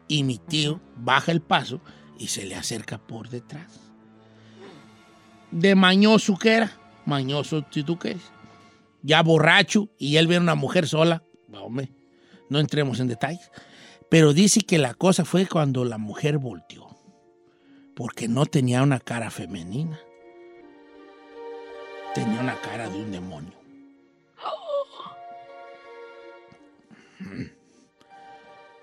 y 0.07 0.23
mi 0.23 0.37
tío 0.37 0.79
baja 0.97 1.31
el 1.31 1.41
paso 1.41 1.81
y 2.19 2.27
se 2.27 2.45
le 2.45 2.55
acerca 2.55 2.97
por 2.97 3.29
detrás. 3.29 3.79
De 5.51 5.75
mañoso 5.75 6.37
que 6.37 6.53
era, 6.53 6.71
mañoso 7.05 7.65
si 7.71 7.83
tú 7.83 7.97
ya 9.01 9.21
borracho 9.21 9.89
y 9.99 10.17
él 10.17 10.27
ve 10.27 10.37
a 10.37 10.41
una 10.41 10.55
mujer 10.55 10.87
sola, 10.87 11.23
hombre, 11.63 11.91
no 12.49 12.59
entremos 12.59 12.99
en 12.99 13.07
detalles, 13.07 13.51
pero 14.09 14.33
dice 14.33 14.61
que 14.61 14.77
la 14.77 14.93
cosa 14.93 15.25
fue 15.25 15.47
cuando 15.47 15.85
la 15.85 15.97
mujer 15.97 16.37
volteó, 16.37 16.87
porque 17.95 18.27
no 18.27 18.45
tenía 18.45 18.83
una 18.83 18.99
cara 18.99 19.31
femenina, 19.31 19.99
tenía 22.13 22.39
una 22.39 22.59
cara 22.61 22.89
de 22.89 22.97
un 22.97 23.11
demonio. 23.11 23.53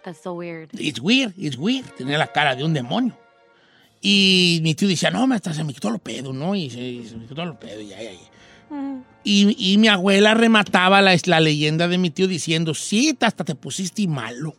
That's 0.02 0.20
so 0.20 0.32
weird. 0.34 0.70
It's 0.72 1.00
weird, 1.00 1.32
it's 1.36 1.56
weird. 1.56 1.86
Tenía 1.96 2.18
la 2.18 2.26
cara 2.26 2.56
de 2.56 2.64
un 2.64 2.74
demonio. 2.74 3.16
Y 4.00 4.58
mi 4.62 4.74
tío 4.74 4.88
decía, 4.88 5.10
no, 5.10 5.28
me 5.28 5.36
hasta 5.36 5.54
se 5.54 5.62
me 5.62 5.72
quitó 5.72 5.90
lo 5.90 5.98
pedo, 5.98 6.32
¿no? 6.32 6.56
Y 6.56 6.68
se, 6.70 7.08
se 7.08 7.16
me 7.16 7.26
quitó 7.26 7.44
lo 7.44 7.58
pedo, 7.58 7.80
ya, 7.80 8.02
ya, 8.02 8.10
ya. 8.10 8.18
Y, 9.24 9.54
y 9.58 9.78
mi 9.78 9.88
abuela 9.88 10.34
remataba 10.34 11.00
la, 11.00 11.16
la 11.26 11.40
leyenda 11.40 11.88
de 11.88 11.98
mi 11.98 12.10
tío 12.10 12.26
diciendo, 12.26 12.74
sí, 12.74 13.16
hasta 13.20 13.44
te 13.44 13.54
pusiste 13.54 14.06
malo. 14.06 14.56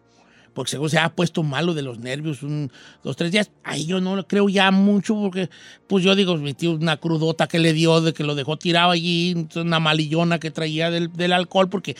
Porque 0.54 0.72
según 0.72 0.90
se 0.90 1.00
ha 1.00 1.10
puesto 1.10 1.42
malo 1.42 1.74
de 1.74 1.82
los 1.82 1.98
nervios 1.98 2.44
un, 2.44 2.72
dos, 3.04 3.16
tres 3.16 3.32
días. 3.32 3.50
Ahí 3.64 3.86
yo 3.88 4.00
no 4.00 4.16
lo 4.16 4.28
creo 4.28 4.48
ya 4.50 4.70
mucho 4.70 5.16
porque, 5.16 5.50
pues 5.88 6.04
yo 6.04 6.16
digo, 6.16 6.38
mi 6.38 6.54
tío 6.54 6.74
una 6.74 6.98
crudota 6.98 7.48
que 7.48 7.58
le 7.58 7.74
dio, 7.74 8.02
de 8.02 8.14
que 8.14 8.24
lo 8.24 8.36
dejó 8.36 8.58
tirado 8.58 8.92
allí, 8.92 9.48
una 9.56 9.80
malillona 9.80 10.40
que 10.40 10.52
traía 10.52 10.92
del, 10.92 11.12
del 11.12 11.34
alcohol, 11.34 11.70
porque 11.70 11.96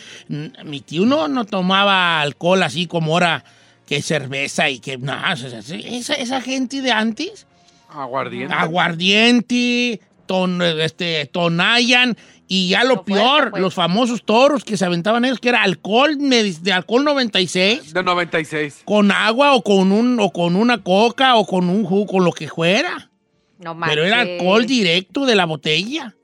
mi 0.64 0.80
tío 0.80 1.04
no, 1.04 1.26
no 1.26 1.44
tomaba 1.44 2.20
alcohol 2.20 2.62
así 2.62 2.86
como 2.86 3.14
ahora 3.14 3.44
que 3.86 4.00
cerveza 4.02 4.70
y 4.70 4.78
que, 4.78 4.98
no, 4.98 5.12
o 5.32 5.36
sea, 5.36 5.58
esa, 5.58 6.14
esa 6.14 6.40
gente 6.40 6.80
de 6.80 6.92
antes 6.92 7.46
Aguardiente. 7.90 8.54
aguardiente, 8.54 10.00
ton, 10.26 10.62
este, 10.62 11.26
tonayan 11.26 12.16
y 12.46 12.68
ya 12.68 12.84
lo 12.84 12.96
Lo 12.96 13.04
fuerte, 13.04 13.12
peor, 13.14 13.50
pues. 13.50 13.62
los 13.62 13.74
famosos 13.74 14.22
toros 14.24 14.64
que 14.64 14.76
se 14.76 14.84
aventaban 14.84 15.24
ellos, 15.24 15.38
que 15.38 15.48
era 15.48 15.62
alcohol 15.62 16.16
de 16.18 16.72
alcohol 16.72 17.04
96 17.04 17.94
De 17.94 18.02
96. 18.02 18.82
con 18.84 19.10
agua 19.10 19.54
o 19.54 19.62
con 19.62 19.92
un 19.92 20.18
o 20.20 20.30
con 20.30 20.54
una 20.56 20.82
coca 20.82 21.36
o 21.36 21.46
con 21.46 21.68
un 21.70 21.84
jugo, 21.84 22.06
con 22.06 22.24
lo 22.24 22.32
que 22.32 22.48
fuera. 22.48 23.10
No 23.58 23.78
Pero 23.86 24.04
era 24.04 24.18
manches. 24.18 24.40
alcohol 24.40 24.66
directo 24.66 25.24
de 25.26 25.34
la 25.36 25.46
botella. 25.46 26.14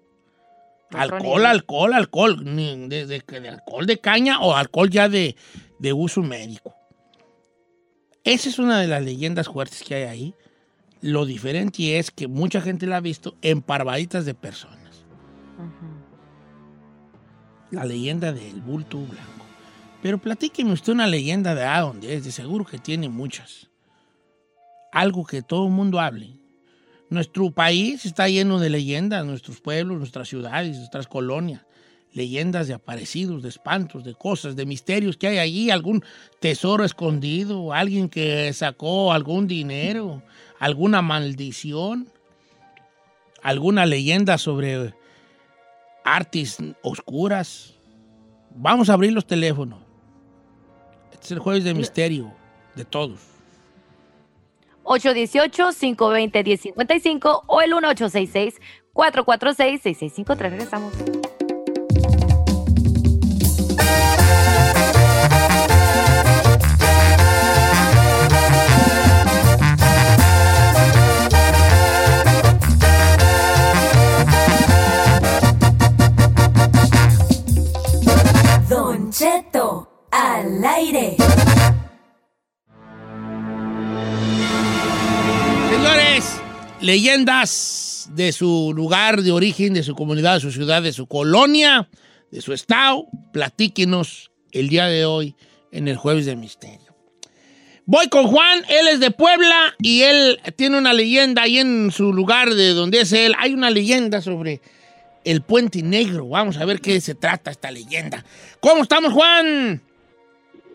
Alcohol, 0.93 1.47
alcohol, 1.47 1.95
alcohol. 1.95 2.45
De, 2.45 3.07
de- 3.07 3.23
de 3.41 3.49
alcohol 3.49 3.87
de 3.87 3.99
caña 3.99 4.41
o 4.41 4.55
alcohol 4.57 4.91
ya 4.91 5.09
de, 5.09 5.37
de 5.79 5.93
uso 5.93 6.21
médico. 6.23 6.75
Esa 8.25 8.49
es 8.49 8.59
una 8.59 8.81
de 8.81 8.89
las 8.89 9.03
leyendas 9.03 9.47
fuertes 9.49 9.83
que 9.83 9.95
hay 9.95 10.03
ahí. 10.03 10.35
Lo 11.01 11.25
diferente 11.25 11.99
es 11.99 12.11
que 12.11 12.27
mucha 12.29 12.61
gente 12.61 12.87
la 12.87 12.99
ha 12.99 13.01
visto 13.01 13.37
en 13.41 13.63
parvaditas 13.63 14.27
de 14.27 14.35
personas. 14.35 14.77
La 17.71 17.85
leyenda 17.85 18.33
del 18.33 18.61
bulto 18.61 18.99
blanco. 18.99 19.47
Pero 20.03 20.19
platíqueme 20.19 20.73
usted 20.73 20.93
una 20.93 21.07
leyenda 21.07 21.55
de 21.55 21.65
a 21.65 21.81
dónde 21.81 22.15
es. 22.15 22.25
De 22.25 22.33
seguro 22.33 22.65
que 22.65 22.79
tiene 22.79 23.09
muchas. 23.09 23.69
Algo 24.93 25.25
que 25.25 25.43
todo 25.43 25.67
el 25.67 25.73
mundo 25.73 26.01
hable. 26.01 26.35
Nuestro 27.11 27.51
país 27.51 28.07
está 28.07 28.29
lleno 28.29 28.59
de 28.59 28.71
leyendas, 28.71 29.25
nuestros 29.25 29.61
pueblos, 29.61 29.99
nuestras 29.99 30.29
ciudades, 30.29 30.79
nuestras 30.79 31.07
colonias. 31.07 31.63
leyendas 32.13 32.67
de 32.67 32.75
aparecidos, 32.75 33.43
de 33.43 33.49
espantos, 33.49 34.03
de 34.03 34.15
cosas, 34.15 34.57
de 34.57 34.67
misterios 34.67 35.17
que 35.17 35.29
hay 35.29 35.39
allí, 35.39 35.71
algún 35.71 36.05
tesoro 36.41 36.85
escondido, 36.85 37.73
alguien 37.73 38.09
que 38.09 38.53
sacó 38.53 39.13
algún 39.13 39.47
dinero, 39.47 40.23
alguna 40.59 41.03
maldición, 41.03 42.09
alguna 43.43 43.87
leyenda 43.87 44.39
sobre 44.39 44.93
artes 46.05 46.59
oscuras. 46.83 47.79
Vamos 48.55 48.91
a 48.91 48.95
abrir 48.95 49.13
los 49.13 49.27
teléfonos. 49.27 49.81
Este 51.13 51.27
es 51.27 51.33
el 51.33 51.39
jueves 51.39 51.65
de 51.65 51.75
misterio 51.75 52.33
de 52.75 52.85
todos. 52.85 53.21
818-520-1055 54.85 57.43
o 57.47 57.61
el 57.61 57.73
1866-446-6653. 57.73 60.37
Regresamos. 60.37 60.95
Al 80.61 80.75
aire. 80.75 81.17
Señores, 85.71 86.41
leyendas 86.81 88.11
de 88.15 88.33
su 88.33 88.73
lugar 88.75 89.23
de 89.23 89.33
origen, 89.33 89.75
de 89.75 89.83
su 89.83 89.95
comunidad, 89.95 90.35
de 90.35 90.41
su 90.41 90.53
ciudad, 90.53 90.83
de 90.83 90.93
su 90.93 91.07
colonia, 91.07 91.89
de 92.31 92.41
su 92.41 92.53
estado, 92.53 93.07
platíquenos 93.33 94.31
el 94.53 94.69
día 94.69 94.87
de 94.87 95.05
hoy 95.05 95.37
en 95.73 95.89
el 95.89 95.97
Jueves 95.97 96.27
de 96.27 96.37
Misterio. 96.37 96.95
Voy 97.87 98.09
con 98.09 98.27
Juan, 98.27 98.63
él 98.69 98.89
es 98.89 99.01
de 99.01 99.11
Puebla 99.11 99.75
y 99.79 100.03
él 100.03 100.41
tiene 100.57 100.79
una 100.79 100.93
leyenda 100.93 101.43
ahí 101.43 101.59
en 101.59 101.91
su 101.91 102.13
lugar 102.13 102.55
de 102.55 102.69
donde 102.75 103.01
es 103.01 103.13
él. 103.13 103.35
Hay 103.39 103.53
una 103.53 103.71
leyenda 103.71 104.21
sobre 104.21 104.61
el 105.25 105.43
Puente 105.43 105.83
Negro. 105.83 106.29
Vamos 106.29 106.57
a 106.59 106.65
ver 106.65 106.81
qué 106.81 107.01
se 107.01 107.15
trata 107.15 107.51
esta 107.51 107.71
leyenda. 107.71 108.25
¿Cómo 108.61 108.83
estamos, 108.83 109.13
Juan? 109.13 109.83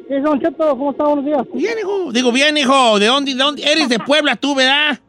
Sí, 0.08 0.16
Don 0.20 0.40
Cheto, 0.40 0.70
¿cómo 0.70 0.92
está? 0.92 1.06
Buenos 1.06 1.26
días. 1.26 1.42
Bien, 1.54 1.74
hijo. 1.80 2.12
Digo, 2.12 2.32
bien, 2.32 2.58
hijo. 2.58 3.00
¿De 3.00 3.08
dónde, 3.08 3.34
de 3.34 3.38
dónde? 3.38 3.64
Eres 3.64 3.90
de 3.90 4.00
Puebla 4.00 4.36
tú, 4.36 4.54
¿verdad? 4.54 5.00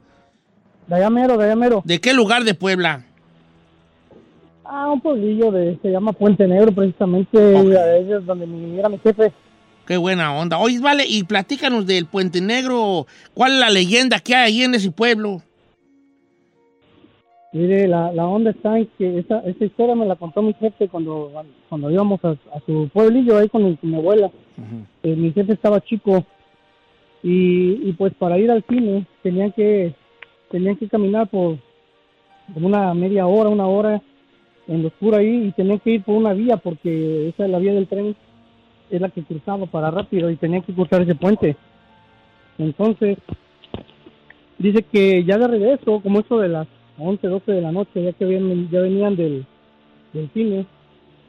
De 0.87 0.95
allá 0.95 1.11
mero, 1.11 1.37
de 1.37 1.45
allá 1.45 1.57
mero. 1.57 1.83
¿De 1.85 2.01
qué 2.01 2.15
lugar 2.15 2.45
de 2.45 2.55
Puebla? 2.55 3.05
Ah, 4.65 4.91
un 4.91 5.01
pueblillo 5.01 5.53
de, 5.53 5.79
se 5.81 5.91
llama 5.91 6.13
Puente 6.13 6.49
Negro, 6.49 6.73
precisamente, 6.73 7.39
ahí 7.39 8.13
es 8.13 8.27
donde 8.27 8.47
mi, 8.47 8.79
era 8.79 8.89
mi 8.89 8.99
jefe. 8.99 9.33
Qué 9.87 9.97
buena 9.97 10.35
onda. 10.35 10.59
Oye, 10.59 10.81
vale, 10.81 11.05
y 11.07 11.23
platícanos 11.23 11.87
del 11.87 12.07
Puente 12.07 12.41
Negro. 12.41 13.07
¿Cuál 13.35 13.53
es 13.53 13.59
la 13.61 13.71
leyenda 13.71 14.19
que 14.19 14.35
hay 14.35 14.53
ahí 14.53 14.63
en 14.63 14.75
ese 14.75 14.91
pueblo? 14.91 15.43
Mire, 17.53 17.89
la, 17.89 18.13
la 18.13 18.27
onda 18.27 18.51
está 18.51 18.79
en 18.79 18.89
que 18.99 19.19
esa, 19.19 19.41
esa 19.41 19.65
historia 19.65 19.95
me 19.95 20.05
la 20.07 20.17
contó 20.17 20.43
mi 20.43 20.53
jefe 20.55 20.89
cuando, 20.89 21.33
cuando 21.69 21.91
íbamos 21.91 22.23
a, 22.25 22.31
a 22.31 22.61
su 22.67 22.89
pueblillo 22.93 23.39
ahí 23.39 23.49
con 23.49 23.65
mi, 23.65 23.77
con 23.77 23.91
mi 23.91 23.97
abuela. 23.97 24.31
Eh, 25.03 25.17
mi 25.17 25.33
jefe 25.33 25.53
estaba 25.53 25.81
chico 25.81 26.25
y, 27.23 27.89
y 27.89 27.93
pues 27.93 28.15
para 28.15 28.39
ir 28.39 28.51
al 28.51 28.65
cine 28.69 29.07
tenían 29.23 29.53
que 29.53 29.95
tenían 30.51 30.77
que 30.77 30.89
caminar 30.89 31.29
por 31.29 31.59
como 32.53 32.69
una 32.69 32.95
media 32.95 33.27
hora, 33.27 33.49
una 33.51 33.67
hora 33.67 34.01
en 34.69 34.83
lo 34.83 34.89
oscuro 34.89 35.17
ahí 35.17 35.47
y 35.47 35.53
tenían 35.53 35.79
que 35.81 35.91
ir 35.91 36.03
por 36.03 36.15
una 36.15 36.33
vía 36.33 36.57
porque 36.57 37.29
esa 37.29 37.45
es 37.45 37.51
la 37.51 37.59
vía 37.59 37.73
del 37.73 37.89
tren 37.89 38.17
es 38.91 39.01
la 39.01 39.09
que 39.09 39.23
cruzaba 39.23 39.67
para 39.67 39.91
rápido 39.91 40.31
y 40.31 40.37
tenían 40.37 40.63
que 40.63 40.73
cruzar 40.73 41.03
ese 41.03 41.15
puente. 41.15 41.57
Entonces, 42.59 43.19
dice 44.59 44.83
que 44.83 45.25
ya 45.25 45.39
de 45.39 45.49
regreso, 45.49 46.01
como 46.01 46.21
eso 46.21 46.39
de 46.39 46.49
las 46.49 46.69
11, 46.99 47.27
12 47.27 47.53
de 47.53 47.61
la 47.61 47.73
noche, 47.73 48.03
ya 48.03 48.13
que 48.13 48.25
ya 48.71 48.81
venían 48.81 49.17
del, 49.17 49.45
del 50.13 50.31
cine, 50.33 50.67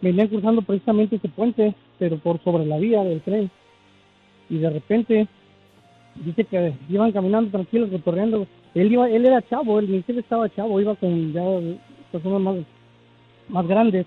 venían 0.01 0.27
cruzando 0.27 0.61
precisamente 0.61 1.17
ese 1.17 1.27
puente, 1.29 1.73
pero 1.99 2.17
por 2.17 2.41
sobre 2.43 2.65
la 2.65 2.77
vía 2.77 3.03
del 3.03 3.21
tren. 3.21 3.49
Y 4.49 4.57
de 4.59 4.69
repente, 4.69 5.27
dice 6.23 6.43
que 6.45 6.73
iban 6.89 7.11
caminando 7.11 7.51
tranquilos, 7.51 7.89
recorriendo. 7.91 8.47
Él 8.73 8.91
iba, 8.91 9.09
él 9.09 9.25
era 9.25 9.41
chavo, 9.41 9.79
él, 9.79 10.03
jefe 10.05 10.19
estaba 10.19 10.49
chavo, 10.49 10.79
iba 10.79 10.95
con 10.95 11.33
ya 11.33 11.43
personas 12.11 12.41
más, 12.41 12.55
más 13.49 13.67
grandes. 13.67 14.05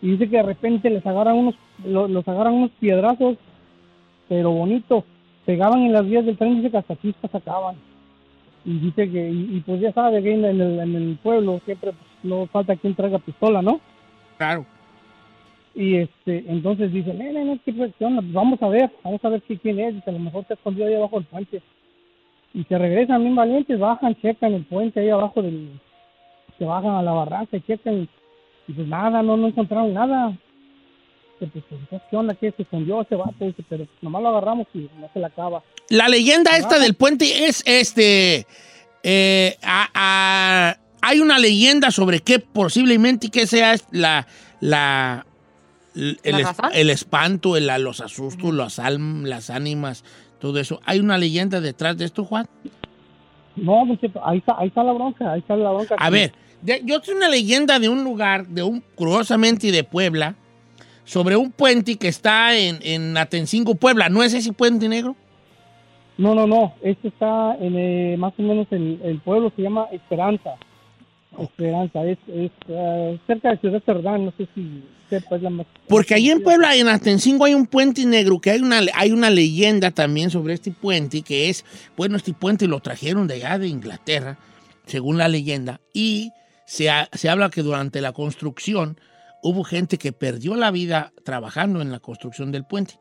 Y 0.00 0.12
dice 0.12 0.28
que 0.28 0.36
de 0.36 0.42
repente 0.42 0.90
les 0.90 1.04
agarran 1.06 1.36
unos, 1.36 1.54
lo- 1.84 2.08
los 2.08 2.26
agarran 2.28 2.54
unos 2.54 2.70
piedrazos, 2.80 3.36
pero 4.28 4.50
bonitos. 4.50 5.04
Pegaban 5.44 5.82
en 5.82 5.92
las 5.92 6.06
vías 6.06 6.24
del 6.24 6.38
tren, 6.38 6.56
dice 6.56 6.70
que 6.70 6.78
hasta 6.78 6.96
chispas 6.96 7.30
sacaban. 7.30 7.76
Y 8.64 8.78
dice 8.78 9.10
que, 9.10 9.30
y, 9.30 9.56
y 9.56 9.60
pues 9.60 9.80
ya 9.80 9.92
sabe 9.92 10.22
que 10.22 10.32
en 10.32 10.44
el, 10.44 10.60
en 10.60 10.94
el 10.94 11.18
pueblo 11.22 11.60
siempre 11.64 11.92
pues, 11.92 12.10
no 12.22 12.46
falta 12.46 12.76
quien 12.76 12.94
traiga 12.94 13.18
pistola, 13.18 13.60
¿no? 13.60 13.80
Claro. 14.38 14.64
Y 15.74 15.96
este, 15.96 16.44
entonces 16.46 16.92
dice, 16.92 17.12
no, 17.12 17.32
no, 17.32 17.44
no, 17.44 17.58
¿qué? 17.64 17.72
Pues 17.72 17.92
vamos 17.98 18.62
a 18.62 18.68
ver, 18.68 18.90
vamos 19.02 19.24
a 19.24 19.28
ver 19.28 19.42
si 19.46 19.58
quién 19.58 19.80
es, 19.80 19.94
dice, 19.94 20.10
a 20.10 20.12
lo 20.12 20.20
mejor 20.20 20.46
se 20.46 20.54
escondió 20.54 20.86
ahí 20.86 20.94
abajo 20.94 21.16
del 21.16 21.26
puente. 21.26 21.62
Y 22.54 22.62
se 22.64 22.78
regresan 22.78 23.22
bien 23.22 23.34
valientes, 23.34 23.78
bajan, 23.78 24.14
checan 24.16 24.54
el 24.54 24.64
puente 24.64 25.00
ahí 25.00 25.10
abajo 25.10 25.42
del, 25.42 25.80
se 26.58 26.64
bajan 26.64 26.92
a 26.92 27.02
la 27.02 27.12
barranca 27.12 27.56
y 27.56 27.60
checan, 27.62 28.08
y 28.68 28.72
pues 28.72 28.86
nada, 28.86 29.22
no, 29.22 29.36
no 29.36 29.48
encontraron 29.48 29.92
nada. 29.92 30.36
Pues, 31.38 31.50
pues, 31.90 32.02
¿qué 32.10 32.16
onda? 32.16 32.34
¿Qué 32.34 32.52
se 32.52 32.62
escondió 32.62 33.02
ese 33.02 33.16
vato? 33.16 33.34
Dice, 33.44 33.62
pero 33.68 33.86
nomás 34.02 34.22
lo 34.22 34.28
agarramos 34.28 34.66
y 34.74 34.88
no 35.00 35.10
se 35.12 35.18
la 35.20 35.26
acaba. 35.28 35.62
La 35.90 36.08
leyenda 36.08 36.56
esta 36.56 36.78
del 36.78 36.94
puente 36.94 37.46
es 37.46 37.62
este. 37.66 38.46
eh, 39.02 39.56
a- 39.62 39.88
a- 39.94 40.78
hay 41.02 41.20
una 41.20 41.38
leyenda 41.38 41.90
sobre 41.90 42.20
qué 42.20 42.38
posiblemente 42.38 43.28
que 43.30 43.46
sea 43.46 43.74
la. 43.90 44.26
la 44.60 45.26
el, 45.94 46.18
¿La 46.24 46.38
es- 46.38 46.46
razón? 46.46 46.70
el 46.72 46.90
espanto, 46.90 47.56
el- 47.56 47.66
los 47.82 48.00
asustos, 48.00 48.54
las, 48.54 48.78
alm- 48.78 49.26
las 49.26 49.50
ánimas, 49.50 50.04
todo 50.40 50.58
eso. 50.58 50.80
¿Hay 50.86 51.00
una 51.00 51.18
leyenda 51.18 51.60
detrás 51.60 51.96
de 51.98 52.06
esto, 52.06 52.24
Juan? 52.24 52.48
No, 53.56 53.84
Cheto, 54.00 54.20
ahí 54.26 54.38
está, 54.38 54.56
ahí 54.58 54.68
está 54.68 54.82
la 54.82 54.92
bronca, 54.92 55.32
ahí 55.32 55.40
está 55.40 55.54
la 55.56 55.70
bronca. 55.70 55.94
A 55.98 56.10
ver, 56.10 56.32
de- 56.62 56.80
yo 56.84 57.00
tengo 57.00 57.18
una 57.18 57.28
leyenda 57.28 57.78
de 57.78 57.88
un 57.88 58.02
lugar, 58.02 58.46
de 58.48 58.62
un, 58.62 58.82
curiosamente 58.96 59.70
de 59.70 59.84
Puebla, 59.84 60.34
sobre 61.04 61.36
un 61.36 61.50
puente 61.52 61.96
que 61.96 62.08
está 62.08 62.56
en, 62.56 62.78
en 62.82 63.16
Atencingo, 63.16 63.74
Puebla. 63.74 64.08
¿No 64.08 64.22
es 64.22 64.34
ese 64.34 64.52
puente 64.52 64.88
negro? 64.88 65.16
No, 66.16 66.34
no, 66.34 66.46
no. 66.46 66.74
Este 66.82 67.08
está 67.08 67.56
en 67.60 67.76
eh, 67.76 68.16
más 68.18 68.32
o 68.38 68.42
menos 68.42 68.66
el, 68.70 69.00
el 69.04 69.20
pueblo 69.20 69.52
se 69.56 69.62
llama 69.62 69.86
Esperanza. 69.92 70.50
Esperanza, 71.38 72.04
es, 72.04 72.18
es 72.28 72.52
eh, 72.68 73.18
cerca 73.26 73.50
de 73.50 73.58
Ciudad 73.58 73.82
Cerdán, 73.84 74.24
no 74.26 74.32
sé 74.38 74.46
si 74.54 74.84
sepa, 75.10 75.34
es 75.34 75.42
la 75.42 75.50
más. 75.50 75.66
Porque 75.88 76.14
ahí 76.14 76.30
en 76.30 76.40
Puebla, 76.44 76.76
en 76.76 76.86
Atencingo, 76.86 77.44
hay 77.44 77.54
un 77.54 77.66
puente 77.66 78.06
negro, 78.06 78.40
que 78.40 78.50
hay 78.52 78.60
una, 78.60 78.80
hay 78.94 79.10
una 79.10 79.30
leyenda 79.30 79.90
también 79.90 80.30
sobre 80.30 80.54
este 80.54 80.70
puente, 80.70 81.22
que 81.22 81.48
es, 81.48 81.64
bueno, 81.96 82.16
este 82.16 82.32
puente 82.34 82.68
lo 82.68 82.78
trajeron 82.78 83.26
de 83.26 83.34
allá 83.34 83.58
de 83.58 83.66
Inglaterra, 83.66 84.38
según 84.86 85.18
la 85.18 85.26
leyenda, 85.26 85.80
y 85.92 86.30
se, 86.66 86.88
ha- 86.88 87.08
se 87.12 87.28
habla 87.28 87.50
que 87.50 87.62
durante 87.62 88.00
la 88.00 88.12
construcción 88.12 88.96
hubo 89.44 89.62
gente 89.62 89.98
que 89.98 90.12
perdió 90.12 90.56
la 90.56 90.70
vida 90.70 91.12
trabajando 91.22 91.82
en 91.82 91.92
la 91.92 92.00
construcción 92.00 92.50
del 92.50 92.64
puente, 92.64 92.98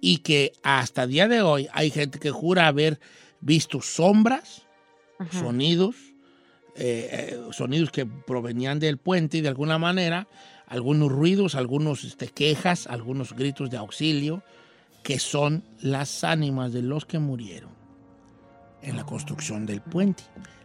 y 0.00 0.18
que 0.18 0.52
hasta 0.62 1.02
el 1.02 1.10
día 1.10 1.26
de 1.26 1.42
hoy 1.42 1.68
hay 1.72 1.90
gente 1.90 2.20
que 2.20 2.30
jura 2.30 2.68
haber 2.68 3.00
visto 3.40 3.82
sombras, 3.82 4.62
sonidos, 5.32 5.96
eh, 6.76 7.08
eh, 7.10 7.40
sonidos 7.50 7.90
que 7.90 8.06
provenían 8.06 8.78
del 8.78 8.98
puente 8.98 9.38
y 9.38 9.40
de 9.40 9.48
alguna 9.48 9.76
manera, 9.76 10.28
algunos 10.68 11.10
ruidos, 11.10 11.56
algunos 11.56 12.04
este, 12.04 12.28
quejas, 12.28 12.86
algunos 12.86 13.32
gritos 13.32 13.68
de 13.68 13.76
auxilio, 13.76 14.44
que 15.02 15.18
son 15.18 15.64
las 15.80 16.22
ánimas 16.22 16.72
de 16.72 16.82
los 16.82 17.06
que 17.06 17.18
murieron 17.18 17.70
en 18.82 18.96
la 18.96 19.04
construcción 19.04 19.66
del 19.66 19.80
puente. 19.80 20.22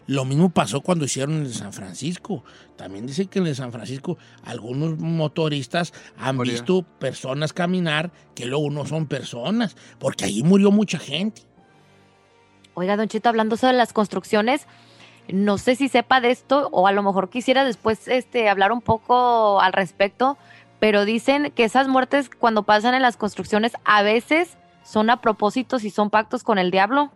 Lo 0.07 0.25
mismo 0.25 0.49
pasó 0.49 0.81
cuando 0.81 1.05
hicieron 1.05 1.37
el 1.37 1.47
de 1.47 1.53
San 1.53 1.73
Francisco. 1.73 2.43
También 2.75 3.05
dicen 3.05 3.27
que 3.27 3.39
en 3.39 3.47
el 3.47 3.55
San 3.55 3.71
Francisco 3.71 4.17
algunos 4.43 4.97
motoristas 4.97 5.93
han 6.17 6.37
Moría. 6.37 6.53
visto 6.53 6.83
personas 6.99 7.53
caminar 7.53 8.11
que 8.35 8.45
luego 8.45 8.69
no 8.69 8.85
son 8.85 9.07
personas, 9.07 9.75
porque 9.99 10.25
allí 10.25 10.43
murió 10.43 10.71
mucha 10.71 10.97
gente. 10.97 11.43
Oiga, 12.73 12.97
Don 12.97 13.07
Chito, 13.07 13.29
hablando 13.29 13.57
sobre 13.57 13.73
las 13.73 13.93
construcciones, 13.93 14.65
no 15.27 15.57
sé 15.57 15.75
si 15.75 15.87
sepa 15.87 16.19
de 16.19 16.31
esto 16.31 16.69
o 16.71 16.87
a 16.87 16.91
lo 16.91 17.03
mejor 17.03 17.29
quisiera 17.29 17.63
después 17.63 18.07
este, 18.07 18.49
hablar 18.49 18.71
un 18.71 18.81
poco 18.81 19.61
al 19.61 19.73
respecto, 19.73 20.37
pero 20.79 21.05
dicen 21.05 21.51
que 21.55 21.63
esas 21.63 21.87
muertes 21.87 22.29
cuando 22.29 22.63
pasan 22.63 22.95
en 22.95 23.01
las 23.01 23.17
construcciones 23.17 23.73
a 23.85 24.01
veces 24.01 24.57
son 24.83 25.09
a 25.09 25.21
propósito 25.21 25.77
y 25.81 25.89
son 25.89 26.09
pactos 26.09 26.43
con 26.43 26.57
el 26.57 26.71
diablo. 26.71 27.11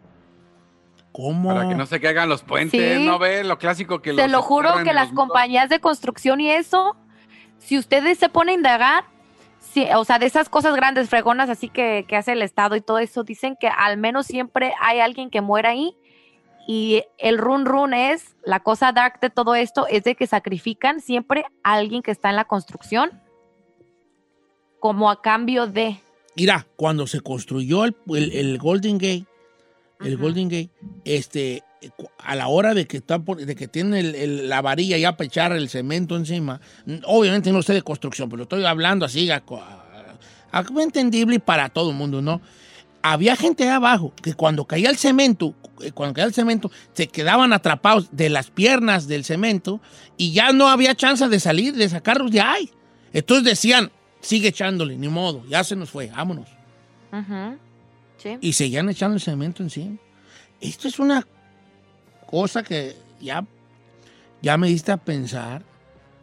¿Cómo? 1.16 1.53
Para 1.53 1.70
que 1.70 1.76
no 1.76 1.86
se 1.86 2.01
caigan 2.01 2.28
los 2.28 2.43
puentes, 2.43 2.97
Sí. 2.99 3.05
¿no 3.05 3.18
ve? 3.20 3.43
Lo 3.45 3.57
clásico 3.57 4.01
que 4.01 4.11
Te 4.13 4.24
los 4.24 4.32
lo 4.32 4.41
juro 4.41 4.84
que 4.84 4.91
las 4.93 5.11
compañías 5.13 5.70
de 5.70 5.80
construcción 5.80 6.41
y 6.41 6.51
eso 6.51 6.97
si 7.57 7.78
ustedes 7.78 8.18
se 8.20 8.28
ponen 8.30 8.55
a 8.55 8.57
indagar, 8.57 9.03
o 9.95 10.03
sea, 10.05 10.20
de 10.20 10.26
esas 10.26 10.49
cosas 10.49 10.76
grandes, 10.76 11.09
fregonas, 11.09 11.49
así 11.49 11.70
que, 11.70 12.05
que 12.07 12.16
hace 12.18 12.34
el 12.34 12.41
Estado 12.41 12.76
y 12.76 12.82
todo 12.82 12.99
eso, 12.99 13.24
dicen 13.24 13.55
que 13.59 13.68
al 13.70 13.97
menos 13.97 14.26
siempre 14.28 14.74
hay 14.82 14.99
alguien 14.99 15.30
que 15.30 15.41
muera 15.41 15.70
ahí. 15.70 15.95
Y 16.68 17.03
el 17.18 17.38
run 17.38 17.66
run 17.66 17.93
es, 17.93 18.36
la 18.43 18.59
cosa 18.59 18.91
dark 18.91 19.20
de 19.22 19.30
todo 19.30 19.55
esto 19.55 19.88
es 19.88 20.03
de 20.03 20.16
que 20.16 20.28
sacrifican 20.28 20.99
siempre 20.99 21.45
a 21.63 21.74
alguien 21.74 22.01
que 22.01 22.11
está 22.11 22.30
en 22.30 22.36
la 22.36 22.45
construcción 22.45 23.22
como 24.80 25.09
a 25.09 25.22
cambio 25.22 25.66
de... 25.68 25.99
Mira, 26.36 26.68
cuando 26.76 27.07
se 27.07 27.22
construyó 27.22 27.86
el, 27.86 27.95
el- 28.09 28.32
el 28.34 28.57
Golden 28.57 28.97
Gate, 28.97 29.26
el 30.04 30.18
Golden 30.18 30.50
Gate, 30.50 30.70
este, 31.06 31.64
cu- 31.96 32.10
a 32.18 32.36
la 32.36 32.48
hora 32.48 32.74
de 32.74 32.86
que 32.88 32.98
están 32.98 33.24
pon- 33.24 33.46
de 33.46 33.56
que 33.56 33.68
tienen 33.68 33.93
el- 33.93 34.16
el- 34.16 34.50
la 34.50 34.62
varilla 34.62 34.98
ya 34.98 35.16
para 35.16 35.28
echar 35.28 35.52
el 35.54 35.70
cemento 35.70 36.16
encima, 36.16 36.60
obviamente 37.06 37.52
no 37.52 37.62
sé 37.62 37.74
de 37.74 37.82
construcción, 37.82 38.30
pero 38.30 38.43
estoy 38.43 38.66
hablando 38.66 39.06
así, 39.06 39.30
a, 39.32 39.38
a- 39.48 40.18
a- 40.52 40.66
entendible 40.82 41.39
para 41.39 41.70
todo 41.70 41.91
el 41.91 41.96
mundo, 41.96 42.22
¿no? 42.22 42.41
Había 43.02 43.36
gente 43.36 43.70
abajo 43.70 44.14
que 44.22 44.34
cuando 44.34 44.66
caía 44.66 44.89
el 44.89 44.98
cemento, 44.98 45.54
eh, 45.82 45.91
cuando 45.91 46.16
caía 46.16 46.26
el 46.26 46.34
cemento, 46.34 46.72
se 46.93 47.08
quedaban 47.08 47.54
atrapados 47.54 48.08
de 48.12 48.30
las 48.30 48.50
piernas 48.50 49.08
del 49.08 49.24
cemento 49.24 49.80
y 50.18 50.32
ya 50.34 50.52
no 50.54 50.68
había 50.70 50.96
chance 50.96 51.28
de 51.28 51.39
salir, 51.39 51.76
de 51.76 51.88
sacarlos 51.88 52.32
de 52.32 52.41
ahí. 52.41 52.72
Entonces 53.14 53.46
decían, 53.46 53.91
sigue 54.22 54.48
echándole, 54.48 54.98
ni 54.98 55.08
modo, 55.08 55.43
ya 55.48 55.64
se 55.64 55.76
nos 55.76 55.91
fue, 55.91 56.08
vámonos. 56.08 56.50
Ujú. 57.12 57.58
Sí. 58.26 58.38
Y 58.42 58.54
seguían 58.54 58.90
echando 58.90 59.14
el 59.16 59.22
cemento 59.22 59.62
encima. 59.62 59.98
Esto 60.60 60.88
es 60.88 60.98
una 60.98 61.28
cosa 62.26 62.64
que 62.64 62.96
ya, 63.22 63.46
ya 64.42 64.58
me 64.58 64.68
diste 64.68 64.92
a 64.92 64.98
pensar. 64.98 65.62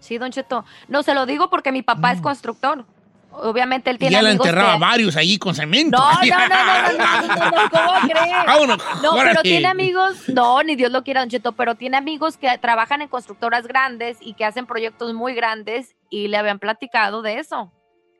Sí, 0.01 0.19
Don 0.19 0.33
Cheto. 0.33 0.65
No, 0.89 1.05
se 1.05 1.15
lo 1.15 1.27
digo 1.27 1.49
porque 1.49 1.71
mi 1.71 1.83
papá 1.83 2.11
es 2.11 2.21
constructor. 2.21 2.85
Obviamente 3.31 3.89
él 3.89 3.95
Mm. 3.95 3.99
Y 3.99 4.01
tiene 4.01 4.13
ya 4.15 4.23
la 4.23 4.31
enterraba 4.33 4.73
que- 4.75 4.81
varios 4.81 5.17
allí 5.17 5.39
con 5.39 5.55
cemento. 5.55 5.97
No, 5.97 6.11
no, 6.13 6.19
no, 6.19 6.49
no, 6.49 6.93
no, 6.93 7.27
no, 7.29 7.29
no, 7.29 7.51
no, 7.63 7.71
¿cómo 7.71 7.93
crees? 8.03 8.47
Vámonos, 8.47 8.79
No, 9.01 9.13
pero 9.15 9.43
tiene 9.43 9.69
amigos, 9.69 10.29
no, 10.29 10.61
ni 10.65 10.75
Dios 10.75 10.91
lo 10.91 11.05
quiera, 11.05 11.21
Don 11.21 11.31
Cheto, 11.31 11.53
pero 11.53 11.77
tiene 11.77 11.97
amigos 11.97 12.37
que 12.37 12.59
trabajan 12.59 13.01
en 13.01 13.07
constructoras 13.09 13.67
grandes 13.69 14.19
y 14.21 14.35
que 14.35 14.45
hacen 14.45 14.67
proyectos 14.67 15.15
muy 15.15 15.35
grandes 15.35 15.95
y 16.11 16.27
le 16.27 16.37
habían 16.37 16.59
platicado 16.59 17.23
de 17.23 17.39
eso. 17.39 17.73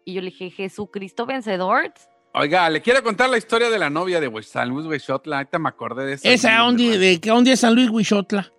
Y 0.05 0.15
yo 0.15 0.21
le 0.23 0.31
dije, 0.31 0.51
Jesucristo 0.51 1.27
vencedor. 1.27 1.93
Oiga, 2.35 2.71
le 2.71 2.81
quiero 2.81 3.03
contar 3.03 3.29
la 3.29 3.37
historia 3.37 3.69
de 3.69 3.79
la 3.79 3.91
novia 3.91 4.19
de 4.19 4.43
San 4.43 4.71
Luis 4.71 4.87
Huixotla. 4.87 5.37
Ahorita 5.39 5.59
me 5.59 5.69
acordé 5.69 6.07
de 6.07 6.13
eso. 6.15 6.23
¿Esa 6.27 6.59
dónde, 6.59 6.97
de 6.97 7.21
qué 7.21 7.29
dónde 7.29 7.53
es 7.53 7.61
San 7.61 7.75
Luis 7.75 7.91
Huixotla? 7.91 8.51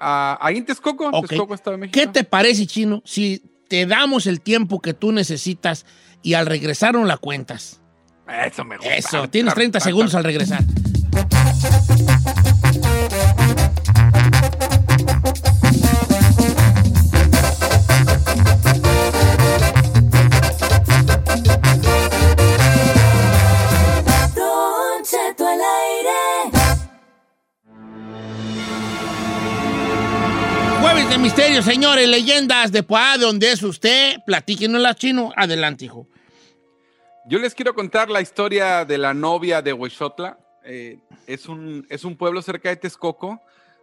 Ah, 0.00 0.36
ahí 0.40 0.56
en 0.56 0.64
Texcoco, 0.64 1.08
en 1.08 1.14
Ok. 1.14 1.28
Texcoco, 1.28 1.54
Estado 1.54 1.72
de 1.72 1.80
México. 1.82 1.98
¿Qué 1.98 2.06
te 2.08 2.24
parece, 2.24 2.66
Chino, 2.66 3.02
si 3.04 3.42
te 3.68 3.86
damos 3.86 4.26
el 4.26 4.40
tiempo 4.40 4.80
que 4.80 4.94
tú 4.94 5.12
necesitas 5.12 5.86
y 6.22 6.34
al 6.34 6.46
regresar 6.46 6.94
no 6.94 7.04
la 7.04 7.18
cuentas? 7.18 7.80
Eso 8.46 8.64
me 8.64 8.76
gusta. 8.76 8.96
Eso, 8.96 9.28
tienes 9.28 9.54
30 9.54 9.78
segundos 9.78 10.14
al 10.14 10.24
regresar. 10.24 10.64
De 31.10 31.18
misterio, 31.18 31.60
señores, 31.60 32.08
leyendas 32.08 32.70
de 32.70 32.84
Poá, 32.84 33.18
de 33.18 33.24
donde 33.24 33.50
es 33.50 33.64
usted, 33.64 34.18
platíquenos 34.24 34.94
chino. 34.94 35.32
Adelante, 35.34 35.86
hijo. 35.86 36.06
Yo 37.26 37.40
les 37.40 37.52
quiero 37.52 37.74
contar 37.74 38.08
la 38.08 38.20
historia 38.20 38.84
de 38.84 38.96
la 38.96 39.12
novia 39.12 39.60
de 39.60 39.72
Huixotla. 39.72 40.38
Eh, 40.64 40.98
es, 41.26 41.48
un, 41.48 41.84
es 41.90 42.04
un 42.04 42.16
pueblo 42.16 42.40
cerca 42.42 42.68
de 42.68 42.76
Texcoco, 42.76 43.40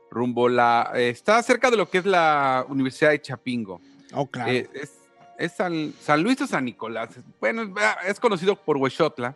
rumbo 0.09 0.47
la... 0.47 0.91
eh, 0.95 1.09
está 1.09 1.43
cerca 1.43 1.69
de 1.69 1.75
lo 1.75 1.89
que 1.89 1.97
es 1.97 2.05
la 2.05 2.65
Universidad 2.69 3.09
de 3.09 3.21
Chapingo. 3.21 3.81
Oh, 4.13 4.27
claro. 4.27 4.49
Eh, 4.49 4.69
es 4.73 4.93
es 5.37 5.51
San, 5.51 5.93
San 6.01 6.23
Luis 6.23 6.39
o 6.41 6.47
San 6.47 6.65
Nicolás. 6.65 7.09
Bueno, 7.39 7.73
es 8.05 8.19
conocido 8.19 8.55
por 8.55 8.77
Huixotla. 8.77 9.35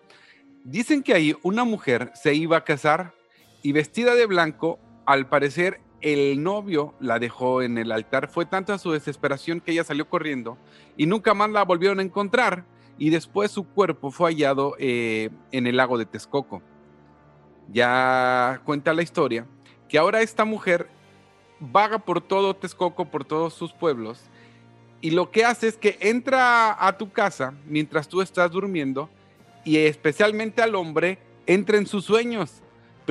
Dicen 0.63 1.03
que 1.03 1.13
ahí 1.13 1.35
una 1.43 1.63
mujer 1.63 2.11
se 2.15 2.33
iba 2.33 2.57
a 2.57 2.63
casar 2.63 3.13
y 3.61 3.73
vestida 3.73 4.15
de 4.15 4.25
blanco, 4.25 4.79
al 5.05 5.27
parecer 5.27 5.79
el 6.01 6.41
novio 6.43 6.93
la 6.99 7.19
dejó 7.19 7.61
en 7.61 7.77
el 7.77 7.91
altar. 7.91 8.29
Fue 8.29 8.45
tanta 8.45 8.77
su 8.77 8.91
desesperación 8.91 9.61
que 9.61 9.71
ella 9.71 9.83
salió 9.83 10.09
corriendo 10.09 10.57
y 10.97 11.05
nunca 11.05 11.33
más 11.33 11.49
la 11.49 11.63
volvieron 11.63 11.99
a 11.99 12.03
encontrar. 12.03 12.65
Y 12.97 13.09
después 13.09 13.51
su 13.51 13.63
cuerpo 13.63 14.11
fue 14.11 14.31
hallado 14.31 14.75
eh, 14.77 15.29
en 15.51 15.65
el 15.67 15.77
lago 15.77 15.97
de 15.97 16.05
Texcoco. 16.05 16.61
Ya 17.71 18.61
cuenta 18.65 18.93
la 18.93 19.01
historia 19.01 19.47
que 19.87 19.97
ahora 19.97 20.21
esta 20.21 20.45
mujer 20.45 20.87
vaga 21.59 21.99
por 21.99 22.21
todo 22.21 22.55
Texcoco, 22.55 23.05
por 23.05 23.23
todos 23.23 23.53
sus 23.53 23.71
pueblos, 23.71 24.23
y 25.01 25.11
lo 25.11 25.31
que 25.31 25.45
hace 25.45 25.67
es 25.67 25.77
que 25.77 25.97
entra 25.99 26.75
a 26.87 26.97
tu 26.97 27.11
casa 27.11 27.53
mientras 27.65 28.07
tú 28.07 28.21
estás 28.21 28.51
durmiendo 28.51 29.09
y 29.65 29.77
especialmente 29.77 30.61
al 30.61 30.75
hombre 30.75 31.17
entra 31.45 31.77
en 31.77 31.87
sus 31.87 32.05
sueños. 32.05 32.61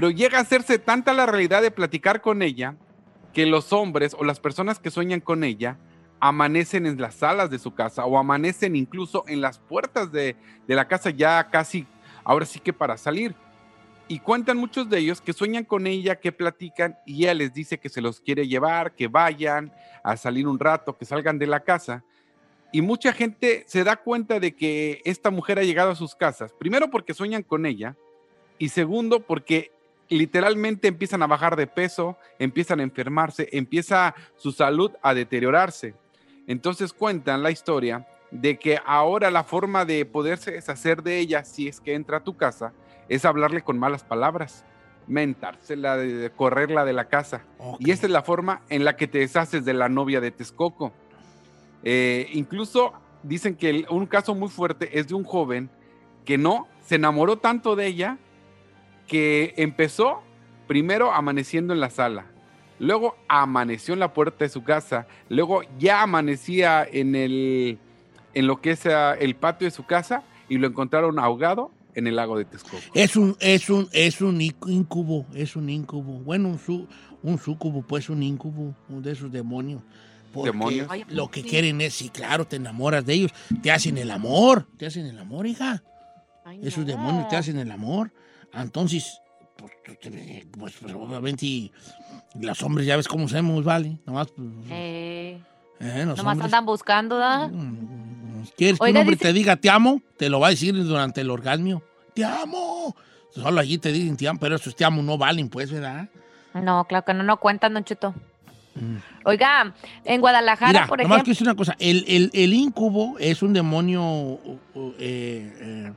Pero 0.00 0.08
llega 0.08 0.38
a 0.38 0.40
hacerse 0.40 0.78
tanta 0.78 1.12
la 1.12 1.26
realidad 1.26 1.60
de 1.60 1.70
platicar 1.70 2.22
con 2.22 2.40
ella 2.40 2.74
que 3.34 3.44
los 3.44 3.70
hombres 3.70 4.16
o 4.18 4.24
las 4.24 4.40
personas 4.40 4.78
que 4.78 4.90
sueñan 4.90 5.20
con 5.20 5.44
ella 5.44 5.76
amanecen 6.20 6.86
en 6.86 6.98
las 6.98 7.16
salas 7.16 7.50
de 7.50 7.58
su 7.58 7.74
casa 7.74 8.06
o 8.06 8.16
amanecen 8.16 8.76
incluso 8.76 9.24
en 9.28 9.42
las 9.42 9.58
puertas 9.58 10.10
de, 10.10 10.36
de 10.66 10.74
la 10.74 10.88
casa 10.88 11.10
ya 11.10 11.46
casi, 11.50 11.86
ahora 12.24 12.46
sí 12.46 12.60
que 12.60 12.72
para 12.72 12.96
salir. 12.96 13.34
Y 14.08 14.20
cuentan 14.20 14.56
muchos 14.56 14.88
de 14.88 15.00
ellos 15.00 15.20
que 15.20 15.34
sueñan 15.34 15.64
con 15.64 15.86
ella, 15.86 16.18
que 16.18 16.32
platican 16.32 16.96
y 17.04 17.24
ella 17.24 17.34
les 17.34 17.52
dice 17.52 17.78
que 17.78 17.90
se 17.90 18.00
los 18.00 18.22
quiere 18.22 18.48
llevar, 18.48 18.94
que 18.94 19.06
vayan 19.06 19.70
a 20.02 20.16
salir 20.16 20.48
un 20.48 20.58
rato, 20.58 20.96
que 20.96 21.04
salgan 21.04 21.38
de 21.38 21.46
la 21.46 21.60
casa. 21.60 22.04
Y 22.72 22.80
mucha 22.80 23.12
gente 23.12 23.64
se 23.66 23.84
da 23.84 23.96
cuenta 23.96 24.40
de 24.40 24.56
que 24.56 25.02
esta 25.04 25.30
mujer 25.30 25.58
ha 25.58 25.62
llegado 25.62 25.90
a 25.90 25.94
sus 25.94 26.14
casas, 26.14 26.54
primero 26.54 26.88
porque 26.88 27.12
sueñan 27.12 27.42
con 27.42 27.66
ella 27.66 27.98
y 28.56 28.70
segundo 28.70 29.20
porque 29.20 29.72
literalmente 30.10 30.88
empiezan 30.88 31.22
a 31.22 31.26
bajar 31.26 31.56
de 31.56 31.66
peso, 31.66 32.18
empiezan 32.38 32.80
a 32.80 32.82
enfermarse, 32.82 33.48
empieza 33.52 34.14
su 34.36 34.52
salud 34.52 34.90
a 35.02 35.14
deteriorarse. 35.14 35.94
Entonces 36.46 36.92
cuentan 36.92 37.42
la 37.42 37.50
historia 37.50 38.06
de 38.30 38.58
que 38.58 38.78
ahora 38.84 39.30
la 39.30 39.44
forma 39.44 39.84
de 39.84 40.04
poderse 40.04 40.50
deshacer 40.52 41.02
de 41.02 41.18
ella, 41.18 41.44
si 41.44 41.68
es 41.68 41.80
que 41.80 41.94
entra 41.94 42.18
a 42.18 42.24
tu 42.24 42.36
casa, 42.36 42.72
es 43.08 43.24
hablarle 43.24 43.62
con 43.62 43.78
malas 43.78 44.04
palabras, 44.04 44.64
mentársela, 45.06 45.96
de, 45.96 46.30
correrla 46.30 46.84
de 46.84 46.92
la 46.92 47.06
casa. 47.06 47.42
Y 47.78 47.90
esa 47.90 48.06
es 48.06 48.12
la 48.12 48.22
forma 48.22 48.62
en 48.68 48.84
la 48.84 48.96
que 48.96 49.08
te 49.08 49.18
deshaces 49.18 49.64
de 49.64 49.74
la 49.74 49.88
novia 49.88 50.20
de 50.20 50.30
Texcoco. 50.30 50.92
Eh, 51.82 52.28
incluso 52.32 52.92
dicen 53.22 53.56
que 53.56 53.70
el- 53.70 53.86
un 53.90 54.06
caso 54.06 54.34
muy 54.34 54.48
fuerte 54.48 54.98
es 54.98 55.08
de 55.08 55.14
un 55.14 55.24
joven 55.24 55.70
que 56.24 56.38
no 56.38 56.68
se 56.84 56.96
enamoró 56.96 57.38
tanto 57.38 57.74
de 57.76 57.86
ella 57.86 58.18
que 59.10 59.54
empezó 59.56 60.22
primero 60.68 61.12
amaneciendo 61.12 61.74
en 61.74 61.80
la 61.80 61.90
sala, 61.90 62.26
luego 62.78 63.16
amaneció 63.28 63.92
en 63.92 63.98
la 63.98 64.12
puerta 64.14 64.44
de 64.44 64.48
su 64.48 64.62
casa, 64.62 65.08
luego 65.28 65.62
ya 65.80 66.02
amanecía 66.02 66.86
en 66.90 67.16
el 67.16 67.78
en 68.34 68.46
lo 68.46 68.60
que 68.60 68.70
es 68.70 68.86
ah, 68.86 69.14
el 69.18 69.34
patio 69.34 69.66
de 69.66 69.72
su 69.72 69.84
casa 69.84 70.22
y 70.48 70.58
lo 70.58 70.68
encontraron 70.68 71.18
ahogado 71.18 71.72
en 71.96 72.06
el 72.06 72.14
lago 72.14 72.38
de 72.38 72.44
Texcoco. 72.44 72.80
Es 72.94 73.16
un, 73.16 73.36
es 73.40 73.68
un, 73.68 73.88
es 73.90 74.20
un 74.20 74.38
inc- 74.38 74.68
incubo, 74.70 75.26
es 75.34 75.56
un 75.56 75.68
incubo. 75.68 76.20
Bueno, 76.20 76.48
un, 76.50 76.58
su, 76.60 76.86
un 77.24 77.36
sucubo, 77.38 77.82
pues 77.82 78.08
un 78.08 78.22
incubo, 78.22 78.76
uno 78.88 79.00
de 79.00 79.10
esos 79.10 79.32
demonios. 79.32 79.82
Porque 80.32 80.52
¿Demonios? 80.52 80.86
lo 81.08 81.28
que 81.28 81.42
quieren 81.42 81.80
es, 81.80 81.94
sí, 81.94 82.10
claro, 82.10 82.44
te 82.46 82.54
enamoras 82.54 83.04
de 83.04 83.14
ellos, 83.14 83.32
te 83.60 83.72
hacen 83.72 83.98
el 83.98 84.12
amor, 84.12 84.68
te 84.76 84.86
hacen 84.86 85.06
el 85.06 85.18
amor, 85.18 85.48
hija. 85.48 85.82
Esos 86.62 86.86
demonios 86.86 87.26
te 87.28 87.34
hacen 87.36 87.58
el 87.58 87.72
amor. 87.72 88.12
Entonces, 88.54 89.20
pues, 89.56 89.72
pues, 90.58 90.74
pues, 90.80 90.94
obviamente, 90.94 91.46
y 91.46 91.72
los 92.40 92.62
hombres 92.62 92.86
ya 92.86 92.96
ves 92.96 93.08
cómo 93.08 93.28
somos, 93.28 93.64
¿vale? 93.64 93.98
Nomás, 94.06 94.28
pues, 94.28 94.48
Eh, 94.70 95.40
eh, 95.80 96.04
nomás 96.06 96.20
hombres, 96.20 96.44
andan 96.44 96.66
buscando, 96.66 97.18
¿da? 97.18 97.50
¿Quieres 98.56 98.78
que 98.78 98.90
un 98.90 98.96
hombre 98.96 99.16
dice- 99.16 99.26
te 99.26 99.32
diga 99.32 99.56
te 99.56 99.68
amo? 99.70 100.00
Te 100.16 100.28
lo 100.30 100.40
va 100.40 100.48
a 100.48 100.50
decir 100.50 100.74
durante 100.84 101.20
el 101.20 101.30
orgasmo. 101.30 101.82
¡Te 102.14 102.24
amo! 102.24 102.96
Solo 103.34 103.60
allí 103.60 103.78
te 103.78 103.92
dicen 103.92 104.16
te 104.16 104.26
amo, 104.26 104.40
pero 104.40 104.56
esos 104.56 104.74
te 104.74 104.84
amo 104.84 105.02
no 105.02 105.16
valen, 105.18 105.48
pues, 105.48 105.70
¿verdad? 105.70 106.08
No, 106.54 106.84
claro 106.86 107.04
que 107.04 107.14
no, 107.14 107.22
no 107.22 107.36
cuentan, 107.38 107.74
Don 107.74 107.84
Cheto. 107.84 108.14
Oiga, 109.24 109.74
en 110.04 110.20
Guadalajara, 110.20 110.72
Mira, 110.72 110.86
por 110.86 110.98
nomás 111.02 111.18
ejemplo. 111.18 111.24
quiero 111.24 111.34
decir 111.34 111.46
una 111.46 111.56
cosa. 111.56 111.76
El, 111.78 112.04
el, 112.08 112.30
el 112.32 112.54
incubo 112.54 113.18
es 113.18 113.42
un 113.42 113.52
demonio 113.52 114.38
eh, 114.98 115.52
eh, 115.60 115.92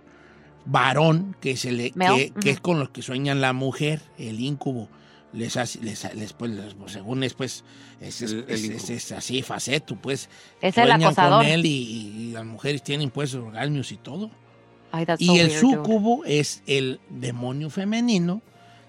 varón 0.66 1.36
que, 1.42 1.58
se 1.58 1.72
le, 1.72 1.92
que, 1.92 2.34
que 2.40 2.50
es 2.52 2.60
con 2.60 2.80
los 2.80 2.90
que 2.90 3.02
sueñan 3.02 3.42
la 3.42 3.54
mujer, 3.54 4.02
el 4.18 4.40
incubo. 4.40 4.90
les 5.34 5.58
hace, 5.58 5.80
les, 5.82 6.14
les- 6.14 6.32
pues, 6.34 6.52
les- 6.52 6.76
pues, 6.76 6.92
según 6.92 7.24
es, 7.24 7.34
pues, 7.34 7.64
es, 8.00 8.22
es- 8.22 8.34
es- 8.48 8.64
es- 8.70 8.90
es 8.92 9.12
así, 9.14 9.42
faceto, 9.42 9.96
pues. 9.96 10.30
Es 10.62 10.78
el 10.78 10.84
sueñan 10.86 11.04
acosador. 11.06 11.42
con 11.44 11.52
él 11.52 11.66
y, 11.66 11.70
y 11.72 12.32
las 12.34 12.46
mujeres 12.46 12.84
tienen, 12.84 13.10
pues, 13.10 13.34
orgasmos 13.34 13.92
y 13.92 13.98
todo. 13.98 14.30
Ay, 14.92 15.06
Y 15.18 15.26
so 15.26 15.34
el 15.34 15.48
weird, 15.50 15.62
dude. 15.62 15.74
súcubo 15.76 16.24
es 16.26 16.62
el 16.68 17.00
demonio 17.10 17.72
femenino 17.72 18.44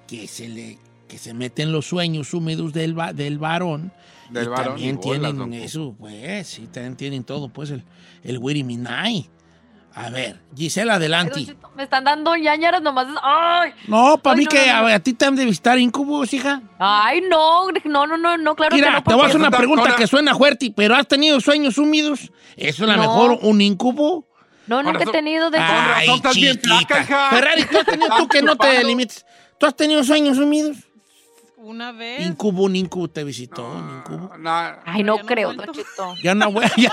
que 0.07 0.29
se 0.29 0.49
le 0.51 0.79
que 1.09 1.17
se 1.19 1.33
mete 1.33 1.63
en 1.63 1.71
los 1.73 1.87
sueños 1.87 2.35
húmedos 2.35 2.73
del, 2.75 2.99
va- 2.99 3.13
del 3.15 3.39
varón. 3.39 3.91
Del 4.31 4.45
y 4.45 4.49
varón, 4.49 4.65
también 4.67 4.89
y 4.91 4.93
bolas, 4.97 5.03
tienen 5.21 5.37
don 5.39 5.55
eso, 5.55 5.95
pues, 5.99 6.47
sí, 6.47 6.67
también 6.71 6.97
tienen 6.97 7.25
todo, 7.25 7.49
pues, 7.49 7.71
el, 7.71 7.85
el 8.23 8.37
Wiri 8.39 8.65
Minai. 8.65 9.31
A 9.97 10.11
ver, 10.11 10.41
Gisela, 10.57 10.95
adelante. 10.95 11.55
Me 11.77 11.85
están 11.85 12.03
dando 12.03 12.35
ñañaras 12.35 12.83
nomás. 12.83 13.07
Ay, 13.23 13.73
No, 13.87 14.19
para 14.19 14.35
Ay, 14.35 14.39
mí 14.41 14.45
no, 14.45 14.51
que 14.51 14.67
no, 14.67 14.81
no. 14.83 14.87
a, 14.89 14.95
a 14.95 14.99
ti 14.99 15.13
te 15.13 15.25
han 15.25 15.37
de 15.37 15.45
visitar 15.45 15.79
incubos, 15.79 16.33
hija. 16.35 16.63
ay, 16.81 17.21
no, 17.31 17.69
no, 17.85 18.07
no, 18.07 18.17
no, 18.17 18.37
no, 18.37 18.57
claro 18.57 18.75
Mira, 18.75 18.89
que 18.89 18.93
no. 18.95 19.03
te 19.05 19.15
voy 19.15 19.23
a 19.23 19.27
hacer 19.27 19.41
una 19.41 19.51
pregunta 19.53 19.95
que 19.97 20.07
suena 20.09 20.35
fuerte, 20.35 20.73
pero 20.77 20.97
¿has 20.97 21.07
tenido 21.07 21.41
sueños 21.41 21.79
húmedos? 21.79 22.33
¿Eso 22.57 22.83
es 22.85 22.89
la 22.89 22.97
No. 22.97 23.03
mejor 23.03 23.39
un 23.43 23.61
incubo? 23.61 24.27
No, 24.67 24.83
nunca 24.83 25.05
he 25.05 25.07
tenido 25.07 25.51
de 25.51 25.59
Ay, 25.59 26.07
razón 26.09 26.23
bien 26.35 26.59
flaca, 26.59 27.01
hija. 27.03 27.31
Ferrari, 27.31 27.65
tú 27.65 27.79
has 27.79 27.87
tenido 27.87 28.17
tú 28.17 28.29
que 28.29 28.43
no 28.43 28.57
te 28.57 28.83
limites. 28.83 29.25
¿Tú 29.59 29.67
has 29.67 29.77
tenido 29.77 30.03
sueños 30.03 30.39
húmedos? 30.39 30.79
Una 31.65 31.93
vez. 31.93 32.21
Incubo, 32.27 32.65
un 32.65 32.77
incubo 32.77 33.09
te 33.09 33.25
visitó, 33.25 33.67
un 33.67 33.97
incubo. 33.97 34.37
No, 34.37 34.51
Ay, 34.85 35.03
no 35.03 35.17
creo. 35.19 35.55
Don 35.55 35.73
Cheto. 35.73 36.15
Ya 36.23 36.35
no, 36.35 36.53
ya. 36.77 36.93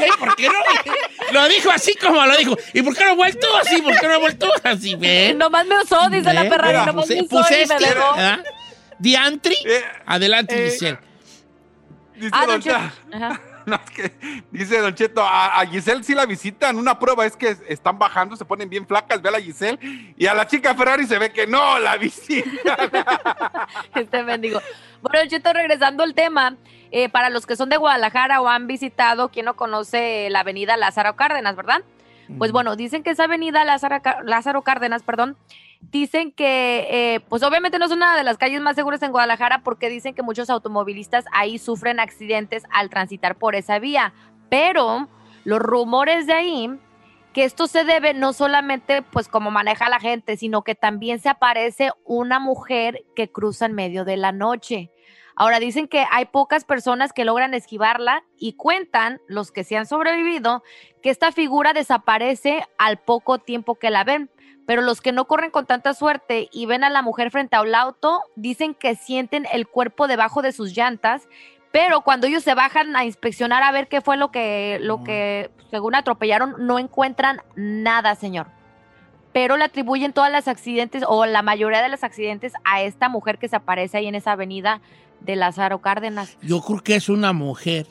Ey, 0.00 0.08
¿Por 0.18 0.34
qué 0.34 0.48
no? 0.48 0.54
Lo 1.32 1.46
dijo 1.48 1.70
así 1.70 1.94
como 1.96 2.24
lo 2.24 2.34
dijo. 2.38 2.56
¿Y 2.72 2.80
por 2.80 2.96
qué 2.96 3.04
no 3.04 3.10
ha 3.10 3.14
vuelto 3.14 3.46
así? 3.58 3.82
¿Por 3.82 3.98
qué 4.00 4.08
no 4.08 4.14
ha 4.14 4.18
vuelto 4.18 4.48
así? 4.64 4.94
¿Ven? 4.94 5.36
Nomás 5.36 5.66
me 5.66 5.78
usó, 5.82 6.08
dice 6.08 6.32
la. 6.32 6.44
Ferrari, 6.44 6.68
Mira, 6.78 6.86
nomás 6.86 7.04
puse- 7.06 7.16
me 7.16 7.22
usó 7.22 7.36
puse 7.36 7.62
y 7.62 7.66
me 7.66 7.74
este. 7.74 7.94
¿ah? 8.00 8.42
Diantri. 8.98 9.56
Eh, 9.66 9.84
Adelante, 10.06 10.66
eh, 10.66 10.70
Giselle. 10.70 10.98
Dice 12.14 12.30
Ah, 12.32 12.40
Don 12.46 12.48
Don 12.48 12.62
Cheto. 12.62 12.78
Cheto. 12.78 13.16
Ajá. 13.24 13.40
No, 13.70 13.80
que 13.84 14.12
dice 14.52 14.78
Don 14.78 14.94
Cheto, 14.94 15.22
a, 15.22 15.64
Giselle 15.66 16.04
sí 16.04 16.14
la 16.14 16.24
visitan. 16.24 16.76
Una 16.76 16.98
prueba 16.98 17.26
es 17.26 17.36
que 17.36 17.56
están 17.68 17.98
bajando, 17.98 18.36
se 18.36 18.44
ponen 18.44 18.70
bien 18.70 18.86
flacas, 18.86 19.20
ve 19.20 19.28
a 19.28 19.32
la 19.32 19.40
Giselle. 19.40 20.14
Y 20.16 20.26
a 20.26 20.34
la 20.34 20.46
chica 20.46 20.74
Ferrari 20.74 21.04
se 21.04 21.18
ve 21.18 21.32
que 21.32 21.46
no 21.46 21.78
la 21.80 21.96
visitan. 21.96 22.52
Este 23.94 24.22
mendigo. 24.22 24.60
Bueno, 25.02 25.18
Don 25.18 25.28
Cheto, 25.28 25.52
regresando 25.52 26.04
al 26.04 26.14
tema, 26.14 26.56
eh, 26.92 27.08
para 27.08 27.28
los 27.28 27.44
que 27.44 27.56
son 27.56 27.68
de 27.68 27.76
Guadalajara 27.76 28.40
o 28.40 28.48
han 28.48 28.68
visitado, 28.68 29.30
¿quién 29.30 29.46
no 29.46 29.56
conoce 29.56 30.30
la 30.30 30.40
avenida 30.40 30.76
Lázaro 30.76 31.16
Cárdenas, 31.16 31.56
verdad? 31.56 31.82
Pues 32.38 32.52
bueno, 32.52 32.76
dicen 32.76 33.02
que 33.02 33.10
esa 33.10 33.24
avenida 33.24 33.64
Lázaro, 33.64 34.00
Lázaro 34.24 34.62
Cárdenas, 34.62 35.02
perdón, 35.02 35.36
dicen 35.80 36.32
que, 36.32 36.86
eh, 36.90 37.20
pues 37.28 37.42
obviamente 37.42 37.78
no 37.78 37.86
es 37.86 37.92
una 37.92 38.16
de 38.16 38.24
las 38.24 38.38
calles 38.38 38.60
más 38.60 38.76
seguras 38.76 39.02
en 39.02 39.12
Guadalajara 39.12 39.62
porque 39.62 39.88
dicen 39.88 40.14
que 40.14 40.22
muchos 40.22 40.50
automovilistas 40.50 41.24
ahí 41.32 41.58
sufren 41.58 42.00
accidentes 42.00 42.64
al 42.72 42.90
transitar 42.90 43.36
por 43.36 43.54
esa 43.54 43.78
vía. 43.78 44.12
Pero 44.48 45.08
los 45.44 45.60
rumores 45.60 46.26
de 46.26 46.32
ahí, 46.32 46.70
que 47.32 47.44
esto 47.44 47.66
se 47.66 47.84
debe 47.84 48.14
no 48.14 48.32
solamente 48.32 49.02
pues 49.02 49.28
como 49.28 49.50
maneja 49.50 49.88
la 49.88 50.00
gente, 50.00 50.36
sino 50.36 50.62
que 50.62 50.74
también 50.74 51.20
se 51.20 51.28
aparece 51.28 51.90
una 52.04 52.40
mujer 52.40 53.04
que 53.14 53.30
cruza 53.30 53.66
en 53.66 53.74
medio 53.74 54.04
de 54.04 54.16
la 54.16 54.32
noche. 54.32 54.90
Ahora 55.36 55.60
dicen 55.60 55.86
que 55.86 56.06
hay 56.10 56.24
pocas 56.24 56.64
personas 56.64 57.12
que 57.12 57.26
logran 57.26 57.52
esquivarla 57.52 58.24
y 58.38 58.54
cuentan, 58.54 59.20
los 59.28 59.52
que 59.52 59.64
se 59.64 59.76
han 59.76 59.86
sobrevivido, 59.86 60.62
que 61.02 61.10
esta 61.10 61.30
figura 61.30 61.74
desaparece 61.74 62.66
al 62.78 62.96
poco 62.96 63.38
tiempo 63.38 63.74
que 63.74 63.90
la 63.90 64.02
ven. 64.02 64.30
Pero 64.66 64.80
los 64.80 65.02
que 65.02 65.12
no 65.12 65.26
corren 65.26 65.50
con 65.50 65.66
tanta 65.66 65.92
suerte 65.92 66.48
y 66.52 66.64
ven 66.64 66.84
a 66.84 66.90
la 66.90 67.02
mujer 67.02 67.30
frente 67.30 67.54
a 67.54 67.60
un 67.60 67.74
auto, 67.74 68.22
dicen 68.34 68.74
que 68.74 68.96
sienten 68.96 69.46
el 69.52 69.68
cuerpo 69.68 70.08
debajo 70.08 70.40
de 70.40 70.52
sus 70.52 70.74
llantas, 70.74 71.28
pero 71.70 72.00
cuando 72.00 72.26
ellos 72.26 72.42
se 72.42 72.54
bajan 72.54 72.96
a 72.96 73.04
inspeccionar 73.04 73.62
a 73.62 73.70
ver 73.70 73.86
qué 73.88 74.00
fue 74.00 74.16
lo 74.16 74.30
que, 74.30 74.78
lo 74.80 75.04
que 75.04 75.50
según 75.70 75.94
atropellaron, 75.94 76.54
no 76.66 76.78
encuentran 76.78 77.42
nada, 77.54 78.14
señor. 78.14 78.55
Pero 79.36 79.58
le 79.58 79.64
atribuyen 79.64 80.14
todas 80.14 80.32
las 80.32 80.48
accidentes 80.48 81.04
o 81.06 81.26
la 81.26 81.42
mayoría 81.42 81.82
de 81.82 81.90
los 81.90 82.02
accidentes 82.04 82.54
a 82.64 82.80
esta 82.80 83.10
mujer 83.10 83.36
que 83.36 83.48
se 83.48 83.56
aparece 83.56 83.98
ahí 83.98 84.06
en 84.06 84.14
esa 84.14 84.32
avenida 84.32 84.80
de 85.20 85.36
Lázaro 85.36 85.82
Cárdenas. 85.82 86.38
Yo 86.40 86.62
creo 86.62 86.80
que 86.80 86.94
es 86.94 87.10
una 87.10 87.34
mujer. 87.34 87.86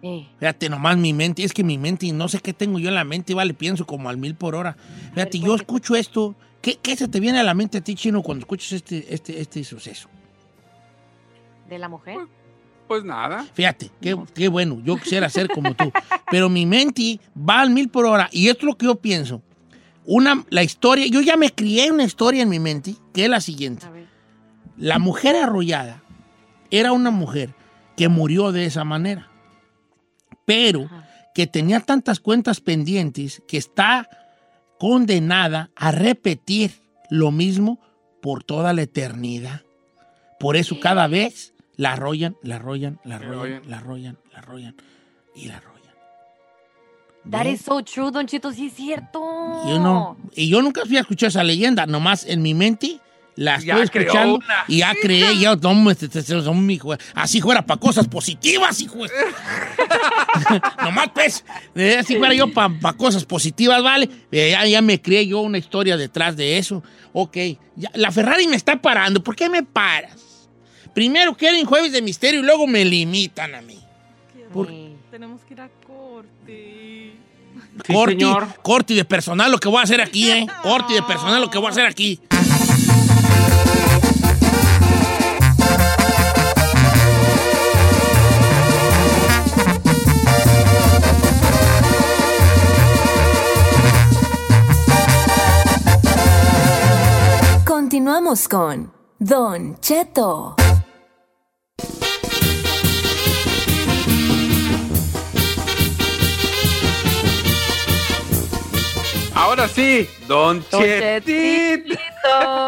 Eh, 0.00 0.26
Fíjate, 0.38 0.70
nomás 0.70 0.96
mi 0.96 1.12
mente, 1.12 1.44
es 1.44 1.52
que 1.52 1.62
mi 1.62 1.76
mente, 1.76 2.10
no 2.10 2.26
sé 2.28 2.40
qué 2.40 2.54
tengo 2.54 2.78
yo 2.78 2.88
en 2.88 2.94
la 2.94 3.04
mente, 3.04 3.34
vale, 3.34 3.52
pienso 3.52 3.84
como 3.84 4.08
al 4.08 4.16
mil 4.16 4.34
por 4.34 4.54
hora. 4.54 4.78
Fíjate, 5.12 5.40
yo 5.40 5.54
escucho 5.56 5.94
esto. 5.94 6.34
¿Qué, 6.62 6.76
qué 6.76 6.96
se 6.96 7.06
te 7.06 7.20
viene 7.20 7.38
a 7.38 7.42
la 7.42 7.52
mente 7.52 7.76
a 7.76 7.80
ti, 7.82 7.94
Chino, 7.94 8.22
cuando 8.22 8.44
escuchas 8.44 8.72
este, 8.72 9.12
este, 9.12 9.38
este 9.38 9.62
suceso? 9.62 10.08
¿De 11.68 11.78
la 11.78 11.90
mujer? 11.90 12.16
Pues 12.88 13.04
nada. 13.04 13.44
Fíjate, 13.52 13.90
qué, 14.00 14.16
qué 14.34 14.48
bueno, 14.48 14.80
yo 14.82 14.96
quisiera 14.96 15.28
ser 15.28 15.48
como 15.48 15.74
tú. 15.74 15.92
Pero 16.30 16.48
mi 16.48 16.64
mente 16.64 17.20
va 17.36 17.60
al 17.60 17.68
mil 17.68 17.90
por 17.90 18.06
hora 18.06 18.30
y 18.32 18.48
esto 18.48 18.60
es 18.60 18.64
lo 18.64 18.78
que 18.78 18.86
yo 18.86 18.94
pienso. 18.94 19.42
Una, 20.06 20.44
la 20.50 20.62
historia, 20.62 21.06
yo 21.06 21.20
ya 21.20 21.36
me 21.36 21.50
crié 21.50 21.90
una 21.90 22.04
historia 22.04 22.42
en 22.42 22.48
mi 22.48 22.60
mente, 22.60 22.94
que 23.12 23.24
es 23.24 23.30
la 23.30 23.40
siguiente. 23.40 23.86
La 24.76 24.98
mujer 24.98 25.36
arrollada 25.36 26.02
era 26.70 26.92
una 26.92 27.10
mujer 27.10 27.54
que 27.96 28.08
murió 28.08 28.52
de 28.52 28.66
esa 28.66 28.84
manera, 28.84 29.28
pero 30.44 30.88
que 31.34 31.46
tenía 31.46 31.80
tantas 31.80 32.20
cuentas 32.20 32.60
pendientes 32.60 33.42
que 33.48 33.56
está 33.56 34.08
condenada 34.78 35.70
a 35.74 35.90
repetir 35.90 36.72
lo 37.10 37.30
mismo 37.30 37.80
por 38.22 38.44
toda 38.44 38.72
la 38.72 38.82
eternidad. 38.82 39.62
Por 40.38 40.56
eso 40.56 40.78
cada 40.80 41.08
vez 41.08 41.54
la 41.76 41.92
arrollan, 41.92 42.36
la 42.42 42.56
arrollan, 42.56 43.00
la 43.04 43.16
arrollan, 43.16 43.62
la 43.68 43.78
arrollan, 43.78 44.18
la 44.32 44.38
arrollan 44.38 44.76
y 45.34 45.46
la 45.48 45.56
arrollan. 45.56 45.75
That 47.30 47.44
¿Ves? 47.44 47.60
is 47.60 47.64
so 47.66 47.82
true, 47.82 48.10
Don 48.10 48.26
Chito, 48.26 48.52
sí 48.52 48.66
es 48.66 48.74
cierto. 48.74 49.18
Yo 49.68 49.78
no, 49.78 50.16
y 50.34 50.48
yo 50.48 50.62
nunca 50.62 50.82
fui 50.86 50.96
a 50.96 51.00
escuchar 51.00 51.28
esa 51.28 51.42
leyenda, 51.42 51.86
nomás 51.86 52.24
en 52.24 52.40
mi 52.42 52.54
mente 52.54 53.00
la 53.34 53.58
Ya 53.58 53.74
estoy 53.74 53.88
creó 53.90 54.02
escuchando 54.06 54.34
una. 54.36 54.64
y 54.68 54.78
ya 54.78 54.94
creé, 55.00 55.38
ya, 55.38 55.56
no, 55.56 55.74
me- 55.74 55.94
te- 55.94 56.08
te- 56.08 56.22
te- 56.22 56.34
no, 56.34 56.54
mijo, 56.54 56.94
así 57.14 57.40
fuera 57.40 57.66
para 57.66 57.78
cosas 57.80 58.06
positivas, 58.08 58.80
hijo. 58.80 58.98
nomás 60.82 61.08
pues, 61.14 61.44
eh, 61.74 61.96
así 61.98 62.16
fuera 62.16 62.34
yo 62.34 62.52
para 62.52 62.92
cosas 62.94 63.24
positivas, 63.24 63.82
¿vale? 63.82 64.08
Eh, 64.30 64.50
ya, 64.52 64.66
ya 64.66 64.82
me 64.82 65.00
creé 65.00 65.26
yo 65.26 65.40
una 65.40 65.58
historia 65.58 65.96
detrás 65.96 66.36
de 66.36 66.58
eso. 66.58 66.82
Ok, 67.12 67.36
ya, 67.76 67.90
la 67.94 68.10
Ferrari 68.10 68.46
me 68.46 68.56
está 68.56 68.80
parando, 68.80 69.22
¿por 69.22 69.36
qué 69.36 69.48
me 69.48 69.62
paras? 69.62 70.48
Primero 70.94 71.34
quieren 71.36 71.66
jueves 71.66 71.92
de 71.92 72.00
misterio 72.02 72.40
y 72.40 72.42
luego 72.44 72.66
me 72.66 72.84
limitan 72.84 73.54
a 73.54 73.60
mí. 73.62 73.78
Por- 74.52 74.70
Tenemos 75.10 75.42
que 75.44 75.54
ir 75.54 75.60
a. 75.60 75.68
corti, 77.92 78.24
corti 78.62 78.94
de 78.94 79.04
personal 79.04 79.50
lo 79.50 79.58
que 79.58 79.68
voy 79.68 79.80
a 79.80 79.82
hacer 79.82 80.00
aquí, 80.00 80.30
¿eh? 80.30 80.46
Corti 80.62 80.94
de 80.94 81.02
personal 81.02 81.40
lo 81.40 81.50
que 81.50 81.58
voy 81.58 81.68
a 81.68 81.70
hacer 81.70 81.86
aquí. 81.86 82.20
Continuamos 97.64 98.48
con 98.48 98.92
Don 99.18 99.80
Cheto. 99.80 100.56
Ahora 109.56 109.68
sí, 109.68 110.06
Don 110.28 110.62
Don. 110.70 110.82
Chetito, 110.82 111.88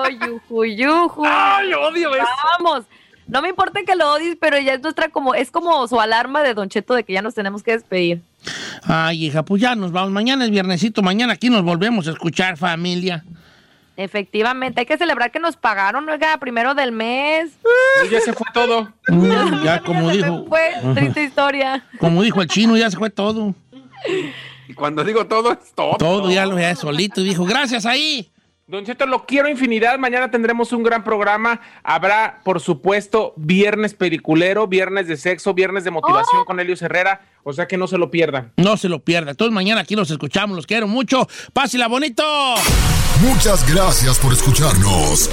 yuju, 0.09 0.65
yuju. 0.65 1.23
Ay, 1.27 1.75
odio 1.75 2.15
eso. 2.15 2.25
Vamos. 2.59 2.87
No 3.27 3.43
me 3.43 3.51
importa 3.51 3.83
que 3.87 3.95
lo 3.95 4.15
odies, 4.15 4.39
pero 4.41 4.59
ya 4.59 4.73
es 4.73 4.81
nuestra 4.81 5.11
como, 5.11 5.35
es 5.35 5.51
como 5.51 5.87
su 5.87 6.01
alarma 6.01 6.43
de 6.43 6.55
Don 6.55 6.71
Cheto 6.71 6.95
de 6.95 7.05
que 7.05 7.13
ya 7.13 7.21
nos 7.21 7.35
tenemos 7.35 7.63
que 7.63 7.73
despedir. 7.73 8.23
Ay, 8.85 9.27
hija, 9.27 9.43
pues 9.43 9.61
ya 9.61 9.75
nos 9.75 9.93
vamos. 9.93 10.13
Mañana 10.13 10.47
es 10.47 10.51
viernesito, 10.51 11.03
mañana 11.03 11.35
aquí 11.35 11.51
nos 11.51 11.63
volvemos 11.63 12.09
a 12.09 12.13
escuchar, 12.13 12.57
familia. 12.57 13.23
Efectivamente, 13.99 14.81
hay 14.81 14.87
que 14.87 14.97
celebrar 14.97 15.31
que 15.31 15.41
nos 15.41 15.59
pagaron, 15.59 16.09
oiga, 16.09 16.39
primero 16.39 16.75
del 16.75 16.93
mes. 16.93 17.51
Ya 18.11 18.21
se 18.23 18.33
fue 18.33 18.47
todo. 18.55 18.91
Mm, 19.09 19.63
ya 19.63 19.83
como 19.83 20.09
dijo, 20.11 20.47
Fue 20.49 20.73
triste 20.95 21.25
historia. 21.25 21.85
como 22.01 22.23
dijo 22.23 22.41
el 22.41 22.49
chino, 22.49 22.79
ya 22.79 22.91
se 22.91 22.97
fue 22.97 23.11
todo. 23.11 23.55
Y 24.69 24.75
cuando 24.75 25.03
digo 25.03 25.27
todo, 25.27 25.53
es 25.53 25.73
todo. 25.75 25.97
Todo 25.97 26.31
ya 26.31 26.45
lo 26.47 26.59
ya 26.59 26.77
solito 26.77 27.23
dijo, 27.23 27.45
gracias 27.45 27.87
ahí. 27.87 28.31
Don 28.67 28.85
Cheto, 28.85 29.07
lo 29.07 29.25
quiero 29.25 29.49
infinidad. 29.49 29.99
Mañana 29.99 30.31
tendremos 30.31 30.75
un 30.75 30.83
gran 30.83 31.03
programa. 31.03 31.59
Habrá, 31.83 32.41
por 32.45 32.61
supuesto, 32.61 33.33
viernes 33.37 33.95
peliculero, 33.95 34.67
viernes 34.67 35.09
de 35.09 35.17
sexo, 35.17 35.55
viernes 35.55 35.85
de 35.85 35.91
motivación 35.91 36.45
con 36.45 36.61
Helios 36.61 36.83
Herrera. 36.83 37.23
O 37.45 37.55
sea 37.55 37.67
que 37.67 37.79
no 37.79 37.87
se 37.87 37.97
lo 37.97 38.11
pierdan. 38.11 38.53
No 38.59 38.77
se 38.77 38.91
lo 38.91 39.03
pierda. 39.03 39.31
Entonces 39.31 39.55
mañana 39.55 39.81
aquí 39.81 39.97
los 39.97 40.11
escuchamos, 40.11 40.55
los 40.55 40.67
quiero 40.67 40.87
mucho. 40.87 41.27
Pásela 41.55 41.89
bonito. 41.89 42.23
Muchas 43.23 43.67
gracias 43.73 44.19
por 44.19 44.35
escucharnos. 44.35 45.31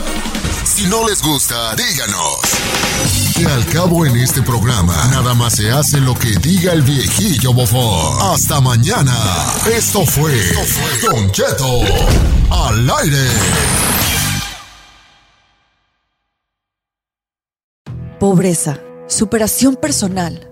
Si 0.76 0.88
no 0.88 1.07
les 1.07 1.21
gusta, 1.21 1.73
díganos. 1.76 2.39
Que 3.34 3.45
al 3.45 3.65
cabo 3.67 4.05
en 4.05 4.17
este 4.17 4.41
programa, 4.41 4.93
nada 5.09 5.34
más 5.34 5.55
se 5.55 5.71
hace 5.71 6.01
lo 6.01 6.13
que 6.13 6.32
diga 6.39 6.73
el 6.73 6.82
viejillo 6.82 7.53
bofón. 7.53 8.34
Hasta 8.34 8.59
mañana. 8.59 9.13
Esto 9.71 10.05
fue 10.05 10.34
Don 11.01 11.32
Cheto 11.32 11.80
al 12.49 12.89
aire. 12.89 13.28
Pobreza, 18.19 18.78
superación 19.07 19.78
personal, 19.78 20.51